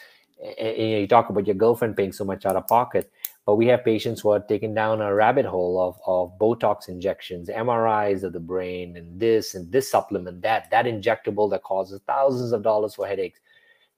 eh, 0.44 0.54
eh, 0.58 0.72
and 0.72 1.02
you 1.02 1.08
talk 1.08 1.30
about 1.30 1.48
your 1.48 1.56
girlfriend 1.56 1.96
paying 1.96 2.12
so 2.12 2.26
much 2.26 2.46
out 2.46 2.58
of 2.58 2.68
pocket. 2.68 3.10
But 3.48 3.56
we 3.56 3.66
have 3.68 3.86
patients 3.86 4.20
who 4.20 4.30
are 4.32 4.42
taken 4.42 4.74
down 4.74 5.00
a 5.00 5.16
rabbit 5.16 5.46
hole 5.46 5.80
of, 5.80 6.02
of 6.06 6.38
Botox 6.38 6.90
injections, 6.90 7.48
MRIs 7.48 8.24
of 8.24 8.34
the 8.34 8.42
brain, 8.42 8.98
and 8.98 9.18
this 9.18 9.56
and 9.56 9.72
this 9.72 9.90
supplement, 9.90 10.42
that, 10.42 10.70
that 10.70 10.84
injectable 10.84 11.50
that 11.52 11.64
causes 11.64 12.02
thousands 12.06 12.52
of 12.52 12.62
dollars 12.62 12.96
for 12.96 13.08
headaches. 13.08 13.40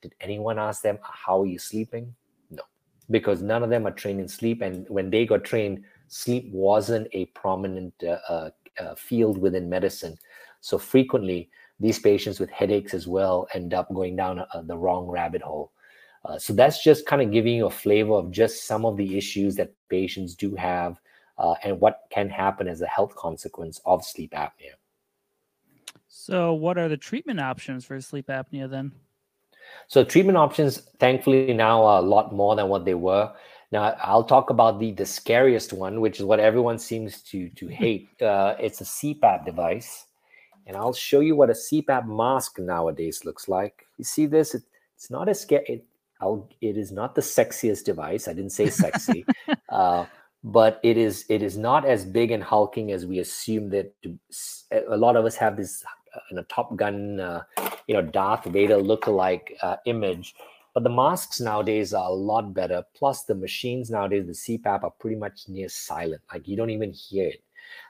Did 0.03 0.13
anyone 0.21 0.59
ask 0.59 0.83
them, 0.83 0.99
How 1.01 1.41
are 1.41 1.47
you 1.47 1.57
sleeping? 1.57 2.13
No, 2.51 2.61
because 3.09 3.41
none 3.41 3.63
of 3.63 3.71
them 3.71 3.87
are 3.87 3.91
trained 3.91 4.19
in 4.19 4.27
sleep. 4.27 4.61
And 4.61 4.87
when 4.87 5.09
they 5.09 5.25
got 5.25 5.43
trained, 5.43 5.83
sleep 6.09 6.51
wasn't 6.53 7.07
a 7.13 7.25
prominent 7.27 7.95
uh, 8.03 8.19
uh, 8.29 8.49
uh, 8.79 8.93
field 8.93 9.39
within 9.39 9.67
medicine. 9.67 10.15
So 10.61 10.77
frequently, 10.77 11.49
these 11.79 11.97
patients 11.97 12.39
with 12.39 12.51
headaches 12.51 12.93
as 12.93 13.07
well 13.07 13.47
end 13.55 13.73
up 13.73 13.91
going 13.95 14.15
down 14.15 14.37
a, 14.37 14.47
a, 14.53 14.61
the 14.61 14.77
wrong 14.77 15.07
rabbit 15.07 15.41
hole. 15.41 15.71
Uh, 16.29 16.37
so 16.37 16.53
that's 16.53 16.83
just 16.83 17.07
kind 17.07 17.23
of 17.23 17.31
giving 17.31 17.55
you 17.55 17.65
a 17.65 17.71
flavor 17.71 18.13
of 18.13 18.29
just 18.29 18.65
some 18.65 18.85
of 18.85 18.95
the 18.97 19.17
issues 19.17 19.55
that 19.55 19.73
patients 19.89 20.35
do 20.35 20.53
have 20.55 20.99
uh, 21.39 21.55
and 21.63 21.79
what 21.79 22.01
can 22.11 22.29
happen 22.29 22.67
as 22.67 22.81
a 22.81 22.85
health 22.87 23.15
consequence 23.15 23.81
of 23.83 24.05
sleep 24.05 24.31
apnea. 24.33 24.75
So, 26.07 26.53
what 26.53 26.77
are 26.77 26.87
the 26.87 26.97
treatment 26.97 27.39
options 27.39 27.83
for 27.83 27.99
sleep 27.99 28.27
apnea 28.27 28.69
then? 28.69 28.91
So, 29.87 30.03
treatment 30.03 30.37
options, 30.37 30.77
thankfully, 30.99 31.51
now 31.53 31.83
are 31.83 31.99
a 31.99 32.05
lot 32.05 32.31
more 32.31 32.55
than 32.55 32.67
what 32.67 32.85
they 32.85 32.93
were. 32.93 33.33
Now, 33.71 33.95
I'll 34.01 34.23
talk 34.23 34.51
about 34.51 34.79
the 34.79 34.91
the 34.91 35.05
scariest 35.05 35.73
one, 35.73 35.99
which 35.99 36.19
is 36.19 36.25
what 36.25 36.39
everyone 36.39 36.77
seems 36.77 37.23
to 37.23 37.49
to 37.49 37.67
hate. 37.81 38.09
Uh, 38.21 38.55
it's 38.59 38.81
a 38.81 38.85
CPAP 38.85 39.45
device, 39.45 40.05
and 40.67 40.77
I'll 40.77 40.93
show 40.93 41.21
you 41.21 41.35
what 41.35 41.49
a 41.49 41.53
CPAP 41.53 42.07
mask 42.07 42.59
nowadays 42.59 43.25
looks 43.25 43.47
like. 43.47 43.87
You 43.97 44.03
see 44.03 44.27
this? 44.27 44.53
It, 44.53 44.63
it's 44.95 45.09
not 45.09 45.29
as 45.29 45.39
scary. 45.39 45.65
It, 45.67 45.85
I'll, 46.21 46.49
it 46.61 46.77
is 46.77 46.91
not 46.91 47.15
the 47.15 47.21
sexiest 47.21 47.85
device. 47.85 48.27
I 48.27 48.33
didn't 48.33 48.51
say 48.51 48.69
sexy, 48.69 49.25
uh, 49.69 50.05
but 50.43 50.79
it 50.83 50.97
is 50.97 51.25
it 51.29 51.41
is 51.41 51.57
not 51.57 51.85
as 51.85 52.05
big 52.05 52.31
and 52.31 52.43
hulking 52.43 52.91
as 52.91 53.05
we 53.05 53.19
assume 53.19 53.69
that. 53.69 53.93
To, 54.03 54.19
a 54.87 54.97
lot 54.97 55.15
of 55.15 55.25
us 55.25 55.35
have 55.35 55.57
this 55.57 55.83
uh, 56.15 56.19
in 56.31 56.37
a 56.37 56.43
Top 56.43 56.75
Gun, 56.75 57.19
uh, 57.19 57.43
you 57.87 57.93
know, 57.93 58.01
Darth 58.01 58.45
Vader 58.45 58.77
look-alike 58.77 59.57
uh, 59.61 59.77
image. 59.85 60.35
But 60.73 60.83
the 60.83 60.89
masks 60.89 61.39
nowadays 61.39 61.93
are 61.93 62.09
a 62.09 62.13
lot 62.13 62.53
better. 62.53 62.83
Plus, 62.95 63.23
the 63.23 63.35
machines 63.35 63.89
nowadays, 63.89 64.27
the 64.27 64.59
CPAP, 64.59 64.83
are 64.83 64.91
pretty 64.91 65.15
much 65.15 65.47
near 65.47 65.67
silent. 65.67 66.21
Like 66.31 66.47
you 66.47 66.55
don't 66.55 66.69
even 66.69 66.93
hear 66.93 67.27
it. 67.27 67.43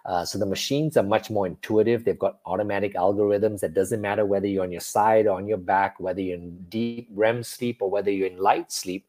Uh, 0.06 0.26
so 0.26 0.38
the 0.38 0.46
machines 0.46 0.98
are 0.98 1.04
much 1.04 1.30
more 1.30 1.48
intuitive. 1.48 2.04
They've 2.04 2.18
got 2.18 2.39
automatic 2.46 2.96
algorithms 2.96 3.60
that 3.62 3.74
doesn't 3.74 4.02
matter 4.02 4.26
whether 4.26 4.48
you're 4.48 4.63
on 4.63 4.72
your 4.72 4.82
side 4.82 5.28
or 5.28 5.38
on 5.38 5.48
your 5.48 5.58
back, 5.58 6.00
whether 6.00 6.22
you're 6.22 6.38
in 6.38 6.65
deep 6.70 7.10
REM 7.13 7.44
sleep 7.44 7.78
or 7.82 7.89
whether 7.89 8.12
you're 8.12 8.28
in 8.28 8.38
light 8.38 8.72
sleep. 8.72 9.06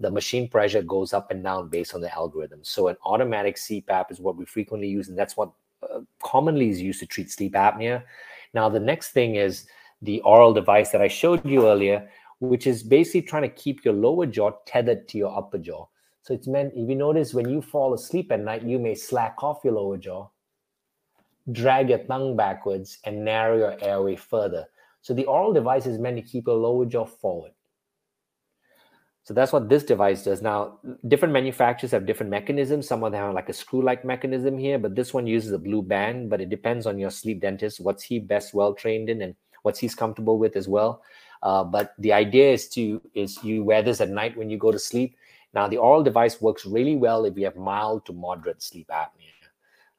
The 0.00 0.10
machine 0.10 0.48
pressure 0.48 0.82
goes 0.82 1.12
up 1.12 1.30
and 1.30 1.42
down 1.42 1.68
based 1.68 1.94
on 1.94 2.00
the 2.00 2.14
algorithm. 2.14 2.60
So 2.62 2.88
an 2.88 2.96
automatic 3.04 3.56
CPAP 3.56 4.10
is 4.10 4.20
what 4.20 4.36
we 4.36 4.44
frequently 4.44 4.88
use, 4.88 5.08
and 5.08 5.18
that's 5.18 5.36
what 5.36 5.50
uh, 5.82 6.00
commonly 6.22 6.70
is 6.70 6.80
used 6.80 7.00
to 7.00 7.06
treat 7.06 7.30
sleep 7.30 7.54
apnea. 7.54 8.02
Now 8.54 8.68
the 8.68 8.80
next 8.80 9.10
thing 9.10 9.34
is 9.34 9.66
the 10.02 10.20
oral 10.20 10.54
device 10.54 10.90
that 10.90 11.02
I 11.02 11.08
showed 11.08 11.44
you 11.44 11.66
earlier, 11.68 12.08
which 12.40 12.66
is 12.66 12.82
basically 12.82 13.22
trying 13.22 13.42
to 13.42 13.48
keep 13.48 13.84
your 13.84 13.94
lower 13.94 14.26
jaw 14.26 14.52
tethered 14.66 15.08
to 15.08 15.18
your 15.18 15.36
upper 15.36 15.58
jaw. 15.58 15.86
So 16.28 16.34
it's 16.34 16.46
meant, 16.46 16.74
if 16.76 16.86
you 16.86 16.94
notice 16.94 17.32
when 17.32 17.48
you 17.48 17.62
fall 17.62 17.94
asleep 17.94 18.30
at 18.32 18.40
night, 18.40 18.62
you 18.62 18.78
may 18.78 18.94
slack 18.94 19.42
off 19.42 19.60
your 19.64 19.72
lower 19.72 19.96
jaw, 19.96 20.28
drag 21.50 21.88
your 21.88 22.00
tongue 22.00 22.36
backwards, 22.36 22.98
and 23.06 23.24
narrow 23.24 23.56
your 23.56 23.82
airway 23.82 24.14
further. 24.14 24.66
So 25.00 25.14
the 25.14 25.24
oral 25.24 25.54
device 25.54 25.86
is 25.86 25.98
meant 25.98 26.16
to 26.16 26.22
keep 26.22 26.46
your 26.46 26.56
lower 26.56 26.84
jaw 26.84 27.06
forward. 27.06 27.52
So 29.22 29.32
that's 29.32 29.54
what 29.54 29.70
this 29.70 29.84
device 29.84 30.24
does. 30.24 30.42
Now, 30.42 30.80
different 31.08 31.32
manufacturers 31.32 31.92
have 31.92 32.04
different 32.04 32.28
mechanisms. 32.28 32.86
Some 32.86 33.02
of 33.04 33.12
them 33.12 33.24
have 33.24 33.34
like 33.34 33.48
a 33.48 33.54
screw-like 33.54 34.04
mechanism 34.04 34.58
here, 34.58 34.78
but 34.78 34.94
this 34.94 35.14
one 35.14 35.26
uses 35.26 35.52
a 35.52 35.58
blue 35.58 35.80
band. 35.80 36.28
But 36.28 36.42
it 36.42 36.50
depends 36.50 36.84
on 36.84 36.98
your 36.98 37.10
sleep 37.10 37.40
dentist, 37.40 37.80
what's 37.80 38.02
he 38.02 38.18
best 38.18 38.52
well 38.52 38.74
trained 38.74 39.08
in, 39.08 39.22
and 39.22 39.34
what's 39.62 39.78
he's 39.78 39.94
comfortable 39.94 40.36
with 40.36 40.56
as 40.56 40.68
well. 40.68 41.00
Uh, 41.42 41.64
but 41.64 41.94
the 41.96 42.12
idea 42.12 42.52
is 42.52 42.68
to 42.68 43.00
is 43.14 43.42
you 43.42 43.64
wear 43.64 43.82
this 43.82 44.02
at 44.02 44.10
night 44.10 44.36
when 44.36 44.50
you 44.50 44.58
go 44.58 44.70
to 44.70 44.78
sleep 44.78 45.16
now, 45.54 45.66
the 45.66 45.78
oral 45.78 46.02
device 46.02 46.40
works 46.40 46.66
really 46.66 46.96
well 46.96 47.24
if 47.24 47.36
you 47.36 47.44
have 47.44 47.56
mild 47.56 48.04
to 48.06 48.12
moderate 48.12 48.62
sleep 48.62 48.88
apnea. 48.88 49.32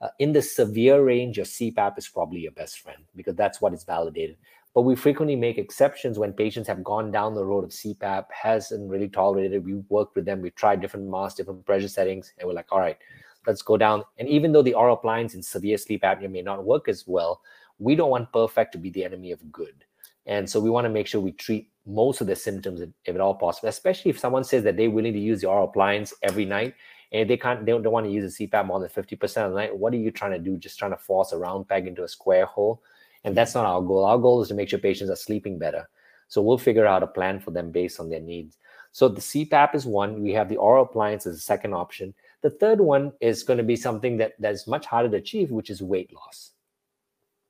Uh, 0.01 0.09
in 0.19 0.31
the 0.31 0.41
severe 0.41 1.03
range, 1.03 1.37
your 1.37 1.45
CPAP 1.45 1.97
is 1.97 2.07
probably 2.07 2.39
your 2.39 2.53
best 2.53 2.79
friend 2.79 3.03
because 3.15 3.35
that's 3.35 3.59
what 3.59 3.73
is 3.73 3.83
validated. 3.83 4.37
But 4.73 4.83
we 4.83 4.95
frequently 4.95 5.35
make 5.35 5.57
exceptions 5.57 6.19
when 6.19 6.31
patients 6.31 6.67
have 6.67 6.83
gone 6.83 7.11
down 7.11 7.33
the 7.33 7.43
road 7.43 7.63
of 7.63 7.71
CPAP, 7.71 8.25
hasn't 8.31 8.89
really 8.89 9.09
tolerated. 9.09 9.53
it. 9.53 9.63
We've 9.63 9.83
worked 9.89 10.15
with 10.15 10.25
them, 10.25 10.41
we've 10.41 10.55
tried 10.55 10.79
different 10.79 11.09
masks, 11.09 11.37
different 11.37 11.65
pressure 11.65 11.87
settings, 11.87 12.31
and 12.37 12.47
we're 12.47 12.53
like, 12.53 12.71
all 12.71 12.79
right, 12.79 12.97
let's 13.47 13.63
go 13.63 13.75
down. 13.75 14.03
And 14.19 14.29
even 14.29 14.51
though 14.51 14.61
the 14.61 14.75
oral 14.75 14.95
appliance 14.95 15.33
in 15.33 15.41
severe 15.41 15.77
sleep 15.77 16.03
apnea 16.03 16.31
may 16.31 16.43
not 16.43 16.63
work 16.63 16.87
as 16.87 17.05
well, 17.07 17.41
we 17.79 17.95
don't 17.95 18.11
want 18.11 18.31
perfect 18.31 18.71
to 18.73 18.77
be 18.77 18.91
the 18.91 19.03
enemy 19.03 19.31
of 19.31 19.51
good. 19.51 19.83
And 20.29 20.47
so 20.47 20.59
we 20.59 20.69
want 20.69 20.85
to 20.85 20.89
make 20.89 21.07
sure 21.07 21.19
we 21.19 21.31
treat 21.31 21.71
most 21.87 22.21
of 22.21 22.27
the 22.27 22.35
symptoms 22.35 22.81
if 22.81 22.91
at 23.15 23.19
all 23.19 23.33
possible, 23.33 23.67
especially 23.67 24.11
if 24.11 24.19
someone 24.19 24.43
says 24.43 24.63
that 24.63 24.77
they're 24.77 24.91
willing 24.91 25.13
to 25.13 25.19
use 25.19 25.41
the 25.41 25.47
oral 25.47 25.67
appliance 25.67 26.13
every 26.21 26.45
night 26.45 26.75
and 27.11 27.27
they 27.27 27.35
can't 27.35 27.65
they 27.65 27.71
don't, 27.71 27.81
don't 27.81 27.91
want 27.91 28.05
to 28.05 28.11
use 28.11 28.39
a 28.39 28.47
CPAP 28.47 28.67
more 28.67 28.79
than 28.79 28.89
50% 28.89 29.23
of 29.45 29.51
the 29.51 29.57
night. 29.57 29.75
What 29.75 29.91
are 29.91 29.97
you 29.97 30.11
trying 30.11 30.33
to 30.33 30.39
do? 30.39 30.55
Just 30.55 30.77
trying 30.77 30.91
to 30.91 30.97
force 30.97 31.31
a 31.31 31.37
round 31.37 31.67
peg 31.67 31.87
into 31.87 32.03
a 32.03 32.07
square 32.07 32.45
hole. 32.45 32.83
And 33.23 33.35
that's 33.35 33.55
not 33.55 33.65
our 33.65 33.81
goal. 33.81 34.05
Our 34.05 34.19
goal 34.19 34.43
is 34.43 34.49
to 34.49 34.53
make 34.53 34.69
sure 34.69 34.77
patients 34.77 35.09
are 35.09 35.15
sleeping 35.15 35.57
better. 35.57 35.89
So 36.27 36.43
we'll 36.43 36.59
figure 36.59 36.85
out 36.85 37.01
a 37.01 37.07
plan 37.07 37.39
for 37.39 37.49
them 37.49 37.71
based 37.71 37.99
on 37.99 38.11
their 38.11 38.21
needs. 38.21 38.57
So 38.91 39.09
the 39.09 39.21
CPAP 39.21 39.73
is 39.73 39.87
one. 39.87 40.21
We 40.21 40.31
have 40.33 40.47
the 40.47 40.57
oral 40.57 40.83
appliance 40.83 41.25
as 41.25 41.37
a 41.37 41.41
second 41.41 41.73
option. 41.73 42.13
The 42.41 42.51
third 42.51 42.79
one 42.79 43.13
is 43.19 43.41
going 43.41 43.57
to 43.57 43.63
be 43.63 43.75
something 43.75 44.17
that 44.17 44.33
that's 44.37 44.67
much 44.67 44.85
harder 44.85 45.09
to 45.09 45.17
achieve, 45.17 45.49
which 45.49 45.71
is 45.71 45.81
weight 45.81 46.13
loss. 46.13 46.51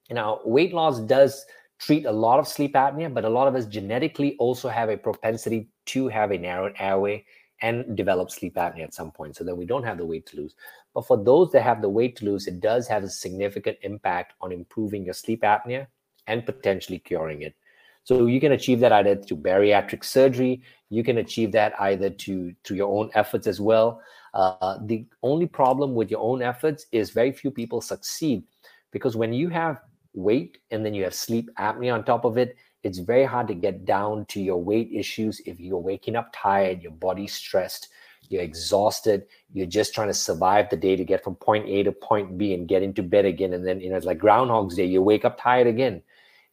Now, 0.10 0.40
weight 0.46 0.74
loss 0.74 1.02
does 1.02 1.46
treat 1.80 2.06
a 2.06 2.12
lot 2.12 2.40
of 2.40 2.48
sleep 2.48 2.74
apnea, 2.74 3.12
but 3.12 3.26
a 3.26 3.30
lot 3.30 3.48
of 3.48 3.56
us 3.56 3.66
genetically 3.66 4.36
also 4.38 4.68
have 4.70 4.90
a 4.90 4.98
propensity 4.98 5.70
to 5.86 6.08
have 6.10 6.32
a 6.32 6.38
narrowed 6.38 6.76
airway 6.78 7.26
and 7.62 7.98
develop 7.98 8.30
sleep 8.30 8.56
apnea 8.56 8.84
at 8.84 8.94
some 8.94 9.12
point. 9.12 9.36
So 9.36 9.44
then 9.44 9.58
we 9.58 9.66
don't 9.66 9.84
have 9.84 9.98
the 9.98 10.06
weight 10.06 10.26
to 10.28 10.38
lose. 10.38 10.56
But 10.94 11.08
for 11.08 11.18
those 11.18 11.52
that 11.52 11.62
have 11.62 11.82
the 11.82 11.90
weight 11.90 12.16
to 12.18 12.26
lose, 12.26 12.48
it 12.48 12.60
does 12.60 12.88
have 12.88 13.04
a 13.04 13.10
significant 13.10 13.78
impact 13.82 14.34
on 14.42 14.52
improving 14.52 15.04
your 15.04 15.14
sleep 15.14 15.42
apnea 15.42 15.88
and 16.28 16.46
potentially 16.46 17.00
curing 17.00 17.42
it. 17.42 17.56
So 18.04 18.26
you 18.26 18.40
can 18.40 18.54
achieve 18.54 18.80
that 18.80 18.92
either 18.92 19.16
through 19.16 19.38
bariatric 19.38 20.04
surgery. 20.04 20.62
You 20.90 21.04
can 21.04 21.20
achieve 21.20 21.52
that 21.52 21.80
either 21.80 22.10
to 22.10 22.54
through 22.64 22.78
your 22.78 22.92
own 22.92 23.12
efforts 23.14 23.46
as 23.46 23.60
well. 23.60 24.02
Uh, 24.34 24.78
the 24.86 25.06
only 25.22 25.46
problem 25.46 25.96
with 25.96 26.10
your 26.12 26.22
own 26.22 26.42
efforts 26.42 26.86
is 26.92 27.12
very 27.12 27.32
few 27.32 27.52
people 27.52 27.82
succeed 27.82 28.44
because 28.92 29.16
when 29.16 29.34
you 29.34 29.50
have 29.50 29.78
weight 30.20 30.58
and 30.72 30.86
then 30.86 30.94
you 30.94 31.04
have 31.04 31.14
sleep 31.14 31.50
apnea 31.58 31.94
on 31.94 32.04
top 32.04 32.26
of 32.26 32.38
it, 32.38 32.56
it's 32.84 33.00
very 33.00 33.26
hard 33.26 33.48
to 33.48 33.54
get 33.54 33.86
down 33.86 34.26
to 34.26 34.42
your 34.42 34.62
weight 34.62 34.90
issues 34.94 35.42
if 35.46 35.60
you're 35.60 35.78
waking 35.78 36.16
up 36.16 36.32
tired, 36.34 36.82
your 36.82 36.94
body's 36.94 37.34
stressed, 37.34 37.90
you're 38.30 38.42
exhausted, 38.42 39.26
you're 39.52 39.66
just 39.66 39.94
trying 39.94 40.08
to 40.08 40.14
survive 40.14 40.70
the 40.70 40.78
day 40.78 40.96
to 40.96 41.04
get 41.04 41.24
from 41.24 41.36
point 41.36 41.68
A 41.68 41.84
to 41.84 41.92
point 41.92 42.38
B 42.38 42.54
and 42.54 42.68
get 42.68 42.84
into 42.84 43.04
bed 43.04 43.26
again. 43.26 43.54
And 43.54 43.66
then, 43.66 43.82
you 43.82 43.90
know, 43.90 43.98
it's 43.98 44.06
like 44.06 44.20
Groundhog's 44.20 44.76
Day, 44.76 44.86
you 44.86 45.02
wake 45.02 45.26
up 45.26 45.42
tired 45.42 45.68
again. 45.68 46.02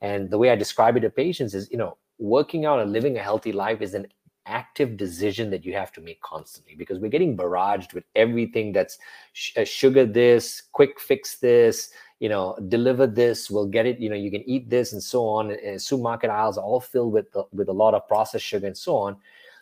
And 0.01 0.31
the 0.31 0.39
way 0.39 0.51
I 0.51 0.57
describe 0.57 0.97
it 0.97 1.01
to 1.01 1.11
patients 1.11 1.55
is, 1.55 1.71
you 1.71 1.79
know, 1.79 1.97
working 2.19 2.65
out 2.65 2.81
and 2.81 2.93
living 2.93 3.17
a 3.19 3.23
healthy 3.23 3.53
life 3.53 3.83
is 3.83 3.95
an 3.95 4.07
active 4.47 4.97
decision 4.97 5.51
that 5.51 5.65
you 5.65 5.73
have 5.73 5.93
to 5.93 6.01
make 6.01 6.21
constantly 6.23 6.75
because 6.77 6.99
we're 6.99 7.11
getting 7.11 7.37
barraged 7.37 7.93
with 7.93 8.05
everything 8.15 8.73
that's 8.73 8.97
sh- 9.33 9.57
uh, 9.57 9.65
sugar 9.65 10.07
this, 10.07 10.63
quick 10.73 11.01
fix 11.01 11.37
this, 11.39 11.91
you 12.21 12.29
know, 12.29 12.57
deliver 12.69 13.07
this, 13.07 13.51
we'll 13.51 13.67
get 13.67 13.87
it, 13.87 13.99
you 13.99 14.09
know, 14.09 14.17
you 14.17 14.31
can 14.31 14.49
eat 14.49 14.71
this 14.71 14.93
and 14.93 15.03
so 15.03 15.27
on. 15.27 15.51
And 15.51 15.81
supermarket 15.81 16.31
aisles 16.31 16.57
are 16.57 16.65
all 16.65 16.81
filled 16.81 17.13
with, 17.13 17.27
with 17.53 17.69
a 17.69 17.73
lot 17.73 17.95
of 17.95 18.09
processed 18.09 18.45
sugar 18.45 18.67
and 18.67 18.77
so 18.77 18.97
on. 18.97 19.17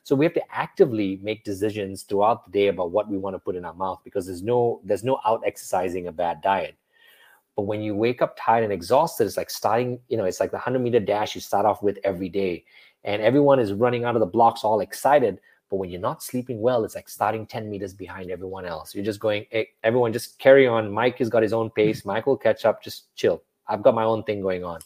So 0.04 0.14
we 0.14 0.26
have 0.26 0.34
to 0.34 0.54
actively 0.54 1.18
make 1.22 1.44
decisions 1.44 2.02
throughout 2.02 2.44
the 2.44 2.50
day 2.50 2.68
about 2.68 2.90
what 2.90 3.08
we 3.08 3.16
want 3.16 3.34
to 3.34 3.38
put 3.38 3.56
in 3.56 3.64
our 3.64 3.72
mouth 3.72 4.00
because 4.04 4.26
there's 4.26 4.42
no 4.42 4.80
there's 4.84 5.02
no 5.02 5.18
out 5.24 5.42
exercising 5.46 6.06
a 6.06 6.12
bad 6.12 6.42
diet. 6.42 6.76
But 7.56 7.62
when 7.62 7.80
you 7.80 7.94
wake 7.94 8.20
up 8.20 8.36
tired 8.38 8.64
and 8.64 8.72
exhausted, 8.72 9.24
it's 9.24 9.38
like 9.38 9.48
starting, 9.48 9.98
you 10.08 10.18
know, 10.18 10.24
it's 10.24 10.40
like 10.40 10.50
the 10.50 10.56
100 10.56 10.80
meter 10.80 11.00
dash 11.00 11.34
you 11.34 11.40
start 11.40 11.64
off 11.64 11.82
with 11.82 11.98
every 12.04 12.28
day. 12.28 12.64
And 13.04 13.22
everyone 13.22 13.58
is 13.58 13.72
running 13.72 14.04
out 14.04 14.14
of 14.14 14.20
the 14.20 14.26
blocks 14.26 14.62
all 14.62 14.80
excited. 14.80 15.40
But 15.74 15.80
when 15.80 15.90
you're 15.90 16.00
not 16.00 16.22
sleeping 16.22 16.60
well, 16.60 16.84
it's 16.84 16.94
like 16.94 17.08
starting 17.08 17.46
10 17.46 17.68
meters 17.68 17.92
behind 17.92 18.30
everyone 18.30 18.64
else. 18.64 18.94
You're 18.94 19.04
just 19.04 19.18
going, 19.18 19.46
hey, 19.50 19.70
everyone 19.82 20.12
just 20.12 20.38
carry 20.38 20.68
on. 20.68 20.92
Mike 20.92 21.18
has 21.18 21.28
got 21.28 21.42
his 21.42 21.52
own 21.52 21.68
pace. 21.70 22.04
Mike 22.04 22.28
will 22.28 22.36
catch 22.36 22.64
up. 22.64 22.80
Just 22.80 23.12
chill. 23.16 23.42
I've 23.66 23.82
got 23.82 23.92
my 23.92 24.04
own 24.04 24.22
thing 24.22 24.40
going 24.40 24.62
on. 24.62 24.78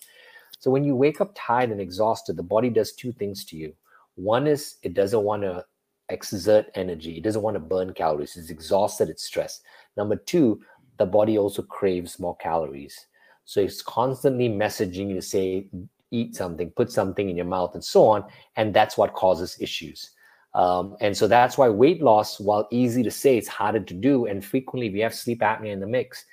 So 0.59 0.71
when 0.71 0.85
you 0.85 0.97
wake 0.97 1.21
up 1.21 1.33
tired 1.35 1.69
and 1.69 1.79
exhausted, 1.79 2.39
the 2.39 2.43
body 2.43 2.71
does 2.71 2.95
two 2.95 3.13
things 3.13 3.45
to 3.45 3.57
you. 3.59 3.75
One 4.15 4.47
is 4.47 4.77
it 4.83 4.95
doesn't 4.95 5.23
want 5.23 5.43
to 5.43 5.63
exert 6.09 6.71
energy, 6.75 7.19
it 7.19 7.23
doesn't 7.23 7.43
want 7.43 7.57
to 7.57 7.61
burn 7.61 7.93
calories. 7.93 8.39
It's 8.39 8.49
exhausted, 8.49 9.11
it's 9.11 9.25
stressed. 9.25 9.65
Number 9.99 10.17
two, 10.17 10.63
the 10.97 11.05
body 11.05 11.37
also 11.37 11.61
craves 11.61 12.19
more 12.19 12.37
calories. 12.37 13.09
So 13.45 13.61
it's 13.61 13.83
constantly 13.83 14.49
messaging 14.49 15.11
you 15.11 15.17
to 15.17 15.23
say, 15.23 15.67
eat 16.11 16.35
something, 16.35 16.71
put 16.71 16.91
something 16.91 17.29
in 17.29 17.37
your 17.37 17.45
mouth, 17.45 17.75
and 17.75 17.85
so 17.85 18.07
on. 18.07 18.25
And 18.57 18.73
that's 18.73 18.97
what 18.97 19.13
causes 19.13 19.59
issues. 19.61 20.13
Um, 20.59 20.97
and 21.01 21.17
so 21.17 21.29
that's 21.29 21.57
why 21.57 21.69
weight 21.69 22.03
loss, 22.03 22.41
while 22.41 22.67
easy 22.73 23.05
to 23.05 23.13
say, 23.13 23.39
it's 23.39 23.47
harder 23.47 23.79
to 23.79 23.95
do. 23.95 24.27
And 24.27 24.45
frequently, 24.45 24.91
we 24.91 24.99
have 24.99 25.15
sleep 25.15 25.39
apnea 25.41 25.73
in 25.73 25.79
the 25.79 25.87
mix. 25.87 26.25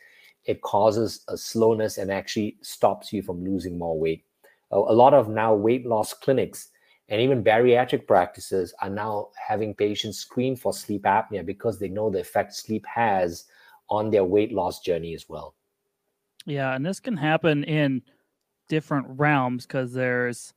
It 0.46 0.64
causes 0.64 1.24
a 1.28 1.38
slowness 1.38 2.00
and 2.00 2.12
actually 2.12 2.58
stops 2.62 3.14
you 3.14 3.22
from 3.22 3.44
losing 3.44 3.78
more 3.78 4.00
weight. 4.00 4.26
A, 4.72 4.78
a 4.78 4.98
lot 4.98 5.14
of 5.14 5.30
now 5.30 5.54
weight 5.54 5.86
loss 5.86 6.12
clinics 6.12 6.70
and 7.08 7.22
even 7.22 7.44
bariatric 7.44 8.08
practices 8.08 8.74
are 8.82 8.90
now 8.90 9.30
having 9.48 9.76
patients 9.76 10.18
screen 10.18 10.56
for 10.56 10.74
sleep 10.74 11.04
apnea 11.04 11.46
because 11.46 11.78
they 11.78 11.88
know 11.88 12.10
the 12.10 12.20
effect 12.20 12.56
sleep 12.56 12.84
has 12.88 13.46
on 13.92 14.10
their 14.10 14.24
weight 14.24 14.52
loss 14.52 14.80
journey 14.80 15.14
as 15.14 15.30
well. 15.30 15.54
Yeah, 16.48 16.76
and 16.76 16.84
this 16.84 17.00
can 17.00 17.18
happen 17.18 17.64
in 17.64 18.02
different 18.70 19.06
realms 19.08 19.68
because 19.68 19.94
there's 19.94 20.56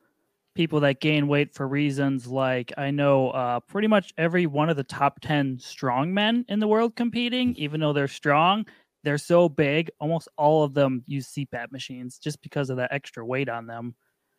people 0.59 0.81
that 0.81 0.99
gain 0.99 1.29
weight 1.29 1.55
for 1.55 1.69
reasons 1.69 2.27
like 2.27 2.73
I 2.77 2.91
know 2.91 3.31
uh, 3.31 3.61
pretty 3.61 3.87
much 3.87 4.13
every 4.19 4.47
one 4.47 4.69
of 4.69 4.77
the 4.77 4.83
top 4.83 5.21
10 5.21 5.61
strong 5.61 6.13
men 6.13 6.45
in 6.49 6.59
the 6.59 6.67
world 6.67 6.97
competing, 6.97 7.55
mm. 7.55 7.59
even 7.59 7.79
though 7.79 7.93
they're 7.93 8.09
strong, 8.09 8.67
they're 9.05 9.19
so 9.19 9.49
big, 9.49 9.89
almost 10.01 10.27
all 10.37 10.65
of 10.65 10.75
them 10.75 11.05
use 11.07 11.29
CPAP 11.29 11.71
machines 11.71 12.19
just 12.19 12.43
because 12.43 12.71
of 12.71 12.79
that 12.79 12.93
extra 12.93 13.25
weight 13.25 13.49
on 13.49 13.69
them. 13.69 13.95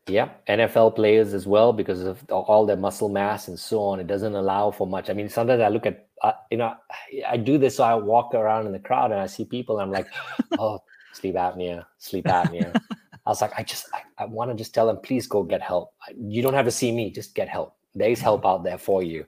Yeah, 0.09 0.31
NFL 0.49 0.93
players 0.97 1.33
as 1.33 1.47
well 1.47 1.71
because 1.71 2.01
of 2.01 2.21
all 2.29 2.65
their 2.65 2.75
muscle 2.75 3.07
mass 3.07 3.47
and 3.47 3.57
so 3.57 3.79
on. 3.79 4.01
It 4.01 4.07
doesn't 4.07 4.35
allow 4.35 4.71
for 4.71 4.85
much. 4.85 5.09
I 5.09 5.13
mean, 5.13 5.29
sometimes 5.29 5.61
I 5.61 5.69
look 5.69 5.85
at, 5.85 6.09
uh, 6.21 6.33
you 6.51 6.57
know, 6.57 6.75
I 7.25 7.37
do 7.37 7.57
this 7.57 7.77
so 7.77 7.85
I 7.85 7.95
walk 7.95 8.33
around 8.33 8.65
in 8.65 8.73
the 8.73 8.79
crowd 8.79 9.11
and 9.11 9.21
I 9.21 9.27
see 9.27 9.45
people 9.45 9.79
and 9.79 9.83
I'm 9.83 9.93
like, 9.93 10.07
oh, 10.59 10.79
sleep 11.13 11.35
apnea, 11.35 11.85
sleep 11.97 12.25
apnea. 12.25 12.77
I 13.29 13.31
was 13.31 13.41
like, 13.41 13.53
I 13.55 13.61
just, 13.61 13.85
I, 13.93 14.23
I 14.23 14.25
want 14.25 14.49
to 14.49 14.57
just 14.57 14.73
tell 14.73 14.87
them, 14.87 14.97
please 15.03 15.27
go 15.27 15.43
get 15.43 15.61
help. 15.61 15.93
You 16.17 16.41
don't 16.41 16.55
have 16.55 16.65
to 16.65 16.71
see 16.71 16.91
me, 16.91 17.11
just 17.11 17.35
get 17.35 17.47
help. 17.47 17.75
There's 17.93 18.19
help 18.19 18.43
out 18.43 18.63
there 18.63 18.79
for 18.79 19.03
you. 19.03 19.23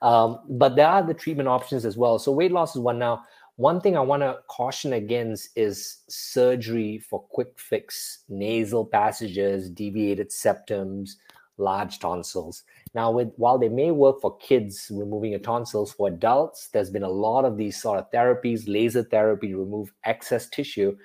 Um, 0.00 0.38
but 0.48 0.74
there 0.74 0.88
are 0.88 1.02
the 1.02 1.12
treatment 1.12 1.50
options 1.50 1.84
as 1.84 1.98
well. 1.98 2.18
So 2.18 2.32
weight 2.32 2.50
loss 2.50 2.74
is 2.74 2.80
one 2.80 2.98
now. 2.98 3.24
One 3.56 3.78
thing 3.78 3.94
I 3.94 4.00
want 4.00 4.22
to 4.22 4.38
caution 4.48 4.94
against 4.94 5.50
is 5.54 5.98
surgery 6.08 6.98
for 6.98 7.20
quick 7.20 7.58
fix 7.58 8.20
nasal 8.30 8.86
passages, 8.86 9.68
deviated 9.68 10.30
septums, 10.30 11.10
large 11.58 11.98
tonsils. 11.98 12.62
Now, 12.94 13.10
with 13.10 13.34
while 13.36 13.58
they 13.58 13.68
may 13.68 13.90
work 13.90 14.22
for 14.22 14.34
kids 14.38 14.90
removing 14.90 15.32
your 15.32 15.40
tonsils, 15.40 15.92
for 15.92 16.08
adults, 16.08 16.70
there's 16.72 16.88
been 16.88 17.02
a 17.02 17.10
lot 17.10 17.44
of 17.44 17.58
these 17.58 17.82
sort 17.82 17.98
of 17.98 18.10
therapies, 18.10 18.64
laser 18.66 19.02
therapy 19.02 19.48
to 19.48 19.58
remove 19.58 19.92
excess 20.06 20.48
tissue, 20.48 20.96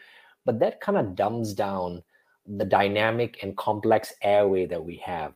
but 0.46 0.60
that 0.60 0.80
kind 0.80 0.98
of 0.98 1.14
dumbs 1.14 1.54
down 1.54 2.04
the 2.48 2.66
dynamic 2.66 3.44
and 3.44 3.56
complex 3.58 4.14
airway 4.22 4.66
that 4.66 4.84
we 4.84 4.98
have. 4.98 5.34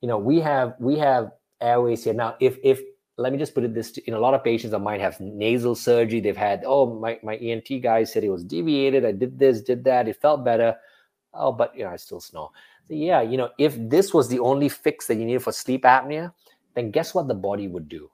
You 0.00 0.08
know, 0.08 0.18
we 0.18 0.40
have 0.40 0.74
we 0.78 0.98
have 0.98 1.32
airways 1.60 2.04
here 2.04 2.14
now. 2.14 2.36
If 2.40 2.58
if 2.62 2.80
let 3.18 3.32
me 3.32 3.38
just 3.38 3.54
put 3.54 3.64
it 3.64 3.74
this: 3.74 3.98
in 3.98 4.14
a 4.14 4.18
lot 4.18 4.34
of 4.34 4.44
patients 4.44 4.70
that 4.70 4.78
might 4.78 5.00
have 5.00 5.18
nasal 5.20 5.74
surgery, 5.74 6.20
they've 6.20 6.36
had 6.36 6.62
oh 6.66 6.98
my 6.98 7.18
my 7.22 7.36
ENT 7.36 7.68
guy 7.82 8.04
said 8.04 8.24
it 8.24 8.30
was 8.30 8.44
deviated. 8.44 9.04
I 9.04 9.12
did 9.12 9.38
this, 9.38 9.62
did 9.62 9.84
that, 9.84 10.08
it 10.08 10.20
felt 10.20 10.44
better. 10.44 10.76
Oh, 11.34 11.52
but 11.52 11.74
you 11.76 11.84
know, 11.84 11.90
I 11.90 11.96
still 11.96 12.20
snore. 12.20 12.50
So 12.88 12.94
yeah, 12.94 13.22
you 13.22 13.36
know, 13.36 13.50
if 13.58 13.76
this 13.78 14.12
was 14.12 14.28
the 14.28 14.40
only 14.40 14.68
fix 14.68 15.06
that 15.06 15.16
you 15.16 15.24
needed 15.24 15.42
for 15.42 15.52
sleep 15.52 15.84
apnea, 15.84 16.32
then 16.74 16.90
guess 16.90 17.14
what 17.14 17.28
the 17.28 17.34
body 17.34 17.68
would 17.68 17.88
do? 17.88 18.10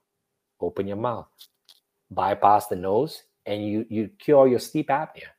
Open 0.61 0.87
your 0.87 0.97
mouth, 0.97 1.29
bypass 2.11 2.67
the 2.67 2.77
nose, 2.77 3.23
and 3.47 3.67
you 3.67 3.87
you 3.89 4.11
cure 4.19 4.47
your 4.47 4.59
sleep 4.59 4.89
apnea 4.89 5.33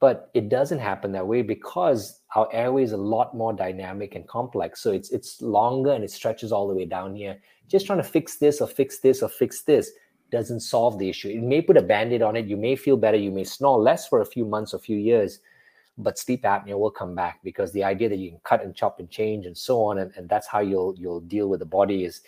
but 0.00 0.30
it 0.34 0.48
doesn't 0.48 0.78
happen 0.78 1.12
that 1.12 1.26
way 1.26 1.42
because 1.42 2.20
our 2.34 2.48
airway 2.52 2.82
is 2.82 2.92
a 2.92 2.96
lot 2.96 3.34
more 3.34 3.52
dynamic 3.52 4.14
and 4.14 4.26
complex. 4.28 4.80
So 4.82 4.92
it's 4.92 5.10
it's 5.10 5.40
longer 5.40 5.92
and 5.92 6.04
it 6.04 6.10
stretches 6.10 6.52
all 6.52 6.68
the 6.68 6.74
way 6.74 6.84
down 6.84 7.14
here. 7.14 7.38
Just 7.68 7.86
trying 7.86 7.98
to 7.98 8.04
fix 8.04 8.36
this 8.36 8.60
or 8.60 8.68
fix 8.68 8.98
this 8.98 9.22
or 9.22 9.28
fix 9.28 9.62
this 9.62 9.90
doesn't 10.30 10.60
solve 10.60 10.98
the 10.98 11.08
issue. 11.08 11.28
It 11.28 11.42
may 11.42 11.62
put 11.62 11.76
a 11.76 11.82
band-aid 11.82 12.22
on 12.22 12.36
it. 12.36 12.46
You 12.46 12.56
may 12.56 12.76
feel 12.76 12.96
better. 12.96 13.16
You 13.16 13.30
may 13.30 13.44
snore 13.44 13.80
less 13.80 14.08
for 14.08 14.20
a 14.20 14.26
few 14.26 14.44
months 14.44 14.74
or 14.74 14.78
a 14.78 14.80
few 14.80 14.96
years 14.96 15.40
but 15.98 16.18
sleep 16.18 16.42
apnea 16.42 16.78
will 16.78 16.90
come 16.90 17.14
back 17.14 17.38
because 17.44 17.72
the 17.72 17.84
idea 17.84 18.08
that 18.08 18.18
you 18.18 18.30
can 18.30 18.40
cut 18.42 18.62
and 18.62 18.74
chop 18.74 18.98
and 18.98 19.10
change 19.10 19.46
and 19.46 19.56
so 19.56 19.82
on 19.82 19.98
and, 19.98 20.12
and 20.16 20.28
that's 20.28 20.46
how 20.46 20.60
you'll 20.60 20.94
you'll 20.98 21.20
deal 21.20 21.48
with 21.48 21.60
the 21.60 21.66
body 21.66 22.04
is 22.04 22.22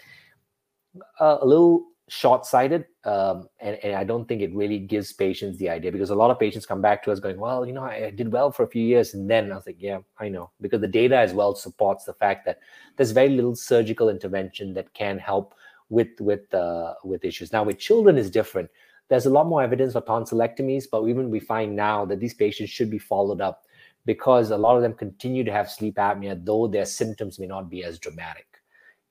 uh, 1.21 1.39
a 1.41 1.47
little 1.47 1.87
short-sighted 2.09 2.85
um, 3.05 3.49
and, 3.59 3.77
and, 3.83 3.97
i 3.97 4.05
don't 4.05 4.29
think 4.29 4.41
it 4.41 4.55
really 4.55 4.79
gives 4.79 5.13
patients 5.13 5.59
the 5.59 5.69
idea 5.69 5.91
because 5.91 6.11
a 6.11 6.15
lot 6.15 6.31
of 6.31 6.39
patients 6.39 6.65
come 6.65 6.81
back 6.81 7.03
to 7.03 7.11
us 7.11 7.19
going 7.19 7.37
well 7.37 7.67
you 7.67 7.73
know 7.73 7.83
i 7.83 8.13
did 8.15 8.31
well 8.31 8.53
for 8.53 8.63
a 8.63 8.69
few 8.69 8.83
years 8.83 9.15
and 9.15 9.29
then 9.29 9.51
i 9.51 9.57
was 9.57 9.67
like 9.67 9.81
yeah 9.81 9.99
i 10.21 10.29
know 10.29 10.49
because 10.61 10.81
the 10.81 10.87
data 10.87 11.17
as 11.17 11.33
well 11.33 11.53
supports 11.53 12.05
the 12.05 12.15
fact 12.15 12.45
that 12.45 12.61
there's 12.97 13.11
very 13.11 13.31
little 13.31 13.57
surgical 13.57 14.09
intervention 14.09 14.73
that 14.73 14.95
can 14.95 15.19
help 15.19 15.57
with 15.89 16.21
with 16.21 16.53
uh, 16.55 16.95
with 17.05 17.25
issues. 17.25 17.53
Now 17.53 17.65
with 17.65 17.79
children 17.79 18.19
is 18.19 18.31
different. 18.31 18.71
There's 19.09 19.27
a 19.27 19.31
lot 19.31 19.47
more 19.47 19.63
evidence 19.63 19.93
for 19.93 20.01
tonsillectomies 20.01 20.85
but 20.91 21.07
even 21.07 21.31
we 21.31 21.41
find 21.41 21.77
now 21.77 22.05
that 22.07 22.19
these 22.19 22.35
patients 22.35 22.71
should 22.71 22.91
be 22.91 22.99
followed 22.99 23.41
up 23.41 23.65
because 24.05 24.51
a 24.51 24.57
lot 24.57 24.77
of 24.77 24.83
them 24.83 24.95
continue 24.95 25.45
to 25.45 25.53
have 25.53 25.71
sleep 25.71 25.97
apnea 25.97 26.45
though 26.45 26.67
their 26.67 26.85
symptoms 26.85 27.39
may 27.39 27.47
not 27.47 27.71
be 27.71 27.85
as 27.85 27.99
dramatic. 27.99 28.47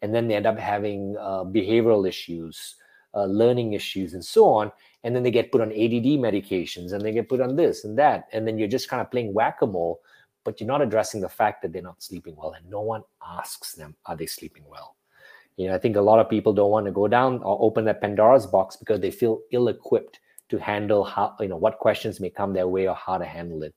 And 0.02 0.14
then 0.14 0.28
they 0.28 0.36
end 0.36 0.46
up 0.46 0.60
having 0.60 1.16
uh, 1.18 1.46
behavioral 1.46 2.08
issues 2.08 2.76
uh, 3.16 3.26
learning 3.26 3.74
issues 3.74 4.13
and 4.13 4.24
so 4.24 4.45
on 4.45 4.72
and 5.03 5.16
then 5.16 5.24
they 5.24 5.32
get 5.32 5.51
put 5.51 5.61
on 5.61 5.72
ADD 5.72 6.20
medications 6.20 6.93
and 6.93 7.01
they 7.01 7.11
get 7.11 7.30
put 7.30 7.41
on 7.41 7.55
this 7.55 7.86
and 7.86 7.97
that 7.97 8.28
and 8.34 8.47
then 8.47 8.57
you're 8.57 8.68
just 8.68 8.89
kind 8.89 9.01
of 9.01 9.11
playing 9.11 9.34
whack-a-mole 9.34 9.99
but 10.43 10.59
you're 10.59 10.68
not 10.68 10.82
addressing 10.82 11.22
the 11.22 11.30
fact 11.30 11.61
that 11.61 11.74
they're 11.74 11.82
not 11.82 12.03
sleeping 12.03 12.36
well 12.36 12.53
and 12.53 12.70
no 12.70 12.82
one 12.82 13.03
asks 13.26 13.74
them 13.74 13.95
are 14.05 14.16
they 14.16 14.26
sleeping 14.26 14.63
well? 14.70 14.95
You 15.57 15.68
know 15.68 15.76
i 15.76 15.78
think 15.78 15.95
a 15.95 16.01
lot 16.01 16.20
of 16.20 16.30
people 16.30 16.53
don't 16.53 16.72
want 16.72 16.86
to 16.86 16.91
go 16.91 17.07
down 17.07 17.41
or 17.43 17.57
open 17.61 17.86
that 17.86 18.01
pandora's 18.01 18.45
box 18.45 18.76
because 18.76 18.99
they 18.99 19.11
feel 19.11 19.39
ill-equipped 19.51 20.20
to 20.49 20.57
handle 20.57 21.03
how 21.03 21.36
you 21.39 21.47
know 21.47 21.57
what 21.57 21.80
questions 21.80 22.20
may 22.20 22.30
come 22.30 22.53
their 22.53 22.68
way 22.68 22.88
or 22.88 22.95
how 22.95 23.18
to 23.18 23.26
handle 23.26 23.63
it. 23.63 23.74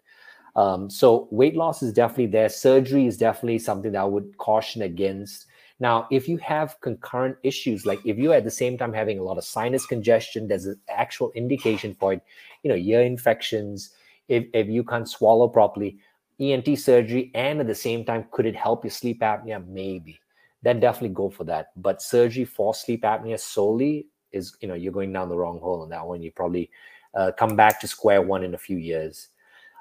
Um, 0.57 0.91
so 0.91 1.29
weight 1.31 1.55
loss 1.55 1.83
is 1.83 1.93
definitely 1.93 2.27
there. 2.27 2.49
Surgery 2.49 3.07
is 3.07 3.17
definitely 3.17 3.59
something 3.59 3.93
that 3.93 4.01
i 4.01 4.05
would 4.05 4.37
caution 4.39 4.83
against 4.83 5.47
now, 5.81 6.09
if 6.11 6.29
you 6.29 6.39
have 6.39 6.81
concurrent 6.81 7.37
issues, 7.45 7.87
like 7.87 8.01
if 8.05 8.19
you're 8.19 8.35
at 8.35 8.45
the 8.45 8.51
same 8.51 8.77
time 8.77 8.93
having 8.93 9.19
a 9.19 9.23
lot 9.23 9.39
of 9.39 9.45
sinus 9.45 9.87
congestion, 9.87 10.49
there's 10.49 10.67
an 10.67 10.81
actual 10.89 11.31
indication 11.33 11.95
for 11.95 12.15
it, 12.15 12.23
you 12.63 12.71
know, 12.71 12.77
ear 12.77 13.03
infections, 13.03 13.91
if, 14.27 14.47
if 14.53 14.67
you 14.69 14.83
can't 14.83 15.09
swallow 15.09 15.47
properly, 15.49 15.99
ENT 16.41 16.79
surgery, 16.79 17.31
and 17.35 17.61
at 17.61 17.67
the 17.69 17.75
same 17.75 18.05
time, 18.05 18.27
could 18.33 18.47
it 18.47 18.57
help 18.57 18.85
your 18.85 18.91
sleep 18.91 19.21
apnea? 19.21 19.65
Maybe. 19.67 20.19
Then 20.63 20.81
definitely 20.81 21.15
go 21.15 21.31
for 21.31 21.45
that. 21.45 21.69
But 21.77 22.03
surgery 22.03 22.45
for 22.45 22.75
sleep 22.75 23.03
apnea 23.03 23.39
solely 23.39 24.09
is, 24.33 24.57
you 24.61 24.67
know, 24.67 24.75
you're 24.75 24.93
going 24.93 25.13
down 25.13 25.29
the 25.29 25.37
wrong 25.37 25.61
hole 25.61 25.83
on 25.83 25.89
that 25.91 26.05
one. 26.05 26.23
You 26.23 26.33
probably 26.33 26.71
uh, 27.15 27.31
come 27.39 27.55
back 27.55 27.81
to 27.81 27.89
square 27.89 28.21
one 28.23 28.43
in 28.43 28.55
a 28.55 28.59
few 28.59 28.77
years. 28.77 29.29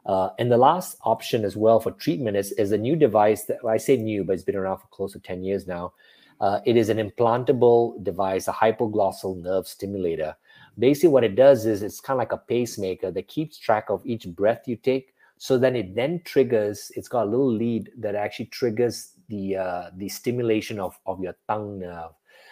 Uh, 0.08 0.30
and 0.40 0.50
the 0.50 0.58
last 0.58 0.98
option 1.04 1.44
as 1.44 1.58
well 1.58 1.82
for 1.82 1.92
treatment 1.92 2.38
is, 2.38 2.54
is 2.54 2.72
a 2.72 2.78
new 2.78 2.96
device 2.96 3.44
that 3.44 3.62
well, 3.62 3.74
I 3.74 3.78
say 3.78 3.98
new, 3.98 4.24
but 4.24 4.34
it's 4.34 4.44
been 4.44 4.56
around 4.56 4.78
for 4.78 4.88
close 4.88 5.12
to 5.14 5.20
10 5.20 5.44
years 5.44 5.68
now. 5.68 5.94
Uh, 6.40 6.62
it 6.66 6.78
is 6.78 6.88
an 6.90 6.98
implantable 6.98 8.02
device, 8.04 8.48
a 8.48 8.54
hypoglossal 8.54 9.42
nerve 9.42 9.68
stimulator. 9.68 10.36
Basically, 10.80 11.10
what 11.10 11.24
it 11.24 11.36
does 11.36 11.66
is 11.66 11.84
it's 11.84 12.00
kind 12.00 12.16
of 12.16 12.20
like 12.20 12.32
a 12.32 12.38
pacemaker 12.38 13.12
that 13.12 13.28
keeps 13.28 13.58
track 13.58 13.90
of 13.90 14.06
each 14.06 14.28
breath 14.28 14.68
you 14.68 14.78
take. 14.78 15.14
So 15.40 15.58
then 15.58 15.76
it 15.76 15.94
then 15.94 16.22
triggers, 16.24 16.92
it's 16.96 17.08
got 17.08 17.24
a 17.24 17.30
little 17.30 17.52
lead 17.52 17.92
that 17.98 18.16
actually 18.16 18.46
triggers 18.46 19.14
the 19.28 19.58
uh, 19.58 19.90
the 19.98 20.08
stimulation 20.10 20.80
of, 20.80 20.98
of 21.06 21.20
your 21.20 21.36
tongue 21.50 21.80
nerve. 21.80 22.12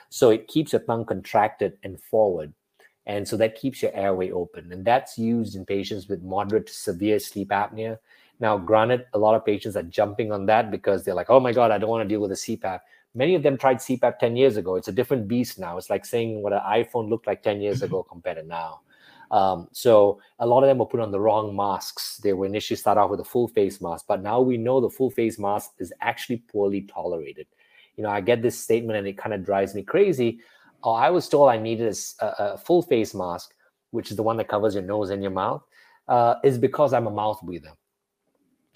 So 0.09 0.29
it 0.29 0.47
keeps 0.47 0.73
your 0.73 0.81
tongue 0.81 1.05
contracted 1.05 1.77
and 1.83 1.99
forward. 1.99 2.53
And 3.07 3.27
so 3.27 3.37
that 3.37 3.55
keeps 3.55 3.81
your 3.81 3.95
airway 3.95 4.31
open. 4.31 4.71
And 4.71 4.83
that's 4.83 5.17
used 5.17 5.55
in 5.55 5.65
patients 5.65 6.07
with 6.07 6.23
moderate 6.23 6.67
to 6.67 6.73
severe 6.73 7.19
sleep 7.19 7.49
apnea. 7.49 7.99
Now, 8.39 8.57
granted, 8.57 9.05
a 9.13 9.19
lot 9.19 9.35
of 9.35 9.45
patients 9.45 9.75
are 9.75 9.83
jumping 9.83 10.31
on 10.31 10.45
that 10.47 10.71
because 10.71 11.03
they're 11.03 11.13
like, 11.13 11.29
oh 11.29 11.39
my 11.39 11.53
God, 11.53 11.71
I 11.71 11.77
don't 11.77 11.89
want 11.89 12.07
to 12.07 12.11
deal 12.11 12.21
with 12.21 12.31
a 12.31 12.35
CPAP. 12.35 12.79
Many 13.13 13.35
of 13.35 13.43
them 13.43 13.57
tried 13.57 13.77
CPAP 13.77 14.19
10 14.19 14.35
years 14.35 14.57
ago. 14.57 14.75
It's 14.75 14.89
a 14.89 14.91
different 14.91 15.27
beast 15.27 15.57
now. 15.57 15.77
It's 15.77 15.89
like 15.89 16.05
saying 16.05 16.41
what 16.41 16.51
an 16.51 16.59
iPhone 16.59 17.09
looked 17.09 17.27
like 17.27 17.43
10 17.43 17.61
years 17.61 17.81
ago 17.81 18.03
compared 18.03 18.37
to 18.37 18.43
now. 18.43 18.81
Um, 19.31 19.67
so 19.71 20.19
a 20.39 20.45
lot 20.45 20.63
of 20.63 20.67
them 20.67 20.79
were 20.79 20.85
put 20.85 20.99
on 20.99 21.11
the 21.11 21.19
wrong 21.19 21.55
masks. 21.55 22.17
They 22.17 22.33
were 22.33 22.45
initially 22.45 22.77
start 22.77 22.97
off 22.97 23.09
with 23.09 23.19
a 23.19 23.25
full 23.25 23.47
face 23.47 23.81
mask, 23.81 24.05
but 24.07 24.21
now 24.21 24.41
we 24.41 24.57
know 24.57 24.81
the 24.81 24.89
full 24.89 25.09
face 25.09 25.39
mask 25.39 25.71
is 25.79 25.93
actually 26.01 26.37
poorly 26.51 26.81
tolerated. 26.81 27.47
You 27.95 28.03
know, 28.03 28.09
I 28.09 28.21
get 28.21 28.41
this 28.41 28.59
statement 28.59 28.99
and 28.99 29.07
it 29.07 29.17
kind 29.17 29.33
of 29.33 29.45
drives 29.45 29.73
me 29.73 29.83
crazy 29.83 30.39
oh, 30.83 30.93
I 30.93 31.09
was 31.09 31.27
told 31.27 31.49
I 31.49 31.57
needed 31.57 31.95
a, 32.21 32.25
a, 32.25 32.57
full 32.57 32.81
face 32.81 33.13
mask, 33.13 33.53
which 33.91 34.11
is 34.11 34.17
the 34.17 34.23
one 34.23 34.37
that 34.37 34.47
covers 34.47 34.75
your 34.75 34.83
nose 34.83 35.09
and 35.09 35.21
your 35.21 35.31
mouth, 35.31 35.63
uh, 36.07 36.35
is 36.43 36.57
because 36.57 36.93
I'm 36.93 37.07
a 37.07 37.11
mouth 37.11 37.41
breather. 37.41 37.71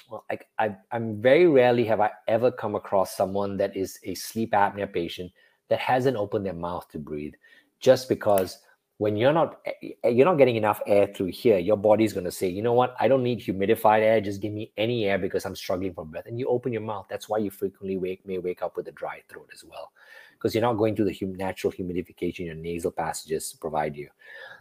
Well, 0.10 0.26
I, 0.32 0.39
I, 0.58 0.76
I'm 0.91 1.22
very 1.22 1.47
rarely 1.47 1.86
have 1.86 2.02
I 2.02 2.12
ever 2.28 2.52
come 2.52 2.76
across 2.76 3.16
someone 3.16 3.58
that 3.58 3.76
is 3.78 4.00
a 4.04 4.16
sleep 4.16 4.54
apnea 4.54 4.91
patient 4.91 5.32
that 5.70 5.80
hasn't 5.80 6.18
opened 6.18 6.45
their 6.45 6.54
mouth 6.54 6.88
to 6.89 6.97
breathe, 7.00 7.36
just 7.80 8.10
because 8.10 8.58
when 8.97 9.16
you're 9.16 9.32
not 9.32 9.60
eh, 9.66 9.91
eh, 10.04 10.10
you're 10.10 10.26
not 10.26 10.38
getting 10.38 10.58
enough 10.58 10.82
air 10.86 11.08
through 11.16 11.28
here 11.28 11.58
your 11.58 11.78
body's 11.78 12.12
going 12.12 12.26
to 12.26 12.32
say 12.32 12.47
you 12.47 12.62
know 12.62 12.74
what? 12.74 12.95
I 13.00 13.08
don't 13.08 13.24
need 13.24 13.39
humidified 13.39 14.02
air. 14.02 14.20
Just 14.20 14.41
give 14.41 14.52
me 14.52 14.72
any 14.78 15.06
air 15.06 15.18
because 15.18 15.45
i'm 15.45 15.56
struggling 15.56 15.93
for 15.93 16.06
breath. 16.06 16.26
And 16.26 16.39
you 16.39 16.47
open 16.47 16.74
your 16.74 16.82
mouth. 16.82 17.06
That's 17.10 17.30
why 17.30 17.38
you 17.38 17.50
frequently 17.50 17.97
wake 17.97 18.26
may 18.26 18.39
wake 18.39 18.62
up 18.62 18.76
with 18.76 18.88
a 18.88 18.91
dry 18.91 19.22
throat 19.30 19.50
as 19.54 19.64
well 19.64 19.91
because 20.39 20.55
you're 20.55 20.61
not 20.61 20.77
going 20.77 20.95
through 20.95 21.05
the 21.05 21.17
hum- 21.19 21.35
natural 21.35 21.73
humidification 21.73 22.45
your 22.45 22.55
nasal 22.55 22.91
passages 22.91 23.55
provide 23.59 23.95
you. 23.95 24.09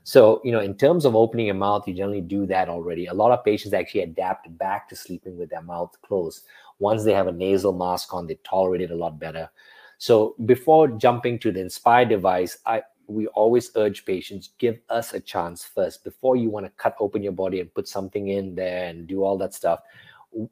So 0.03 0.41
you 0.45 0.53
know 0.53 0.61
in 0.61 0.77
terms 0.77 1.05
of 1.05 1.15
opening 1.15 1.47
your 1.47 1.55
mouth 1.55 1.87
you 1.87 1.95
generally 1.95 2.21
do 2.21 2.47
that 2.47 2.69
already. 2.69 3.07
A 3.07 3.15
lot 3.15 3.31
of 3.31 3.45
patients 3.45 3.73
actually 3.73 4.01
adapt 4.01 4.57
back 4.59 4.89
to 4.89 4.97
sleeping 4.97 5.37
with 5.37 5.51
their 5.51 5.63
mouth 5.63 5.97
closed. 6.03 6.45
Once 6.79 7.05
they 7.05 7.13
have 7.13 7.29
a 7.29 7.33
nasal 7.33 7.73
mask 7.73 8.13
on 8.13 8.27
they 8.27 8.39
tolerate 8.45 8.81
it 8.83 8.91
a 8.91 8.97
lot 8.97 9.19
better. 9.19 9.49
So 9.99 10.35
before 10.47 10.89
jumping 10.89 11.39
to 11.41 11.53
the 11.53 11.61
inspire 11.61 12.05
device 12.05 12.59
i 12.67 12.83
we 13.07 13.27
always 13.29 13.71
urge 13.75 14.05
patients 14.05 14.51
give 14.59 14.79
us 14.91 15.15
a 15.15 15.21
chance 15.21 15.65
first. 15.65 16.05
Before 16.05 16.37
you 16.37 16.51
want 16.51 16.67
to 16.67 16.73
cut 16.73 16.95
open 17.01 17.23
your 17.23 17.33
body 17.33 17.61
and 17.61 17.73
put 17.73 17.89
something 17.89 18.29
in 18.29 18.55
there 18.55 18.89
and 18.89 19.07
do 19.07 19.23
all 19.23 19.39
that 19.39 19.55
stuff 19.55 19.81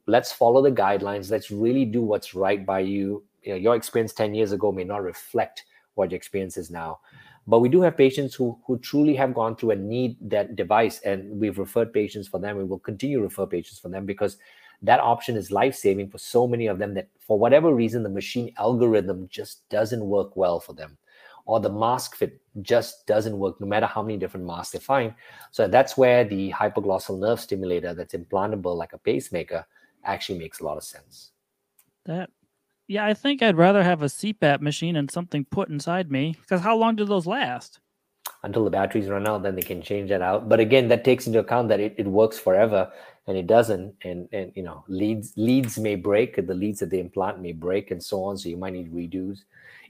let's 0.07 0.31
follow 0.31 0.61
the 0.61 0.71
guidelines. 0.71 1.31
Let's 1.31 1.51
really 1.51 1.85
do 1.85 2.01
what's 2.01 2.33
right 2.33 2.65
by 2.65 2.79
you 2.79 3.23
you 3.47 3.53
know 3.53 3.59
your 3.59 3.75
experience 3.75 4.13
10 4.13 4.35
years 4.35 4.51
ago 4.51 4.71
may 4.71 4.83
not 4.83 5.01
reflect 5.01 5.65
what 5.95 6.11
your 6.11 6.17
experience 6.17 6.57
is 6.57 6.69
now 6.69 6.99
but 7.47 7.59
we 7.59 7.69
do 7.69 7.81
have 7.81 7.97
patients 7.97 8.35
who 8.35 8.59
who 8.67 8.77
truly 8.79 9.15
have 9.15 9.33
gone 9.33 9.55
through 9.55 9.71
and 9.71 9.87
need 9.87 10.17
that 10.21 10.55
device 10.55 10.99
and 10.99 11.39
we've 11.39 11.57
referred 11.57 11.93
patients 11.93 12.27
for 12.27 12.39
them 12.39 12.57
we 12.57 12.63
will 12.63 12.79
continue 12.79 13.17
to 13.17 13.23
refer 13.23 13.45
patients 13.45 13.79
for 13.79 13.89
them 13.89 14.05
because 14.05 14.37
that 14.81 14.99
option 14.99 15.35
is 15.35 15.49
life 15.49 15.75
saving 15.75 16.09
for 16.09 16.19
so 16.19 16.45
many 16.45 16.67
of 16.67 16.77
them 16.77 16.93
that 16.93 17.07
for 17.19 17.39
whatever 17.39 17.73
reason 17.73 18.03
the 18.03 18.09
machine 18.09 18.53
algorithm 18.57 19.27
just 19.29 19.67
doesn't 19.69 20.05
work 20.05 20.35
well 20.35 20.59
for 20.59 20.73
them 20.73 20.97
or 21.47 21.61
the 21.61 21.69
mask 21.69 22.15
fit 22.15 22.39
just 22.61 23.07
doesn't 23.07 23.39
work 23.39 23.59
no 23.59 23.65
matter 23.65 23.85
how 23.85 24.03
many 24.03 24.17
different 24.17 24.45
masks 24.45 24.73
they 24.73 24.79
find. 24.79 25.13
So 25.51 25.67
that's 25.67 25.97
where 25.97 26.25
the 26.25 26.51
hypoglossal 26.51 27.19
nerve 27.19 27.39
stimulator 27.39 27.93
that's 27.93 28.13
implantable 28.13 28.75
like 28.75 28.93
a 28.93 28.97
pacemaker 28.97 29.65
actually 30.03 30.39
makes 30.39 30.59
a 30.59 30.65
lot 30.65 30.77
of 30.77 30.83
sense. 30.83 31.31
That 32.05 32.29
yeah, 32.87 33.05
I 33.05 33.13
think 33.13 33.41
I'd 33.41 33.57
rather 33.57 33.83
have 33.83 34.01
a 34.01 34.07
CPAP 34.07 34.61
machine 34.61 34.95
and 34.95 35.09
something 35.09 35.45
put 35.45 35.69
inside 35.69 36.11
me 36.11 36.35
because 36.41 36.61
how 36.61 36.75
long 36.75 36.95
do 36.95 37.05
those 37.05 37.27
last? 37.27 37.79
Until 38.43 38.63
the 38.63 38.69
batteries 38.69 39.09
run 39.09 39.27
out, 39.27 39.43
then 39.43 39.55
they 39.55 39.61
can 39.61 39.81
change 39.81 40.09
that 40.09 40.21
out. 40.21 40.47
But 40.47 40.59
again, 40.59 40.87
that 40.89 41.03
takes 41.03 41.27
into 41.27 41.39
account 41.39 41.69
that 41.69 41.79
it, 41.79 41.95
it 41.97 42.05
works 42.07 42.37
forever 42.37 42.91
and 43.25 43.37
it 43.37 43.47
doesn't. 43.47 43.95
And 44.03 44.29
and 44.31 44.51
you 44.55 44.63
know, 44.63 44.83
leads 44.87 45.33
leads 45.37 45.77
may 45.77 45.95
break, 45.95 46.35
the 46.35 46.53
leads 46.53 46.79
that 46.79 46.89
they 46.89 46.99
implant 46.99 47.41
may 47.41 47.53
break 47.53 47.91
and 47.91 48.01
so 48.01 48.23
on. 48.23 48.37
So 48.37 48.49
you 48.49 48.57
might 48.57 48.73
need 48.73 48.93
redos 48.93 49.39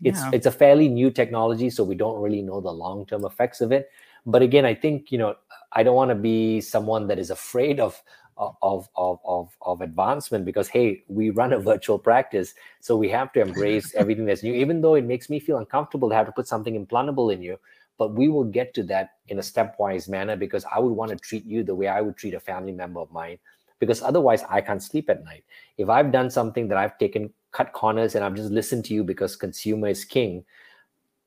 it's 0.03 0.19
yeah. 0.19 0.31
it's 0.33 0.45
a 0.45 0.51
fairly 0.51 0.87
new 0.87 1.09
technology 1.09 1.69
so 1.69 1.83
we 1.83 1.95
don't 1.95 2.21
really 2.21 2.41
know 2.41 2.61
the 2.61 2.71
long 2.71 3.05
term 3.05 3.25
effects 3.25 3.61
of 3.61 3.71
it 3.71 3.89
but 4.25 4.41
again 4.41 4.65
i 4.65 4.73
think 4.73 5.11
you 5.11 5.17
know 5.17 5.35
i 5.73 5.83
don't 5.83 5.95
want 5.95 6.09
to 6.09 6.15
be 6.15 6.61
someone 6.61 7.07
that 7.07 7.19
is 7.19 7.29
afraid 7.29 7.79
of 7.79 8.01
of 8.37 8.89
of 8.95 9.19
of 9.25 9.55
of 9.61 9.81
advancement 9.81 10.45
because 10.45 10.67
hey 10.67 11.03
we 11.07 11.29
run 11.29 11.53
a 11.53 11.59
virtual 11.71 11.97
practice 11.97 12.53
so 12.79 12.95
we 12.95 13.09
have 13.09 13.31
to 13.33 13.41
embrace 13.41 13.93
everything 13.95 14.25
that's 14.25 14.43
new 14.43 14.53
even 14.53 14.81
though 14.81 14.95
it 14.95 15.05
makes 15.05 15.29
me 15.29 15.39
feel 15.39 15.57
uncomfortable 15.57 16.09
to 16.09 16.15
have 16.15 16.25
to 16.25 16.31
put 16.31 16.47
something 16.47 16.85
implantable 16.85 17.33
in 17.33 17.41
you 17.41 17.57
but 17.97 18.13
we 18.13 18.29
will 18.29 18.43
get 18.43 18.73
to 18.75 18.83
that 18.83 19.15
in 19.27 19.39
a 19.39 19.41
stepwise 19.41 20.07
manner 20.07 20.35
because 20.35 20.65
i 20.73 20.79
would 20.79 20.93
want 20.93 21.09
to 21.09 21.17
treat 21.17 21.45
you 21.45 21.63
the 21.63 21.75
way 21.75 21.87
i 21.87 22.01
would 22.01 22.15
treat 22.15 22.33
a 22.33 22.39
family 22.39 22.71
member 22.71 22.99
of 22.99 23.11
mine 23.11 23.37
because 23.79 24.01
otherwise 24.01 24.43
i 24.49 24.61
can't 24.61 24.83
sleep 24.83 25.09
at 25.09 25.23
night 25.23 25.43
if 25.77 25.89
i've 25.89 26.11
done 26.11 26.29
something 26.29 26.67
that 26.67 26.77
i've 26.77 26.97
taken 26.97 27.33
cut 27.51 27.73
corners 27.73 28.13
and 28.13 28.23
I've 28.23 28.35
just 28.35 28.51
listened 28.51 28.85
to 28.85 28.93
you 28.93 29.03
because 29.03 29.35
consumer 29.35 29.87
is 29.87 30.05
king, 30.05 30.45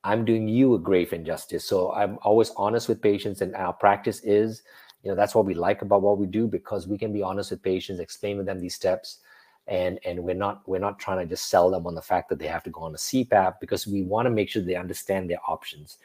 I'm 0.04 0.24
doing 0.24 0.48
you 0.48 0.74
a 0.74 0.78
grave 0.78 1.12
injustice. 1.12 1.64
So 1.64 1.92
I'm 1.92 2.18
always 2.22 2.50
honest 2.56 2.88
with 2.88 3.02
patients, 3.02 3.40
and 3.40 3.54
our 3.56 3.72
practice 3.72 4.20
is, 4.22 4.62
you 5.03 5.11
know, 5.11 5.16
that's 5.16 5.34
what 5.34 5.46
we 5.46 5.55
like 5.55 5.82
about 5.82 6.03
what 6.03 6.18
we 6.18 6.26
do 6.26 6.46
because 6.46 6.86
we 6.86 6.98
can 6.98 7.12
be 7.12 7.22
honest 7.22 7.51
with 7.51 7.62
patients, 7.62 8.01
explain 8.01 8.36
to 8.38 8.42
them 8.42 8.61
these 8.61 8.74
steps, 8.74 9.18
and 9.66 9.98
and 10.05 10.22
we're 10.22 10.34
not 10.34 10.66
we're 10.68 10.78
not 10.78 10.98
trying 10.98 11.18
to 11.18 11.26
just 11.26 11.48
sell 11.48 11.70
them 11.70 11.86
on 11.86 11.94
the 11.94 12.03
fact 12.03 12.28
that 12.28 12.38
they 12.38 12.46
have 12.46 12.62
to 12.64 12.70
go 12.70 12.82
on 12.82 12.94
a 12.94 12.98
CPAP 12.98 13.61
because 13.61 13.86
we 13.86 14.03
want 14.03 14.26
to 14.26 14.30
make 14.30 14.48
sure 14.48 14.62
they 14.62 14.76
understand 14.76 15.30
their 15.30 15.40
options. 15.46 15.98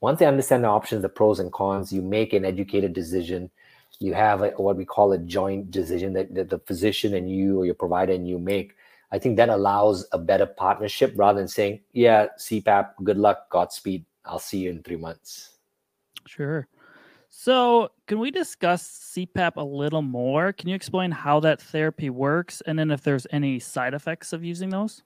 Once 0.00 0.20
they 0.20 0.26
understand 0.26 0.62
the 0.62 0.68
options, 0.68 1.02
the 1.02 1.08
pros 1.08 1.40
and 1.40 1.52
cons, 1.52 1.92
you 1.92 2.02
make 2.02 2.32
an 2.32 2.44
educated 2.44 2.92
decision. 2.92 3.50
You 4.00 4.14
have 4.14 4.42
a, 4.42 4.50
what 4.50 4.76
we 4.76 4.84
call 4.84 5.10
a 5.12 5.18
joint 5.18 5.72
decision 5.72 6.12
that, 6.12 6.32
that 6.34 6.50
the 6.50 6.60
physician 6.60 7.14
and 7.14 7.28
you 7.28 7.58
or 7.58 7.66
your 7.66 7.74
provider 7.74 8.12
and 8.12 8.28
you 8.28 8.38
make 8.38 8.76
I 9.10 9.18
think 9.18 9.36
that 9.36 9.48
allows 9.48 10.06
a 10.12 10.18
better 10.18 10.46
partnership 10.46 11.14
rather 11.16 11.38
than 11.38 11.48
saying, 11.48 11.80
yeah, 11.92 12.26
CPAP, 12.38 12.90
good 13.04 13.16
luck, 13.16 13.48
Godspeed. 13.50 14.04
I'll 14.24 14.38
see 14.38 14.58
you 14.58 14.70
in 14.70 14.82
three 14.82 14.96
months. 14.96 15.56
Sure. 16.26 16.68
So, 17.30 17.90
can 18.06 18.18
we 18.18 18.30
discuss 18.30 19.12
CPAP 19.14 19.56
a 19.56 19.62
little 19.62 20.02
more? 20.02 20.52
Can 20.52 20.68
you 20.68 20.74
explain 20.74 21.10
how 21.10 21.40
that 21.40 21.60
therapy 21.60 22.10
works 22.10 22.62
and 22.62 22.78
then 22.78 22.90
if 22.90 23.02
there's 23.02 23.26
any 23.30 23.58
side 23.58 23.94
effects 23.94 24.32
of 24.32 24.42
using 24.42 24.70
those? 24.70 25.02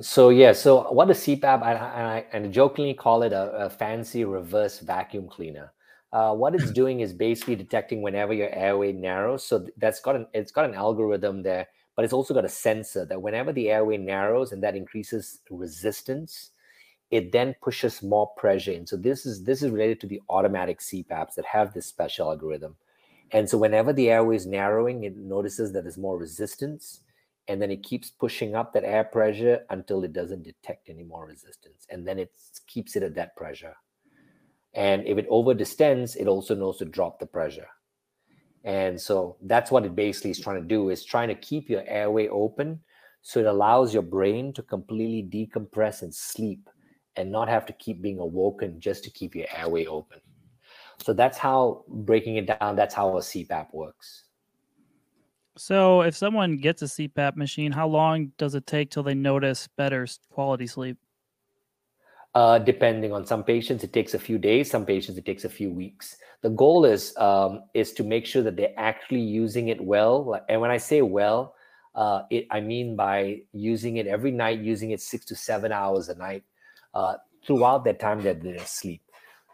So 0.00 0.28
yeah, 0.28 0.52
so 0.52 0.92
what 0.92 1.10
is 1.10 1.18
CPAP? 1.18 1.62
I, 1.62 1.74
I, 1.74 2.24
I 2.32 2.46
jokingly 2.46 2.94
call 2.94 3.24
it 3.24 3.32
a, 3.32 3.50
a 3.66 3.70
fancy 3.70 4.24
reverse 4.24 4.78
vacuum 4.78 5.28
cleaner. 5.28 5.72
Uh, 6.12 6.32
what 6.32 6.54
it's 6.54 6.70
doing 6.80 7.00
is 7.00 7.12
basically 7.12 7.56
detecting 7.56 8.00
whenever 8.00 8.32
your 8.32 8.50
airway 8.50 8.92
narrows. 8.92 9.44
So 9.44 9.66
that's 9.78 10.00
got 10.00 10.14
an 10.14 10.28
it's 10.32 10.52
got 10.52 10.64
an 10.64 10.74
algorithm 10.74 11.42
there, 11.42 11.66
but 11.96 12.04
it's 12.04 12.14
also 12.14 12.34
got 12.34 12.44
a 12.44 12.48
sensor 12.48 13.04
that 13.06 13.20
whenever 13.20 13.52
the 13.52 13.68
airway 13.68 13.96
narrows 13.96 14.52
and 14.52 14.62
that 14.62 14.76
increases 14.76 15.40
resistance, 15.50 16.52
it 17.10 17.32
then 17.32 17.54
pushes 17.60 18.02
more 18.02 18.28
pressure 18.36 18.72
in. 18.72 18.86
So 18.86 18.96
this 18.96 19.26
is 19.26 19.44
this 19.44 19.62
is 19.62 19.70
related 19.70 20.00
to 20.00 20.06
the 20.06 20.20
automatic 20.28 20.80
CPAPs 20.80 21.34
that 21.34 21.44
have 21.46 21.72
this 21.72 21.86
special 21.86 22.30
algorithm. 22.30 22.76
And 23.32 23.48
so 23.48 23.58
whenever 23.58 23.92
the 23.92 24.10
airway 24.10 24.36
is 24.36 24.46
narrowing, 24.46 25.04
it 25.04 25.16
notices 25.16 25.72
that 25.72 25.82
there's 25.82 25.98
more 25.98 26.18
resistance 26.18 27.00
and 27.50 27.60
then 27.60 27.72
it 27.72 27.82
keeps 27.82 28.10
pushing 28.10 28.54
up 28.54 28.72
that 28.72 28.84
air 28.84 29.02
pressure 29.02 29.64
until 29.70 30.04
it 30.04 30.12
doesn't 30.12 30.44
detect 30.44 30.88
any 30.88 31.02
more 31.02 31.26
resistance 31.26 31.84
and 31.90 32.06
then 32.06 32.16
it 32.16 32.30
keeps 32.68 32.94
it 32.94 33.02
at 33.02 33.16
that 33.16 33.34
pressure 33.34 33.74
and 34.72 35.04
if 35.04 35.18
it 35.18 35.28
overdistends, 35.28 36.16
it 36.16 36.28
also 36.28 36.54
knows 36.54 36.78
to 36.78 36.84
drop 36.84 37.18
the 37.18 37.26
pressure 37.26 37.66
and 38.62 39.00
so 39.00 39.36
that's 39.42 39.70
what 39.70 39.84
it 39.84 39.96
basically 39.96 40.30
is 40.30 40.38
trying 40.38 40.62
to 40.62 40.68
do 40.68 40.90
is 40.90 41.04
trying 41.04 41.28
to 41.28 41.34
keep 41.34 41.68
your 41.68 41.82
airway 41.88 42.28
open 42.28 42.78
so 43.22 43.40
it 43.40 43.46
allows 43.46 43.92
your 43.92 44.02
brain 44.02 44.52
to 44.52 44.62
completely 44.62 45.22
decompress 45.28 46.02
and 46.02 46.14
sleep 46.14 46.70
and 47.16 47.30
not 47.30 47.48
have 47.48 47.66
to 47.66 47.72
keep 47.74 48.00
being 48.00 48.18
awoken 48.18 48.80
just 48.80 49.04
to 49.04 49.10
keep 49.10 49.34
your 49.34 49.46
airway 49.56 49.86
open 49.86 50.20
so 51.02 51.12
that's 51.12 51.38
how 51.38 51.84
breaking 51.88 52.36
it 52.36 52.46
down 52.46 52.76
that's 52.76 52.94
how 52.94 53.16
a 53.16 53.20
cpap 53.20 53.72
works 53.72 54.24
so, 55.56 56.00
if 56.00 56.16
someone 56.16 56.56
gets 56.56 56.80
a 56.80 56.86
CPAP 56.86 57.36
machine, 57.36 57.72
how 57.72 57.86
long 57.86 58.32
does 58.38 58.54
it 58.54 58.66
take 58.66 58.90
till 58.90 59.02
they 59.02 59.12
notice 59.12 59.68
better 59.76 60.06
quality 60.30 60.66
sleep? 60.66 60.96
Uh, 62.34 62.58
depending 62.58 63.12
on 63.12 63.26
some 63.26 63.42
patients, 63.42 63.82
it 63.84 63.92
takes 63.92 64.14
a 64.14 64.18
few 64.18 64.38
days. 64.38 64.70
Some 64.70 64.86
patients, 64.86 65.18
it 65.18 65.26
takes 65.26 65.44
a 65.44 65.50
few 65.50 65.70
weeks. 65.70 66.16
The 66.42 66.48
goal 66.48 66.84
is 66.84 67.14
um, 67.18 67.64
is 67.74 67.92
to 67.94 68.04
make 68.04 68.24
sure 68.24 68.42
that 68.42 68.56
they're 68.56 68.72
actually 68.78 69.20
using 69.20 69.68
it 69.68 69.80
well. 69.80 70.40
And 70.48 70.60
when 70.60 70.70
I 70.70 70.78
say 70.78 71.02
well, 71.02 71.54
uh, 71.94 72.22
it 72.30 72.46
I 72.50 72.60
mean 72.60 72.94
by 72.94 73.42
using 73.52 73.96
it 73.96 74.06
every 74.06 74.30
night, 74.30 74.60
using 74.60 74.92
it 74.92 75.02
six 75.02 75.26
to 75.26 75.34
seven 75.34 75.72
hours 75.72 76.08
a 76.08 76.14
night 76.14 76.44
uh, 76.94 77.14
throughout 77.46 77.84
that 77.84 78.00
time 78.00 78.22
that 78.22 78.42
they're 78.42 78.54
asleep. 78.56 79.02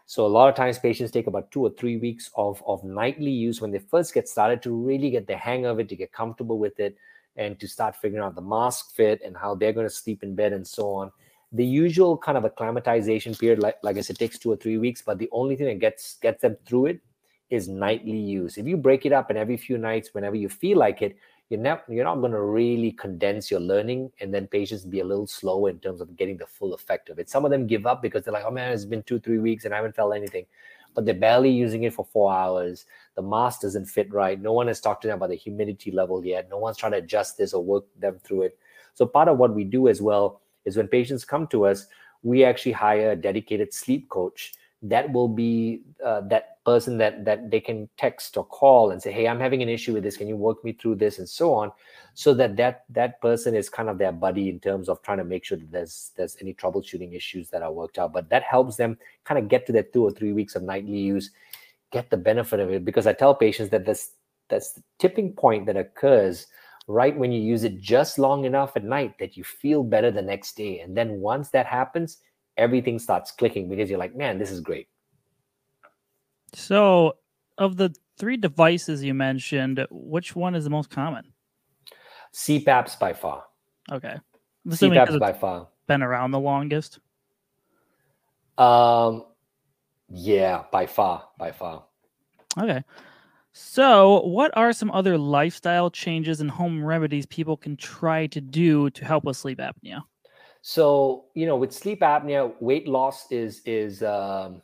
So 0.05 0.25
a 0.25 0.27
lot 0.27 0.47
of 0.47 0.55
times 0.55 0.79
patients 0.79 1.11
take 1.11 1.27
about 1.27 1.51
two 1.51 1.61
or 1.61 1.69
three 1.71 1.97
weeks 1.97 2.29
of, 2.35 2.63
of 2.65 2.83
nightly 2.83 3.31
use 3.31 3.59
when 3.59 3.71
they 3.71 3.79
first 3.79 4.13
get 4.13 4.29
started 4.29 4.61
to 4.61 4.73
really 4.73 5.09
get 5.09 5.27
the 5.27 5.35
hang 5.35 5.65
of 5.65 5.79
it, 5.79 5.89
to 5.89 5.97
get 5.97 6.13
comfortable 6.13 6.57
with 6.57 6.79
it, 6.79 6.97
and 7.35 7.59
to 7.59 7.67
start 7.67 7.95
figuring 7.95 8.23
out 8.23 8.33
the 8.33 8.41
mask 8.41 8.95
fit 8.95 9.21
and 9.23 9.35
how 9.35 9.53
they're 9.53 9.73
going 9.73 9.85
to 9.85 9.93
sleep 9.93 10.23
in 10.23 10.33
bed 10.33 10.53
and 10.53 10.65
so 10.65 10.93
on. 10.93 11.11
The 11.51 11.65
usual 11.65 12.17
kind 12.17 12.37
of 12.37 12.45
acclimatization 12.45 13.35
period, 13.35 13.59
like, 13.59 13.75
like 13.83 13.97
I 13.97 14.01
said, 14.01 14.17
takes 14.17 14.37
two 14.37 14.51
or 14.51 14.57
three 14.57 14.77
weeks, 14.77 15.01
but 15.01 15.17
the 15.17 15.29
only 15.31 15.55
thing 15.55 15.67
that 15.67 15.79
gets 15.79 16.17
gets 16.21 16.41
them 16.41 16.57
through 16.65 16.87
it 16.87 17.01
is 17.49 17.67
nightly 17.67 18.17
use. 18.17 18.57
If 18.57 18.65
you 18.65 18.75
break 18.75 19.05
it 19.05 19.13
up 19.13 19.29
and 19.29 19.37
every 19.37 19.57
few 19.57 19.77
nights, 19.77 20.13
whenever 20.13 20.35
you 20.35 20.49
feel 20.49 20.77
like 20.77 21.01
it, 21.01 21.17
you're 21.49 21.59
not 21.59 21.83
you're 21.87 22.03
not 22.03 22.19
going 22.19 22.31
to 22.33 22.41
really 22.41 22.91
condense 22.91 23.49
your 23.49 23.59
learning 23.59 24.11
and 24.19 24.33
then 24.33 24.47
patients 24.47 24.83
be 24.83 24.99
a 24.99 25.05
little 25.05 25.27
slow 25.27 25.67
in 25.67 25.79
terms 25.79 26.01
of 26.01 26.15
getting 26.17 26.37
the 26.37 26.45
full 26.45 26.73
effect 26.73 27.09
of 27.09 27.19
it. 27.19 27.29
Some 27.29 27.45
of 27.45 27.51
them 27.51 27.67
give 27.67 27.85
up 27.85 28.01
because 28.01 28.23
they're 28.23 28.33
like 28.33 28.45
oh 28.45 28.51
man 28.51 28.73
it's 28.73 28.85
been 28.85 29.03
two 29.03 29.19
three 29.19 29.39
weeks 29.39 29.65
and 29.65 29.73
i 29.73 29.77
haven't 29.77 29.95
felt 29.95 30.13
anything. 30.15 30.45
But 30.93 31.05
they're 31.05 31.13
barely 31.13 31.51
using 31.51 31.83
it 31.83 31.93
for 31.93 32.05
four 32.05 32.33
hours. 32.33 32.85
The 33.15 33.21
mask 33.21 33.61
doesn't 33.61 33.85
fit 33.85 34.11
right. 34.11 34.41
No 34.41 34.51
one 34.51 34.67
has 34.67 34.81
talked 34.81 35.03
to 35.03 35.07
them 35.07 35.17
about 35.17 35.29
the 35.29 35.35
humidity 35.35 35.91
level 35.91 36.25
yet. 36.25 36.49
No 36.49 36.57
one's 36.57 36.77
trying 36.77 36.93
to 36.93 36.97
adjust 36.97 37.37
this 37.37 37.53
or 37.53 37.63
work 37.63 37.85
them 37.99 38.17
through 38.23 38.43
it. 38.43 38.57
So 38.95 39.05
part 39.05 39.27
of 39.27 39.37
what 39.37 39.53
we 39.53 39.63
do 39.63 39.89
as 39.89 40.01
well 40.01 40.41
is 40.65 40.75
when 40.75 40.87
patients 40.87 41.23
come 41.23 41.45
to 41.47 41.65
us 41.65 41.87
we 42.23 42.43
actually 42.43 42.71
hire 42.71 43.11
a 43.11 43.15
dedicated 43.15 43.73
sleep 43.73 44.09
coach 44.09 44.53
that 44.83 45.11
will 45.11 45.27
be 45.27 45.81
uh, 46.05 46.21
that 46.21 46.63
person 46.63 46.97
that 46.97 47.25
that 47.25 47.49
they 47.49 47.59
can 47.59 47.89
text 47.97 48.37
or 48.37 48.45
call 48.45 48.91
and 48.91 49.01
say 49.01 49.11
hey 49.11 49.27
i'm 49.27 49.39
having 49.39 49.63
an 49.63 49.69
issue 49.69 49.93
with 49.93 50.03
this. 50.03 50.17
Can 50.17 50.27
you 50.27 50.35
work 50.35 50.63
me 50.63 50.73
through 50.73 50.95
this? 50.95 51.17
and 51.17 51.27
so 51.27 51.53
on 51.53 51.71
so 52.13 52.33
that 52.33 52.55
that 52.57 52.83
that 52.89 53.21
person 53.21 53.55
is 53.55 53.69
kind 53.69 53.89
of 53.89 53.97
their 53.97 54.11
buddy 54.11 54.49
in 54.49 54.59
terms 54.59 54.89
of 54.89 55.01
trying 55.03 55.19
to 55.19 55.23
make 55.23 55.45
sure 55.45 55.57
that 55.57 55.71
there's 55.71 56.11
there's 56.17 56.37
any 56.41 56.53
troubleshooting 56.53 57.15
issues 57.15 57.49
that 57.49 57.61
are 57.61 57.71
worked 57.71 57.99
out. 57.99 58.11
But 58.11 58.29
that 58.29 58.43
helps 58.43 58.75
them 58.75 58.97
kind 59.23 59.37
of 59.37 59.47
get 59.47 59.65
to 59.67 59.71
that 59.73 59.93
two 59.93 60.03
or 60.03 60.11
three 60.11 60.33
weeks 60.33 60.55
of 60.55 60.63
nightly 60.63 60.97
use 60.97 61.29
get 61.91 62.09
the 62.09 62.17
benefit 62.17 62.59
of 62.59 62.71
it. 62.71 62.83
Because 62.83 63.07
i 63.07 63.13
tell 63.13 63.35
patients 63.35 63.69
that 63.69 63.85
this 63.85 64.11
that's 64.49 64.73
the 64.73 64.83
tipping 64.99 65.33
point 65.33 65.65
that 65.67 65.77
occurs 65.77 66.47
right 66.87 67.17
when 67.17 67.31
you 67.31 67.41
use 67.41 67.63
it 67.63 67.79
just 67.79 68.17
long 68.17 68.45
enough 68.45 68.75
at 68.75 68.83
night 68.83 69.13
that 69.19 69.37
you 69.37 69.43
feel 69.43 69.83
better 69.83 70.09
the 70.09 70.21
next 70.21 70.57
day. 70.57 70.79
And 70.79 70.95
then 70.97 71.19
once 71.19 71.49
that 71.49 71.65
happens 71.65 72.17
everything 72.57 72.99
starts 72.99 73.31
clicking 73.31 73.69
because 73.69 73.89
you're 73.89 73.99
like, 73.99 74.15
man, 74.15 74.37
this 74.37 74.51
is 74.51 74.59
great. 74.59 74.87
So, 76.53 77.17
of 77.57 77.77
the 77.77 77.93
three 78.17 78.37
devices 78.37 79.03
you 79.03 79.13
mentioned, 79.13 79.85
which 79.91 80.35
one 80.35 80.55
is 80.55 80.63
the 80.63 80.69
most 80.69 80.89
common? 80.89 81.33
CPAPs 82.33 82.99
by 82.99 83.13
far. 83.13 83.43
Okay. 83.91 84.17
CPAPs 84.67 85.19
by 85.19 85.33
far. 85.33 85.67
Been 85.87 86.03
around 86.03 86.31
the 86.31 86.39
longest? 86.39 86.99
Um, 88.57 89.25
yeah, 90.09 90.63
by 90.71 90.85
far, 90.85 91.27
by 91.37 91.51
far. 91.51 91.85
Okay. 92.57 92.83
So, 93.53 94.21
what 94.21 94.55
are 94.55 94.71
some 94.71 94.91
other 94.91 95.17
lifestyle 95.17 95.89
changes 95.89 96.41
and 96.41 96.51
home 96.51 96.83
remedies 96.83 97.25
people 97.25 97.57
can 97.57 97.75
try 97.75 98.27
to 98.27 98.41
do 98.41 98.89
to 98.91 99.05
help 99.05 99.23
with 99.23 99.37
sleep 99.37 99.59
apnea? 99.59 100.01
So 100.61 101.25
you 101.33 101.45
know, 101.45 101.55
with 101.55 101.71
sleep 101.71 102.01
apnea, 102.01 102.53
weight 102.59 102.87
loss 102.87 103.31
is 103.31 103.61
is 103.65 104.03
um, 104.03 104.61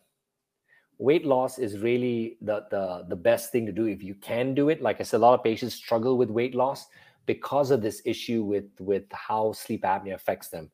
weight 0.98 1.26
loss 1.26 1.60
is 1.60 1.80
really 1.80 2.38
the 2.42 2.66
the 2.72 3.06
the 3.10 3.16
best 3.16 3.52
thing 3.52 3.66
to 3.66 3.72
do 3.72 3.86
if 3.86 4.04
you 4.04 4.16
can 4.16 4.54
do 4.54 4.70
it. 4.70 4.82
Like 4.82 5.00
I 5.00 5.04
said, 5.04 5.18
a 5.18 5.26
lot 5.26 5.34
of 5.34 5.44
patients 5.44 5.76
struggle 5.76 6.18
with 6.18 6.30
weight 6.30 6.56
loss 6.56 6.88
because 7.26 7.72
of 7.72 7.82
this 7.82 8.02
issue 8.06 8.44
with 8.44 8.70
with 8.80 9.04
how 9.12 9.54
sleep 9.54 9.84
apnea 9.84 10.14
affects 10.14 10.50
them. 10.50 10.70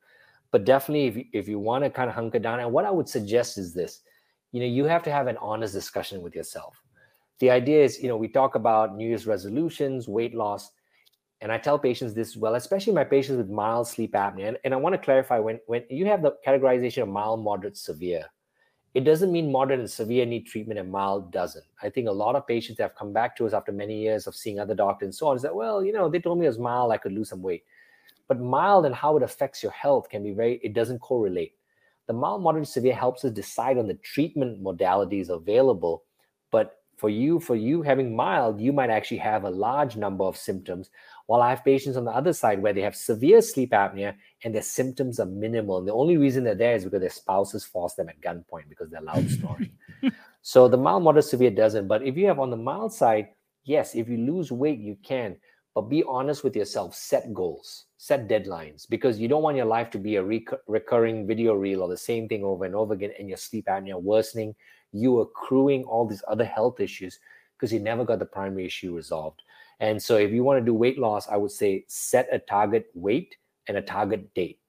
But 0.52 0.66
definitely, 0.66 1.08
if 1.08 1.16
you, 1.16 1.26
if 1.32 1.48
you 1.48 1.60
want 1.60 1.84
to 1.84 1.90
kind 1.90 2.10
of 2.10 2.16
hunker 2.16 2.40
down, 2.40 2.60
and 2.60 2.72
what 2.72 2.86
I 2.86 2.92
would 2.92 3.08
suggest 3.08 3.58
is 3.58 3.74
this, 3.74 4.02
you 4.52 4.60
know, 4.60 4.66
you 4.66 4.86
have 4.86 5.04
to 5.04 5.12
have 5.12 5.28
an 5.28 5.38
honest 5.38 5.74
discussion 5.74 6.22
with 6.22 6.36
yourself. 6.36 6.82
The 7.40 7.52
idea 7.52 7.84
is, 7.84 8.02
you 8.02 8.10
know, 8.10 8.18
we 8.18 8.28
talk 8.28 8.56
about 8.56 8.96
New 8.96 9.08
Year's 9.08 9.28
resolutions, 9.28 10.08
weight 10.08 10.34
loss 10.34 10.72
and 11.42 11.52
I 11.52 11.58
tell 11.58 11.80
patients 11.80 12.14
this 12.14 12.36
well, 12.36 12.56
especially 12.56 12.94
my 12.94 13.04
patients 13.04 13.38
with 13.38 13.50
mild 13.50 13.88
sleep 13.88 14.14
apnea. 14.14 14.50
And, 14.50 14.58
and 14.64 14.74
I 14.74 14.78
want 14.78 14.94
to 14.94 15.00
clarify 15.00 15.40
when, 15.40 15.60
when 15.68 15.84
you 15.90 16.06
have 16.06 16.22
the 16.22 16.36
categorization 16.46 17.04
of 17.04 17.08
mild, 17.08 17.44
moderate, 17.44 17.78
severe, 17.78 18.26
it 18.94 19.02
doesn't 19.02 19.32
mean 19.32 19.52
moderate 19.52 19.80
and 19.80 19.90
severe 19.90 20.26
need 20.26 20.48
treatment 20.48 20.80
and 20.80 20.92
mild 20.92 21.32
doesn't. 21.32 21.64
I 21.82 21.90
think 21.90 22.08
a 22.08 22.12
lot 22.12 22.36
of 22.36 22.48
patients 22.48 22.80
have 22.80 22.96
come 22.96 23.14
back 23.14 23.38
to 23.38 23.46
us 23.46 23.54
after 23.54 23.72
many 23.72 24.02
years 24.02 24.28
of 24.28 24.36
seeing 24.36 24.60
other 24.60 24.76
doctors 24.76 25.06
and 25.06 25.16
so 25.16 25.28
on. 25.28 25.36
Is 25.36 25.44
that, 25.44 25.56
well, 25.56 25.84
you 25.84 25.94
know, 25.94 26.10
they 26.10 26.20
told 26.20 26.40
me 26.40 26.46
it 26.46 26.50
was 26.50 26.60
mild, 26.60 26.92
I 26.92 26.98
could 26.98 27.14
lose 27.14 27.30
some 27.30 27.42
weight. 27.42 27.64
But 28.28 28.40
mild 28.40 28.86
and 28.86 28.94
how 28.94 29.16
it 29.16 29.24
affects 29.24 29.64
your 29.64 29.72
health 29.72 30.10
can 30.10 30.24
be 30.24 30.34
very, 30.34 30.60
it 30.64 30.74
doesn't 30.74 31.00
correlate. 31.00 31.54
The 32.08 32.14
mild, 32.14 32.42
moderate, 32.42 32.68
severe 32.68 32.96
helps 32.96 33.24
us 33.24 33.32
decide 33.32 33.78
on 33.78 33.88
the 33.88 33.94
treatment 33.94 34.62
modalities 34.64 35.30
available. 35.30 36.04
But 36.52 36.80
for 36.98 37.10
you, 37.10 37.40
for 37.40 37.56
you 37.56 37.82
having 37.82 38.16
mild, 38.16 38.60
you 38.60 38.74
might 38.74 38.90
actually 38.90 39.18
have 39.18 39.46
a 39.46 39.50
large 39.50 39.96
number 39.96 40.26
of 40.26 40.36
symptoms 40.36 40.90
while 41.30 41.44
I 41.44 41.52
have 41.52 41.64
patients 41.64 41.96
on 41.96 42.06
the 42.06 42.12
other 42.12 42.34
side 42.34 42.60
where 42.60 42.74
they 42.74 42.82
have 42.82 42.96
severe 42.96 43.40
sleep 43.44 43.70
apnea 43.70 44.16
and 44.44 44.56
their 44.56 44.64
symptoms 44.64 45.20
are 45.20 45.28
minimal. 45.28 45.78
And 45.78 45.88
the 45.88 45.94
only 45.94 46.18
reason 46.18 46.44
they're 46.44 46.56
there 46.56 46.74
is 46.74 46.86
because 46.86 47.02
their 47.02 47.12
spouses 47.12 47.64
force 47.64 47.94
them 47.94 48.10
at 48.10 48.20
gunpoint 48.20 48.68
because 48.68 48.90
they're 48.90 49.00
loud 49.00 49.30
snoring. 49.30 49.70
so 50.42 50.68
the 50.68 50.76
mild, 50.76 51.04
moderate, 51.04 51.26
severe 51.26 51.52
doesn't. 51.52 51.88
But 51.88 52.02
if 52.02 52.18
you 52.18 52.26
have 52.26 52.40
on 52.40 52.50
the 52.50 52.58
mild 52.58 52.92
side, 52.92 53.28
yes, 53.64 53.94
if 53.94 54.10
you 54.10 54.18
lose 54.18 54.52
weight, 54.52 54.80
you 54.80 54.98
can. 55.04 55.38
But 55.76 55.84
be 55.84 56.04
honest 56.08 56.44
with 56.44 56.56
yourself, 56.56 56.96
set 56.96 57.32
goals, 57.32 57.86
set 57.98 58.28
deadlines, 58.28 58.90
because 58.90 59.20
you 59.20 59.28
don't 59.28 59.44
want 59.44 59.56
your 59.56 59.68
life 59.68 59.92
to 59.92 60.00
be 60.00 60.16
a 60.16 60.24
rec- 60.24 60.66
recurring 60.66 61.28
video 61.28 61.54
reel 61.54 61.84
or 61.84 61.90
the 61.90 61.96
same 61.96 62.28
thing 62.28 62.44
over 62.44 62.66
and 62.66 62.74
over 62.74 62.96
again 62.96 63.12
and 63.20 63.28
your 63.28 63.38
sleep 63.38 63.68
apnea 63.68 64.02
worsening, 64.02 64.56
you 64.94 65.20
accruing 65.20 65.84
all 65.84 66.08
these 66.08 66.24
other 66.28 66.44
health 66.44 66.80
issues 66.80 67.20
because 67.56 67.72
you 67.72 67.80
never 67.80 68.04
got 68.04 68.18
the 68.18 68.26
primary 68.26 68.66
issue 68.66 68.96
resolved. 68.96 69.44
And 69.80 70.02
so 70.02 70.18
if 70.18 70.32
you 70.32 70.44
want 70.44 70.60
to 70.60 70.66
do 70.66 70.74
weight 70.74 71.00
loss, 71.00 71.28
I 71.28 71.38
would 71.38 71.52
say 71.52 71.86
set 71.88 72.28
a 72.32 72.40
target 72.40 72.88
weight 72.94 73.36
and 73.68 73.78
a 73.78 73.82
target 73.82 74.34
date. 74.34 74.60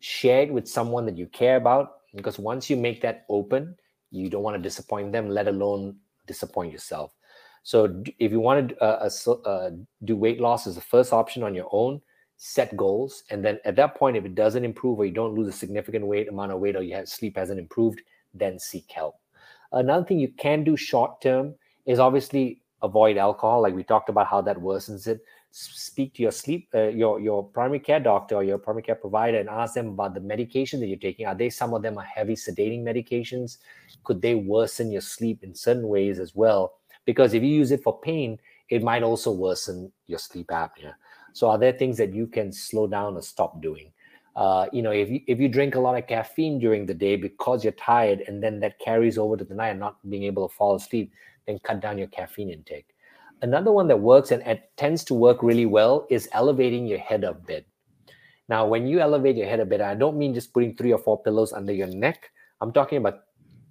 Share 0.00 0.42
it 0.42 0.52
with 0.52 0.68
someone 0.68 1.06
that 1.06 1.16
you 1.16 1.26
care 1.26 1.56
about 1.56 1.98
because 2.14 2.38
once 2.38 2.68
you 2.68 2.76
make 2.76 3.00
that 3.02 3.24
open, 3.28 3.76
you 4.10 4.28
don't 4.28 4.42
want 4.42 4.56
to 4.56 4.62
disappoint 4.62 5.12
them, 5.12 5.28
let 5.28 5.48
alone 5.48 5.96
disappoint 6.26 6.72
yourself. 6.72 7.14
So 7.62 8.02
if 8.18 8.32
you 8.32 8.40
want 8.40 8.70
to 8.70 8.82
uh, 8.82 9.08
uh, 9.26 9.32
uh, 9.48 9.70
do 10.04 10.16
weight 10.16 10.40
loss 10.40 10.66
as 10.66 10.74
the 10.74 10.80
first 10.80 11.12
option 11.12 11.42
on 11.42 11.54
your 11.54 11.68
own, 11.70 12.00
set 12.36 12.76
goals, 12.76 13.24
and 13.30 13.44
then 13.44 13.58
at 13.64 13.76
that 13.76 13.96
point, 13.96 14.16
if 14.16 14.24
it 14.24 14.34
doesn't 14.34 14.64
improve 14.64 14.98
or 14.98 15.04
you 15.04 15.12
don't 15.12 15.34
lose 15.34 15.48
a 15.48 15.52
significant 15.52 16.06
weight 16.06 16.28
amount 16.28 16.52
of 16.52 16.60
weight 16.60 16.76
or 16.76 16.82
your 16.82 17.04
sleep 17.04 17.36
hasn't 17.36 17.58
improved, 17.58 18.00
then 18.32 18.58
seek 18.58 18.90
help. 18.90 19.16
Another 19.72 20.04
thing 20.04 20.18
you 20.18 20.28
can 20.28 20.64
do 20.64 20.76
short 20.76 21.20
term 21.20 21.54
is 21.84 21.98
obviously 21.98 22.62
avoid 22.82 23.16
alcohol, 23.16 23.62
like 23.62 23.74
we 23.74 23.82
talked 23.82 24.08
about 24.08 24.26
how 24.26 24.40
that 24.42 24.56
worsens 24.56 25.06
it. 25.06 25.20
Speak 25.50 26.14
to 26.14 26.22
your 26.22 26.30
sleep, 26.30 26.68
uh, 26.74 26.88
your 26.88 27.20
your 27.20 27.42
primary 27.42 27.80
care 27.80 28.00
doctor 28.00 28.36
or 28.36 28.44
your 28.44 28.58
primary 28.58 28.82
care 28.82 28.94
provider, 28.94 29.38
and 29.38 29.48
ask 29.48 29.74
them 29.74 29.88
about 29.88 30.14
the 30.14 30.20
medication 30.20 30.78
that 30.80 30.86
you're 30.86 30.98
taking. 30.98 31.26
Are 31.26 31.34
they 31.34 31.48
some 31.48 31.72
of 31.72 31.82
them 31.82 31.98
are 31.98 32.04
heavy 32.04 32.34
sedating 32.34 32.82
medications? 32.82 33.58
Could 34.04 34.20
they 34.20 34.34
worsen 34.34 34.90
your 34.90 35.00
sleep 35.00 35.42
in 35.42 35.54
certain 35.54 35.88
ways 35.88 36.18
as 36.18 36.34
well? 36.34 36.74
Because 37.06 37.32
if 37.32 37.42
you 37.42 37.48
use 37.48 37.70
it 37.70 37.82
for 37.82 37.98
pain, 38.00 38.38
it 38.68 38.82
might 38.82 39.02
also 39.02 39.32
worsen 39.32 39.90
your 40.06 40.18
sleep 40.18 40.48
apnea. 40.48 40.92
So, 41.32 41.48
are 41.48 41.58
there 41.58 41.72
things 41.72 41.96
that 41.96 42.12
you 42.12 42.26
can 42.26 42.52
slow 42.52 42.86
down 42.86 43.16
or 43.16 43.22
stop 43.22 43.62
doing? 43.62 43.92
Uh, 44.36 44.66
you 44.72 44.82
know, 44.82 44.92
if 44.92 45.10
you 45.10 45.20
if 45.26 45.40
you 45.40 45.48
drink 45.48 45.74
a 45.74 45.80
lot 45.80 45.98
of 45.98 46.06
caffeine 46.06 46.58
during 46.58 46.86
the 46.86 46.94
day 46.94 47.16
because 47.16 47.64
you're 47.64 47.72
tired, 47.72 48.22
and 48.28 48.42
then 48.42 48.60
that 48.60 48.78
carries 48.78 49.18
over 49.18 49.36
to 49.36 49.44
the 49.44 49.54
night 49.54 49.70
and 49.70 49.80
not 49.80 49.96
being 50.08 50.24
able 50.24 50.48
to 50.48 50.54
fall 50.54 50.76
asleep, 50.76 51.12
then 51.48 51.58
cut 51.64 51.80
down 51.80 51.98
your 51.98 52.06
caffeine 52.08 52.50
intake. 52.50 52.94
Another 53.40 53.72
one 53.72 53.88
that 53.88 53.98
works 53.98 54.30
and, 54.30 54.42
and 54.42 54.60
tends 54.76 55.02
to 55.04 55.14
work 55.14 55.42
really 55.42 55.66
well 55.66 56.06
is 56.10 56.28
elevating 56.32 56.86
your 56.86 56.98
head 56.98 57.24
a 57.24 57.32
bit. 57.32 57.66
Now, 58.48 58.66
when 58.66 58.86
you 58.86 59.00
elevate 59.00 59.36
your 59.36 59.46
head 59.46 59.60
a 59.60 59.64
bit, 59.64 59.80
I 59.80 59.94
don't 59.94 60.18
mean 60.18 60.34
just 60.34 60.52
putting 60.52 60.76
three 60.76 60.92
or 60.92 60.98
four 60.98 61.22
pillows 61.22 61.52
under 61.52 61.72
your 61.72 61.86
neck. 61.86 62.30
I'm 62.60 62.72
talking 62.72 62.98
about, 62.98 63.20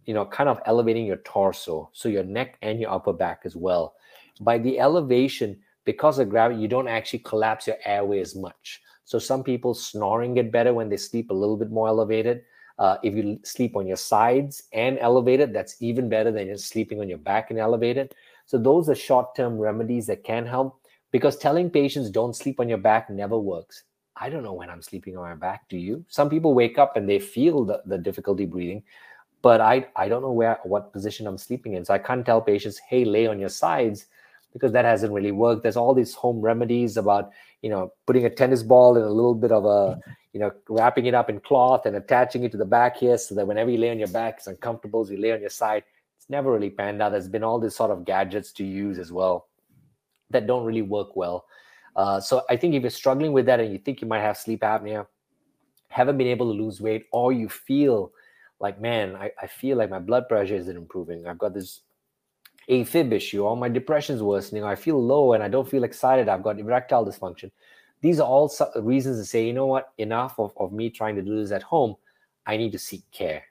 you 0.06 0.14
know, 0.14 0.26
kind 0.26 0.50
of 0.50 0.60
elevating 0.66 1.06
your 1.06 1.18
torso, 1.18 1.90
so 1.94 2.10
your 2.10 2.24
neck 2.24 2.58
and 2.62 2.80
your 2.80 2.92
upper 2.92 3.14
back 3.14 3.42
as 3.46 3.56
well. 3.56 3.96
By 4.42 4.58
the 4.58 4.80
elevation, 4.80 5.60
because 5.84 6.20
of 6.20 6.30
gravity, 6.30 6.62
you 6.62 6.68
don't 6.68 6.88
actually 6.88 7.20
collapse 7.20 7.68
your 7.68 7.78
airway 7.86 8.20
as 8.20 8.36
much. 8.36 8.82
So 9.06 9.20
some 9.20 9.44
people 9.44 9.74
snoring 9.74 10.34
get 10.34 10.52
better 10.52 10.74
when 10.74 10.90
they 10.90 10.98
sleep 10.98 11.32
a 11.32 11.34
little 11.34 11.58
bit 11.58 11.72
more 11.72 11.88
elevated. 11.88 12.44
Uh, 12.80 12.98
if 13.02 13.16
you 13.16 13.40
sleep 13.44 13.76
on 13.76 13.88
your 13.88 13.98
sides 13.98 14.64
and 14.72 15.00
elevated, 15.00 15.52
that's 15.52 15.82
even 15.82 16.10
better 16.10 16.32
than 16.32 16.48
just 16.48 16.68
sleeping 16.68 17.00
on 17.00 17.10
your 17.10 17.18
back 17.18 17.50
and 17.50 17.60
elevated. 17.60 18.14
So 18.46 18.58
those 18.58 18.88
are 18.88 18.96
short-term 18.96 19.58
remedies 19.58 20.06
that 20.08 20.24
can 20.24 20.46
help 20.46 20.80
because 21.12 21.38
telling 21.38 21.70
patients 21.70 22.10
don't 22.10 22.36
sleep 22.36 22.60
on 22.60 22.70
your 22.70 22.78
back 22.78 23.10
never 23.10 23.38
works. 23.38 23.84
I 24.16 24.30
don't 24.30 24.44
know 24.44 24.54
when 24.54 24.70
I'm 24.70 24.82
sleeping 24.82 25.18
on 25.18 25.24
my 25.24 25.36
back. 25.36 25.68
Do 25.70 25.78
you? 25.78 26.06
Some 26.08 26.30
people 26.30 26.54
wake 26.54 26.78
up 26.78 26.98
and 26.98 27.10
they 27.10 27.20
feel 27.20 27.66
the, 27.66 27.82
the 27.86 27.98
difficulty 27.98 28.46
breathing, 28.46 28.84
but 29.42 29.62
I, 29.62 29.88
I 29.96 30.08
don't 30.08 30.22
know 30.22 30.32
where 30.32 30.60
what 30.64 30.94
position 30.94 31.28
I'm 31.28 31.38
sleeping 31.38 31.74
in. 31.74 31.86
So 31.86 31.94
I 31.94 32.00
can't 32.00 32.26
tell 32.26 32.42
patients, 32.42 32.80
hey, 32.80 33.06
lay 33.06 33.28
on 33.28 33.40
your 33.40 33.50
sides 33.50 34.08
because 34.54 34.72
that 34.72 34.86
hasn't 34.86 35.14
really 35.14 35.32
worked. 35.32 35.64
There's 35.64 35.78
all 35.78 35.94
these 35.94 36.16
home 36.16 36.42
remedies 36.42 36.98
about, 36.98 37.32
you 37.62 37.70
know, 37.70 37.94
putting 38.06 38.26
a 38.26 38.30
tennis 38.30 38.64
ball 38.64 38.98
in 38.98 39.04
a 39.04 39.10
little 39.10 39.36
bit 39.36 39.52
of 39.52 39.66
a, 39.66 40.00
you 40.38 40.44
know, 40.44 40.52
wrapping 40.70 41.08
it 41.08 41.16
up 41.16 41.32
in 41.32 41.40
cloth 41.40 41.88
and 41.88 41.96
attaching 41.96 42.44
it 42.44 42.52
to 42.52 42.60
the 42.60 42.66
back 42.66 42.96
here 42.98 43.18
so 43.18 43.34
that 43.34 43.48
whenever 43.48 43.72
you 43.72 43.80
lay 43.80 43.90
on 43.90 43.98
your 43.98 44.08
back, 44.10 44.36
it's 44.38 44.46
uncomfortable. 44.46 45.04
So 45.04 45.14
you 45.14 45.18
lay 45.18 45.32
on 45.32 45.42
your 45.42 45.50
side. 45.50 45.84
It's 46.16 46.30
never 46.30 46.52
really 46.52 46.70
panned 46.70 47.02
out. 47.02 47.14
There's 47.14 47.28
been 47.28 47.44
all 47.44 47.60
these 47.60 47.76
sort 47.76 47.90
of 47.90 48.06
gadgets 48.06 48.52
to 48.52 48.64
use 48.64 49.00
as 49.00 49.12
well 49.12 49.48
that 50.30 50.46
don't 50.46 50.64
really 50.64 50.84
work 50.84 51.16
well. 51.16 51.48
Uh, 51.96 52.20
so 52.20 52.44
I 52.52 52.56
think 52.56 52.76
if 52.76 52.84
you're 52.84 52.92
struggling 52.92 53.34
with 53.34 53.48
that 53.48 53.60
and 53.60 53.74
you 53.74 53.80
think 53.80 54.00
you 54.00 54.08
might 54.08 54.20
have 54.20 54.38
sleep 54.38 54.62
apnea, 54.62 55.08
haven't 55.88 56.20
been 56.20 56.28
able 56.28 56.54
to 56.54 56.64
lose 56.64 56.80
weight, 56.80 57.08
or 57.12 57.34
you 57.34 57.50
feel 57.50 58.12
like, 58.60 58.80
man, 58.80 59.16
I, 59.16 59.32
I 59.42 59.48
feel 59.48 59.76
like 59.76 59.90
my 59.90 59.98
blood 59.98 60.30
pressure 60.30 60.54
isn't 60.54 60.78
improving. 60.78 61.26
I've 61.26 61.40
got 61.40 61.56
this 61.56 61.82
AFib 62.70 63.12
issue, 63.12 63.44
or 63.44 63.58
my 63.58 63.70
depression's 63.70 64.22
worsening, 64.22 64.64
I 64.64 64.76
feel 64.76 65.04
low 65.04 65.34
and 65.34 65.42
I 65.42 65.48
don't 65.48 65.68
feel 65.68 65.84
excited. 65.84 66.30
I've 66.30 66.44
got 66.44 66.60
erectile 66.60 67.08
dysfunction. 67.08 67.50
These 68.02 68.20
are 68.20 68.28
all 68.28 68.52
reasons 68.76 69.20
to 69.20 69.26
say, 69.26 69.46
you 69.46 69.54
know 69.54 69.66
what, 69.66 69.94
enough 69.98 70.40
of, 70.40 70.54
of 70.58 70.72
me 70.72 70.90
trying 70.90 71.16
to 71.16 71.22
do 71.22 71.40
this 71.40 71.52
at 71.52 71.64
home. 71.64 71.96
I 72.46 72.58
need 72.58 72.72
to 72.72 72.80
seek 72.80 73.10
care. 73.12 73.44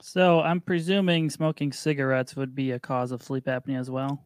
So 0.00 0.40
I'm 0.40 0.60
presuming 0.60 1.30
smoking 1.30 1.72
cigarettes 1.72 2.36
would 2.36 2.54
be 2.54 2.72
a 2.72 2.78
cause 2.78 3.10
of 3.10 3.22
sleep 3.22 3.46
apnea 3.46 3.78
as 3.78 3.90
well. 3.90 4.24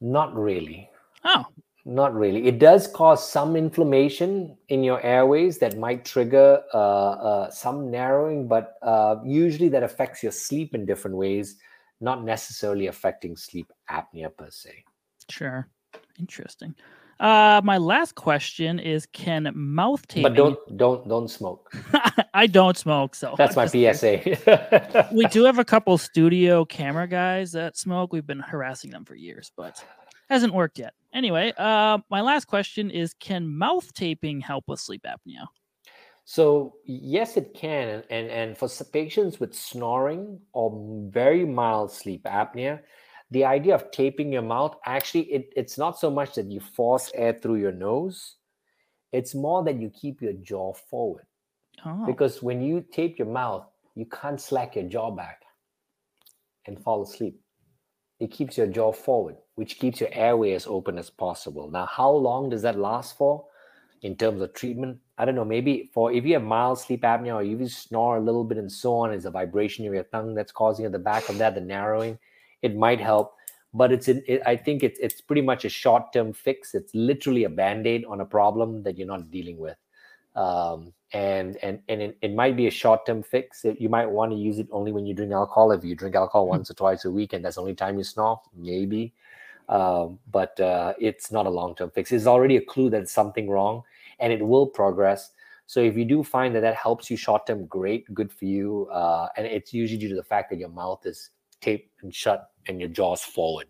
Not 0.00 0.34
really. 0.34 0.90
Oh. 1.24 1.46
Not 1.86 2.14
really. 2.14 2.46
It 2.46 2.58
does 2.58 2.86
cause 2.86 3.30
some 3.30 3.56
inflammation 3.56 4.56
in 4.68 4.82
your 4.82 5.02
airways 5.02 5.58
that 5.58 5.76
might 5.76 6.04
trigger 6.04 6.62
uh, 6.72 7.10
uh, 7.10 7.50
some 7.50 7.90
narrowing, 7.90 8.48
but 8.48 8.76
uh, 8.82 9.16
usually 9.22 9.68
that 9.68 9.82
affects 9.82 10.22
your 10.22 10.32
sleep 10.32 10.74
in 10.74 10.86
different 10.86 11.16
ways 11.16 11.56
not 12.00 12.24
necessarily 12.24 12.86
affecting 12.86 13.36
sleep 13.36 13.72
apnea 13.90 14.34
per 14.36 14.50
se. 14.50 14.84
Sure. 15.30 15.68
Interesting. 16.18 16.74
Uh, 17.20 17.60
my 17.64 17.78
last 17.78 18.14
question 18.14 18.78
is: 18.78 19.06
Can 19.06 19.50
mouth 19.54 20.06
taping? 20.08 20.22
But 20.22 20.34
don't 20.34 20.76
don't 20.76 21.08
don't 21.08 21.28
smoke. 21.28 21.72
I 22.34 22.46
don't 22.46 22.76
smoke, 22.76 23.14
so 23.14 23.34
that's 23.36 23.56
my 23.56 23.66
PSA. 23.66 25.08
we 25.12 25.26
do 25.26 25.44
have 25.46 25.58
a 25.58 25.64
couple 25.64 25.96
studio 25.98 26.64
camera 26.64 27.06
guys 27.06 27.52
that 27.52 27.76
smoke. 27.76 28.12
We've 28.12 28.26
been 28.26 28.40
harassing 28.40 28.90
them 28.90 29.04
for 29.04 29.14
years, 29.14 29.52
but 29.56 29.84
hasn't 30.28 30.54
worked 30.54 30.78
yet. 30.78 30.94
Anyway, 31.12 31.52
uh, 31.56 31.98
my 32.10 32.20
last 32.20 32.46
question 32.46 32.90
is: 32.90 33.14
Can 33.14 33.46
mouth 33.46 33.92
taping 33.94 34.40
help 34.40 34.64
with 34.66 34.80
sleep 34.80 35.04
apnea? 35.06 35.46
So 36.24 36.76
yes, 36.84 37.36
it 37.36 37.54
can, 37.54 38.02
and 38.10 38.30
and 38.30 38.56
for 38.56 38.68
patients 38.92 39.38
with 39.38 39.54
snoring 39.54 40.40
or 40.52 41.08
very 41.10 41.44
mild 41.44 41.92
sleep 41.92 42.24
apnea, 42.24 42.80
the 43.34 43.44
idea 43.44 43.74
of 43.74 43.90
taping 43.90 44.32
your 44.32 44.42
mouth 44.42 44.76
actually 44.86 45.24
it, 45.24 45.52
it's 45.56 45.76
not 45.76 45.98
so 45.98 46.10
much 46.10 46.34
that 46.36 46.50
you 46.50 46.60
force 46.60 47.10
air 47.14 47.32
through 47.32 47.56
your 47.56 47.72
nose, 47.72 48.36
it's 49.12 49.34
more 49.34 49.64
that 49.64 49.80
you 49.80 49.90
keep 49.90 50.22
your 50.22 50.32
jaw 50.34 50.72
forward. 50.72 51.26
Oh. 51.84 52.06
Because 52.06 52.42
when 52.42 52.62
you 52.62 52.84
tape 52.92 53.18
your 53.18 53.28
mouth, 53.28 53.66
you 53.94 54.06
can't 54.06 54.40
slack 54.40 54.76
your 54.76 54.84
jaw 54.84 55.10
back 55.10 55.42
and 56.66 56.82
fall 56.82 57.02
asleep. 57.02 57.40
It 58.20 58.30
keeps 58.30 58.56
your 58.56 58.68
jaw 58.68 58.92
forward, 58.92 59.36
which 59.56 59.78
keeps 59.78 60.00
your 60.00 60.10
airway 60.12 60.52
as 60.52 60.66
open 60.66 60.96
as 60.96 61.10
possible. 61.10 61.70
Now, 61.70 61.86
how 61.86 62.10
long 62.10 62.48
does 62.50 62.62
that 62.62 62.78
last 62.78 63.16
for? 63.18 63.44
in 64.04 64.14
terms 64.14 64.42
of 64.42 64.52
treatment. 64.52 64.98
I 65.16 65.24
don't 65.24 65.34
know, 65.34 65.46
maybe 65.46 65.90
for 65.94 66.12
if 66.12 66.26
you 66.26 66.34
have 66.34 66.42
mild 66.42 66.78
sleep 66.78 67.02
apnea 67.02 67.36
or 67.36 67.42
if 67.42 67.58
you 67.58 67.68
snore 67.68 68.18
a 68.18 68.20
little 68.20 68.44
bit 68.44 68.58
and 68.58 68.70
so 68.70 68.96
on, 68.96 69.14
is 69.14 69.24
a 69.24 69.30
vibration 69.30 69.86
of 69.86 69.94
your 69.94 70.04
tongue 70.04 70.34
that's 70.34 70.52
causing 70.52 70.84
at 70.84 70.92
the 70.92 70.98
back 70.98 71.30
of 71.30 71.38
that, 71.38 71.54
the 71.54 71.60
narrowing, 71.62 72.18
it 72.64 72.76
might 72.76 73.00
help. 73.00 73.34
But 73.72 73.92
it's, 73.92 74.08
in, 74.08 74.22
it, 74.26 74.40
I 74.46 74.56
think 74.56 74.82
it's 74.82 74.98
it's 75.00 75.20
pretty 75.20 75.42
much 75.42 75.64
a 75.64 75.68
short 75.68 76.12
term 76.12 76.32
fix. 76.32 76.74
It's 76.74 76.94
literally 76.94 77.44
a 77.44 77.48
band 77.48 77.86
aid 77.86 78.04
on 78.04 78.20
a 78.20 78.24
problem 78.24 78.82
that 78.84 78.96
you're 78.96 79.06
not 79.14 79.30
dealing 79.30 79.58
with, 79.58 79.76
um, 80.36 80.92
and 81.12 81.56
and 81.62 81.80
and 81.88 82.00
it, 82.00 82.18
it 82.22 82.34
might 82.34 82.56
be 82.56 82.68
a 82.68 82.70
short 82.70 83.04
term 83.04 83.22
fix. 83.22 83.64
You 83.64 83.88
might 83.88 84.06
want 84.06 84.30
to 84.30 84.38
use 84.38 84.60
it 84.60 84.68
only 84.70 84.92
when 84.92 85.06
you 85.06 85.14
drink 85.14 85.32
alcohol. 85.32 85.72
If 85.72 85.82
you 85.82 85.96
drink 85.96 86.14
alcohol 86.14 86.48
once 86.48 86.70
or 86.70 86.74
twice 86.74 87.04
a 87.04 87.10
week, 87.10 87.32
and 87.32 87.44
that's 87.44 87.56
the 87.56 87.62
only 87.62 87.74
time 87.74 87.98
you 87.98 88.04
snore, 88.04 88.40
maybe. 88.56 89.12
Um, 89.68 90.18
but 90.30 90.58
uh, 90.60 90.94
it's 91.00 91.32
not 91.32 91.46
a 91.46 91.50
long 91.50 91.74
term 91.74 91.90
fix. 91.90 92.12
It's 92.12 92.26
already 92.26 92.56
a 92.56 92.64
clue 92.64 92.90
that 92.90 93.08
something 93.08 93.48
wrong 93.48 93.82
and 94.20 94.32
it 94.32 94.46
will 94.46 94.66
progress. 94.66 95.30
So 95.66 95.80
if 95.80 95.96
you 95.96 96.04
do 96.04 96.22
find 96.22 96.54
that 96.54 96.60
that 96.60 96.76
helps 96.76 97.10
you 97.10 97.16
short 97.16 97.46
term, 97.46 97.66
great, 97.66 98.12
good 98.12 98.30
for 98.30 98.44
you. 98.44 98.86
Uh, 98.92 99.28
and 99.36 99.46
it's 99.46 99.72
usually 99.72 99.98
due 99.98 100.10
to 100.10 100.14
the 100.14 100.22
fact 100.22 100.50
that 100.50 100.58
your 100.58 100.68
mouth 100.68 101.06
is 101.06 101.30
taped 101.64 101.90
and 102.02 102.14
shut 102.14 102.50
and 102.68 102.80
your 102.80 102.88
jaws 102.88 103.22
forward. 103.22 103.66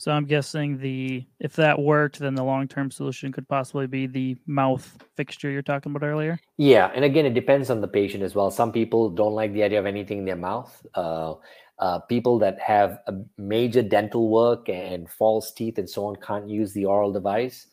So 0.00 0.12
I'm 0.12 0.26
guessing 0.26 0.78
the 0.78 1.26
if 1.40 1.56
that 1.56 1.76
worked, 1.76 2.20
then 2.20 2.36
the 2.36 2.44
long 2.44 2.68
term 2.68 2.88
solution 2.88 3.32
could 3.32 3.48
possibly 3.48 3.88
be 3.88 4.06
the 4.06 4.36
mouth 4.46 4.96
fixture 5.16 5.50
you're 5.50 5.60
talking 5.60 5.90
about 5.90 6.06
earlier. 6.06 6.38
Yeah, 6.56 6.92
and 6.94 7.04
again, 7.04 7.26
it 7.26 7.34
depends 7.34 7.68
on 7.68 7.80
the 7.80 7.88
patient 7.88 8.22
as 8.22 8.34
well. 8.36 8.52
Some 8.52 8.70
people 8.70 9.10
don't 9.10 9.34
like 9.34 9.52
the 9.52 9.64
idea 9.64 9.80
of 9.80 9.86
anything 9.86 10.18
in 10.18 10.24
their 10.24 10.36
mouth. 10.36 10.70
Uh, 10.94 11.34
uh, 11.80 11.98
people 11.98 12.38
that 12.38 12.60
have 12.60 13.00
a 13.08 13.14
major 13.38 13.82
dental 13.82 14.30
work 14.30 14.68
and 14.68 15.10
false 15.10 15.52
teeth 15.52 15.78
and 15.78 15.90
so 15.90 16.06
on 16.06 16.16
can't 16.16 16.48
use 16.48 16.72
the 16.72 16.84
oral 16.84 17.12
device. 17.12 17.66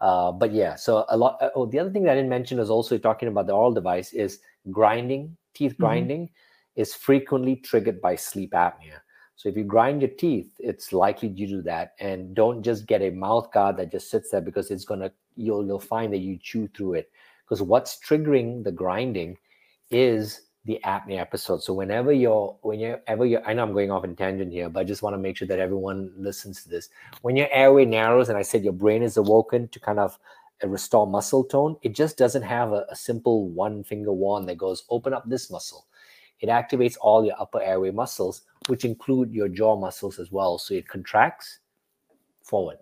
Uh, 0.00 0.30
but 0.30 0.52
yeah, 0.52 0.76
so 0.76 1.04
a 1.08 1.16
lot. 1.16 1.38
Oh, 1.56 1.66
the 1.66 1.80
other 1.80 1.90
thing 1.90 2.04
that 2.04 2.12
I 2.12 2.14
didn't 2.14 2.30
mention 2.30 2.60
is 2.60 2.70
also 2.70 2.96
talking 2.96 3.28
about 3.28 3.46
the 3.46 3.54
oral 3.54 3.72
device 3.72 4.12
is 4.12 4.38
grinding. 4.70 5.36
Teeth 5.54 5.72
mm-hmm. 5.72 5.82
grinding 5.82 6.22
mm-hmm. 6.26 6.34
Is 6.76 6.94
frequently 6.94 7.56
triggered 7.56 8.00
by 8.00 8.16
sleep 8.16 8.52
apnea. 8.52 9.00
So 9.36 9.48
if 9.48 9.56
you 9.56 9.64
grind 9.64 10.02
your 10.02 10.10
teeth, 10.10 10.52
it's 10.58 10.92
likely 10.92 11.28
due 11.28 11.48
to 11.48 11.62
that. 11.62 11.94
And 11.98 12.34
don't 12.34 12.62
just 12.62 12.86
get 12.86 13.02
a 13.02 13.10
mouth 13.10 13.52
guard 13.52 13.76
that 13.78 13.90
just 13.90 14.10
sits 14.10 14.30
there 14.30 14.40
because 14.40 14.70
it's 14.70 14.84
gonna 14.84 15.10
you'll 15.36 15.66
you'll 15.66 15.80
find 15.80 16.12
that 16.12 16.18
you 16.18 16.38
chew 16.40 16.68
through 16.68 16.94
it. 16.94 17.10
Because 17.44 17.62
what's 17.62 17.98
triggering 17.98 18.62
the 18.62 18.72
grinding 18.72 19.36
is 19.90 20.42
the 20.64 20.78
apnea 20.84 21.18
episode. 21.18 21.62
So 21.62 21.74
whenever 21.74 22.12
you're 22.12 22.56
whenever 22.62 23.26
you're 23.26 23.44
I 23.46 23.52
know 23.52 23.64
I'm 23.64 23.72
going 23.72 23.90
off 23.90 24.04
in 24.04 24.14
tangent 24.14 24.52
here, 24.52 24.68
but 24.68 24.80
I 24.80 24.84
just 24.84 25.02
want 25.02 25.14
to 25.14 25.18
make 25.18 25.36
sure 25.36 25.48
that 25.48 25.58
everyone 25.58 26.12
listens 26.16 26.62
to 26.62 26.68
this. 26.68 26.88
When 27.22 27.36
your 27.36 27.48
airway 27.50 27.84
narrows, 27.84 28.28
and 28.28 28.38
I 28.38 28.42
said 28.42 28.62
your 28.62 28.72
brain 28.72 29.02
is 29.02 29.16
awoken 29.16 29.68
to 29.68 29.80
kind 29.80 29.98
of 29.98 30.18
restore 30.62 31.06
muscle 31.06 31.42
tone, 31.42 31.76
it 31.82 31.94
just 31.94 32.16
doesn't 32.16 32.42
have 32.42 32.72
a, 32.72 32.86
a 32.90 32.96
simple 32.96 33.48
one 33.48 33.82
finger 33.82 34.12
wand 34.12 34.48
that 34.48 34.58
goes 34.58 34.84
open 34.88 35.12
up 35.12 35.28
this 35.28 35.50
muscle. 35.50 35.86
It 36.42 36.48
activates 36.48 36.96
all 37.00 37.24
your 37.24 37.40
upper 37.40 37.62
airway 37.62 37.92
muscles, 37.92 38.42
which 38.66 38.84
include 38.84 39.32
your 39.32 39.48
jaw 39.48 39.76
muscles 39.76 40.18
as 40.18 40.32
well. 40.32 40.58
So 40.58 40.74
it 40.74 40.88
contracts 40.88 41.60
forward, 42.42 42.78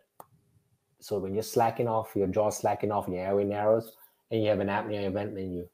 So 0.99 1.19
when 1.19 1.35
you're 1.35 1.43
slacking 1.43 1.87
off, 1.87 2.17
your 2.17 2.27
jaw 2.27 2.51
slacking 2.51 2.91
off, 2.91 3.07
and 3.07 3.15
your 3.15 3.25
airway 3.25 3.45
narrows, 3.45 3.93
and 4.31 4.43
you 4.43 4.49
have 4.49 4.61
an 4.61 4.69
apnea 4.69 5.07
event, 5.07 5.35
then 5.35 5.53
you 5.53 5.69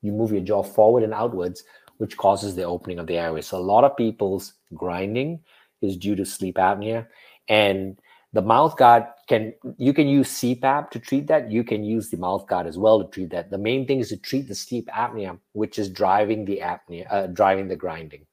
you 0.00 0.12
move 0.12 0.32
your 0.32 0.42
jaw 0.42 0.62
forward 0.62 1.02
and 1.02 1.14
outwards, 1.14 1.64
which 1.98 2.16
causes 2.16 2.54
the 2.54 2.64
opening 2.64 2.98
of 2.98 3.06
the 3.06 3.16
airway. 3.16 3.40
So 3.40 3.56
a 3.56 3.70
lot 3.72 3.84
of 3.84 3.96
people's 3.96 4.54
grinding 4.74 5.40
is 5.80 5.96
due 5.96 6.16
to 6.16 6.26
sleep 6.26 6.56
apnea, 6.56 7.06
and 7.48 7.98
the 8.34 8.42
mouth 8.42 8.76
guard 8.76 9.04
can 9.28 9.54
you 9.78 9.94
can 9.94 10.08
use 10.08 10.28
CPAP 10.28 10.90
to 10.90 10.98
treat 10.98 11.28
that. 11.28 11.50
You 11.50 11.62
can 11.64 11.84
use 11.84 12.10
the 12.10 12.16
mouth 12.16 12.46
guard 12.46 12.66
as 12.66 12.76
well 12.76 13.02
to 13.02 13.08
treat 13.08 13.30
that. 13.30 13.50
The 13.50 13.58
main 13.58 13.86
thing 13.86 14.00
is 14.00 14.08
to 14.08 14.16
treat 14.16 14.48
the 14.48 14.56
sleep 14.56 14.88
apnea, 14.88 15.38
which 15.52 15.78
is 15.78 15.88
driving 15.88 16.44
the 16.44 16.60
apnea, 16.62 17.06
uh, 17.10 17.28
driving 17.28 17.68
the 17.68 17.76
grinding. 17.76 18.26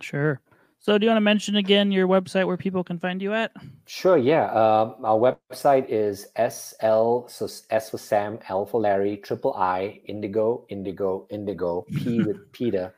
Sure. 0.00 0.40
So, 0.78 0.96
do 0.96 1.04
you 1.04 1.10
want 1.10 1.18
to 1.18 1.22
mention 1.22 1.56
again 1.56 1.90
your 1.90 2.06
website 2.06 2.46
where 2.46 2.56
people 2.56 2.84
can 2.84 2.98
find 2.98 3.20
you 3.20 3.32
at? 3.32 3.52
Sure. 3.86 4.16
Yeah. 4.16 4.44
Uh, 4.44 4.94
our 5.04 5.18
website 5.18 5.86
is 5.88 6.28
SL, 6.36 7.26
so 7.28 7.48
S 7.70 7.90
for 7.90 7.98
Sam, 7.98 8.38
L 8.48 8.66
for 8.66 8.80
Larry, 8.80 9.16
triple 9.18 9.54
I, 9.54 10.00
Indigo, 10.06 10.66
Indigo, 10.68 11.26
Indigo, 11.30 11.86
P 11.96 12.22
with 12.26 12.52
Peter, 12.52 12.94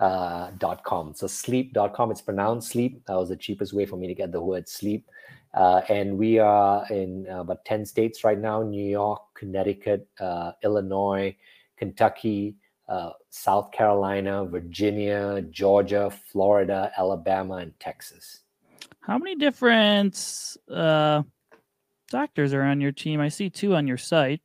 uh, 0.00 0.50
dot 0.58 0.84
com. 0.84 1.14
So 1.14 1.26
sliiip.com, 1.26 2.10
it's 2.10 2.20
pronounced 2.20 2.70
sleep. 2.70 3.04
That 3.06 3.16
was 3.16 3.28
the 3.28 3.36
cheapest 3.36 3.72
way 3.72 3.86
for 3.86 3.96
me 3.96 4.06
to 4.06 4.14
get 4.14 4.32
the 4.32 4.40
word 4.40 4.68
sleep. 4.68 5.08
Uh, 5.54 5.80
and 5.88 6.16
we 6.18 6.38
are 6.38 6.86
in 6.90 7.26
uh, 7.30 7.40
about 7.40 7.64
10 7.64 7.86
states 7.86 8.22
right 8.22 8.38
now 8.38 8.62
New 8.62 8.84
York, 8.84 9.22
Connecticut, 9.34 10.06
uh, 10.20 10.52
Illinois, 10.62 11.34
Kentucky, 11.76 12.54
uh, 12.88 13.10
South 13.30 13.72
Carolina, 13.72 14.44
Virginia, 14.44 15.42
Georgia, 15.50 16.10
Florida, 16.30 16.92
Alabama, 16.96 17.56
and 17.56 17.72
Texas. 17.80 18.40
How 19.00 19.18
many 19.18 19.36
different 19.36 20.56
uh, 20.70 21.22
doctors 22.10 22.52
are 22.52 22.62
on 22.62 22.80
your 22.80 22.92
team? 22.92 23.20
I 23.20 23.28
see 23.28 23.48
two 23.48 23.74
on 23.74 23.86
your 23.86 23.96
site. 23.96 24.42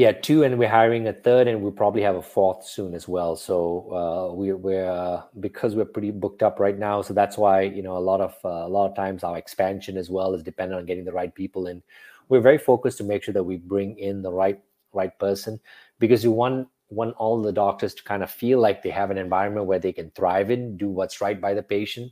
Yeah, 0.00 0.12
two, 0.12 0.44
and 0.44 0.58
we're 0.58 0.70
hiring 0.70 1.06
a 1.08 1.12
third, 1.12 1.46
and 1.46 1.60
we'll 1.60 1.72
probably 1.72 2.00
have 2.00 2.16
a 2.16 2.22
fourth 2.22 2.64
soon 2.66 2.94
as 2.94 3.06
well. 3.06 3.36
So 3.36 3.58
uh, 3.92 4.34
we, 4.34 4.50
we're 4.54 4.90
uh, 4.90 5.24
because 5.40 5.76
we're 5.76 5.84
pretty 5.84 6.10
booked 6.10 6.42
up 6.42 6.58
right 6.58 6.78
now. 6.78 7.02
So 7.02 7.12
that's 7.12 7.36
why 7.36 7.62
you 7.62 7.82
know 7.82 7.98
a 7.98 8.06
lot 8.10 8.22
of 8.22 8.34
uh, 8.42 8.64
a 8.66 8.70
lot 8.76 8.88
of 8.88 8.96
times 8.96 9.22
our 9.24 9.36
expansion 9.36 9.98
as 9.98 10.08
well 10.08 10.32
is 10.32 10.42
dependent 10.42 10.78
on 10.80 10.86
getting 10.86 11.04
the 11.04 11.12
right 11.12 11.34
people 11.34 11.66
in. 11.66 11.82
We're 12.30 12.40
very 12.40 12.56
focused 12.56 12.96
to 12.98 13.04
make 13.04 13.22
sure 13.24 13.34
that 13.34 13.44
we 13.44 13.58
bring 13.58 13.98
in 13.98 14.22
the 14.22 14.32
right 14.32 14.58
right 14.94 15.18
person 15.18 15.60
because 15.98 16.24
you 16.24 16.30
want 16.30 16.68
want 16.88 17.14
all 17.18 17.42
the 17.42 17.52
doctors 17.52 17.92
to 17.96 18.02
kind 18.02 18.22
of 18.22 18.30
feel 18.30 18.58
like 18.58 18.82
they 18.82 18.90
have 18.90 19.10
an 19.10 19.18
environment 19.18 19.66
where 19.66 19.78
they 19.78 19.92
can 19.92 20.10
thrive 20.12 20.50
in, 20.50 20.78
do 20.78 20.88
what's 20.88 21.20
right 21.20 21.42
by 21.42 21.52
the 21.52 21.62
patient, 21.62 22.10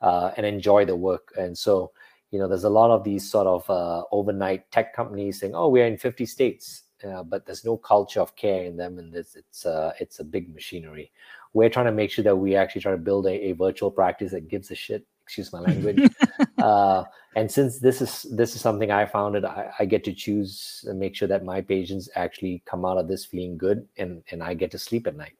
uh, 0.00 0.30
and 0.38 0.46
enjoy 0.46 0.86
the 0.86 0.96
work. 0.96 1.34
And 1.36 1.58
so, 1.58 1.92
you 2.30 2.38
know, 2.38 2.48
there's 2.48 2.64
a 2.64 2.70
lot 2.70 2.90
of 2.90 3.04
these 3.04 3.30
sort 3.30 3.46
of 3.46 3.68
uh, 3.68 4.04
overnight 4.10 4.70
tech 4.70 4.94
companies 4.94 5.40
saying, 5.40 5.54
"Oh, 5.54 5.68
we're 5.68 5.86
in 5.86 5.98
50 5.98 6.24
states," 6.24 6.84
uh, 7.06 7.22
but 7.22 7.46
there's 7.46 7.64
no 7.64 7.76
culture 7.76 8.20
of 8.20 8.36
care 8.36 8.64
in 8.64 8.76
them, 8.76 8.98
and 8.98 9.14
it's 9.14 9.36
it's 9.36 9.66
uh, 9.66 9.92
it's 10.00 10.20
a 10.20 10.24
big 10.24 10.52
machinery. 10.52 11.10
We're 11.52 11.70
trying 11.70 11.86
to 11.86 11.92
make 11.92 12.10
sure 12.10 12.24
that 12.24 12.36
we 12.36 12.56
actually 12.56 12.82
try 12.82 12.92
to 12.92 12.98
build 12.98 13.26
a, 13.26 13.48
a 13.48 13.52
virtual 13.52 13.90
practice 13.90 14.32
that 14.32 14.48
gives 14.48 14.70
a 14.70 14.74
shit 14.74 15.06
excuse 15.26 15.52
my 15.52 15.60
language. 15.60 16.08
uh, 16.58 17.04
and 17.34 17.50
since 17.50 17.80
this 17.80 18.00
is 18.00 18.26
this 18.30 18.54
is 18.54 18.60
something 18.60 18.90
I 18.90 19.04
founded, 19.04 19.44
I, 19.44 19.70
I, 19.78 19.84
get 19.84 20.04
to 20.04 20.12
choose 20.12 20.84
and 20.88 20.98
make 20.98 21.14
sure 21.14 21.28
that 21.28 21.44
my 21.44 21.60
patients 21.60 22.08
actually 22.14 22.62
come 22.64 22.84
out 22.84 22.96
of 22.96 23.08
this 23.08 23.24
feeling 23.24 23.58
good, 23.58 23.86
and 23.98 24.22
and 24.30 24.42
I 24.42 24.54
get 24.54 24.70
to 24.70 24.78
sleep 24.78 25.06
at 25.06 25.16
night. 25.16 25.34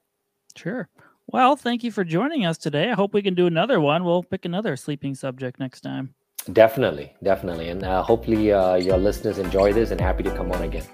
Sure. 0.56 0.88
Well, 1.28 1.56
thank 1.56 1.82
you 1.82 1.90
for 1.90 2.04
joining 2.04 2.44
us 2.46 2.58
today. 2.58 2.90
I 2.90 2.94
hope 2.94 3.14
we 3.14 3.22
can 3.22 3.34
do 3.34 3.46
another 3.46 3.80
one. 3.80 4.04
We'll 4.04 4.22
pick 4.22 4.44
another 4.44 4.76
sleeping 4.76 5.14
subject 5.14 5.58
next 5.58 5.80
time. 5.80 6.14
Definitely, 6.52 7.12
definitely, 7.22 7.68
and 7.68 7.82
uh, 7.82 8.02
hopefully 8.02 8.52
uh, 8.52 8.76
your 8.76 8.98
listeners 8.98 9.38
enjoy 9.38 9.72
this 9.72 9.90
and 9.90 10.00
happy 10.00 10.22
to 10.24 10.30
come 10.36 10.52
on 10.52 10.62
again. 10.62 10.84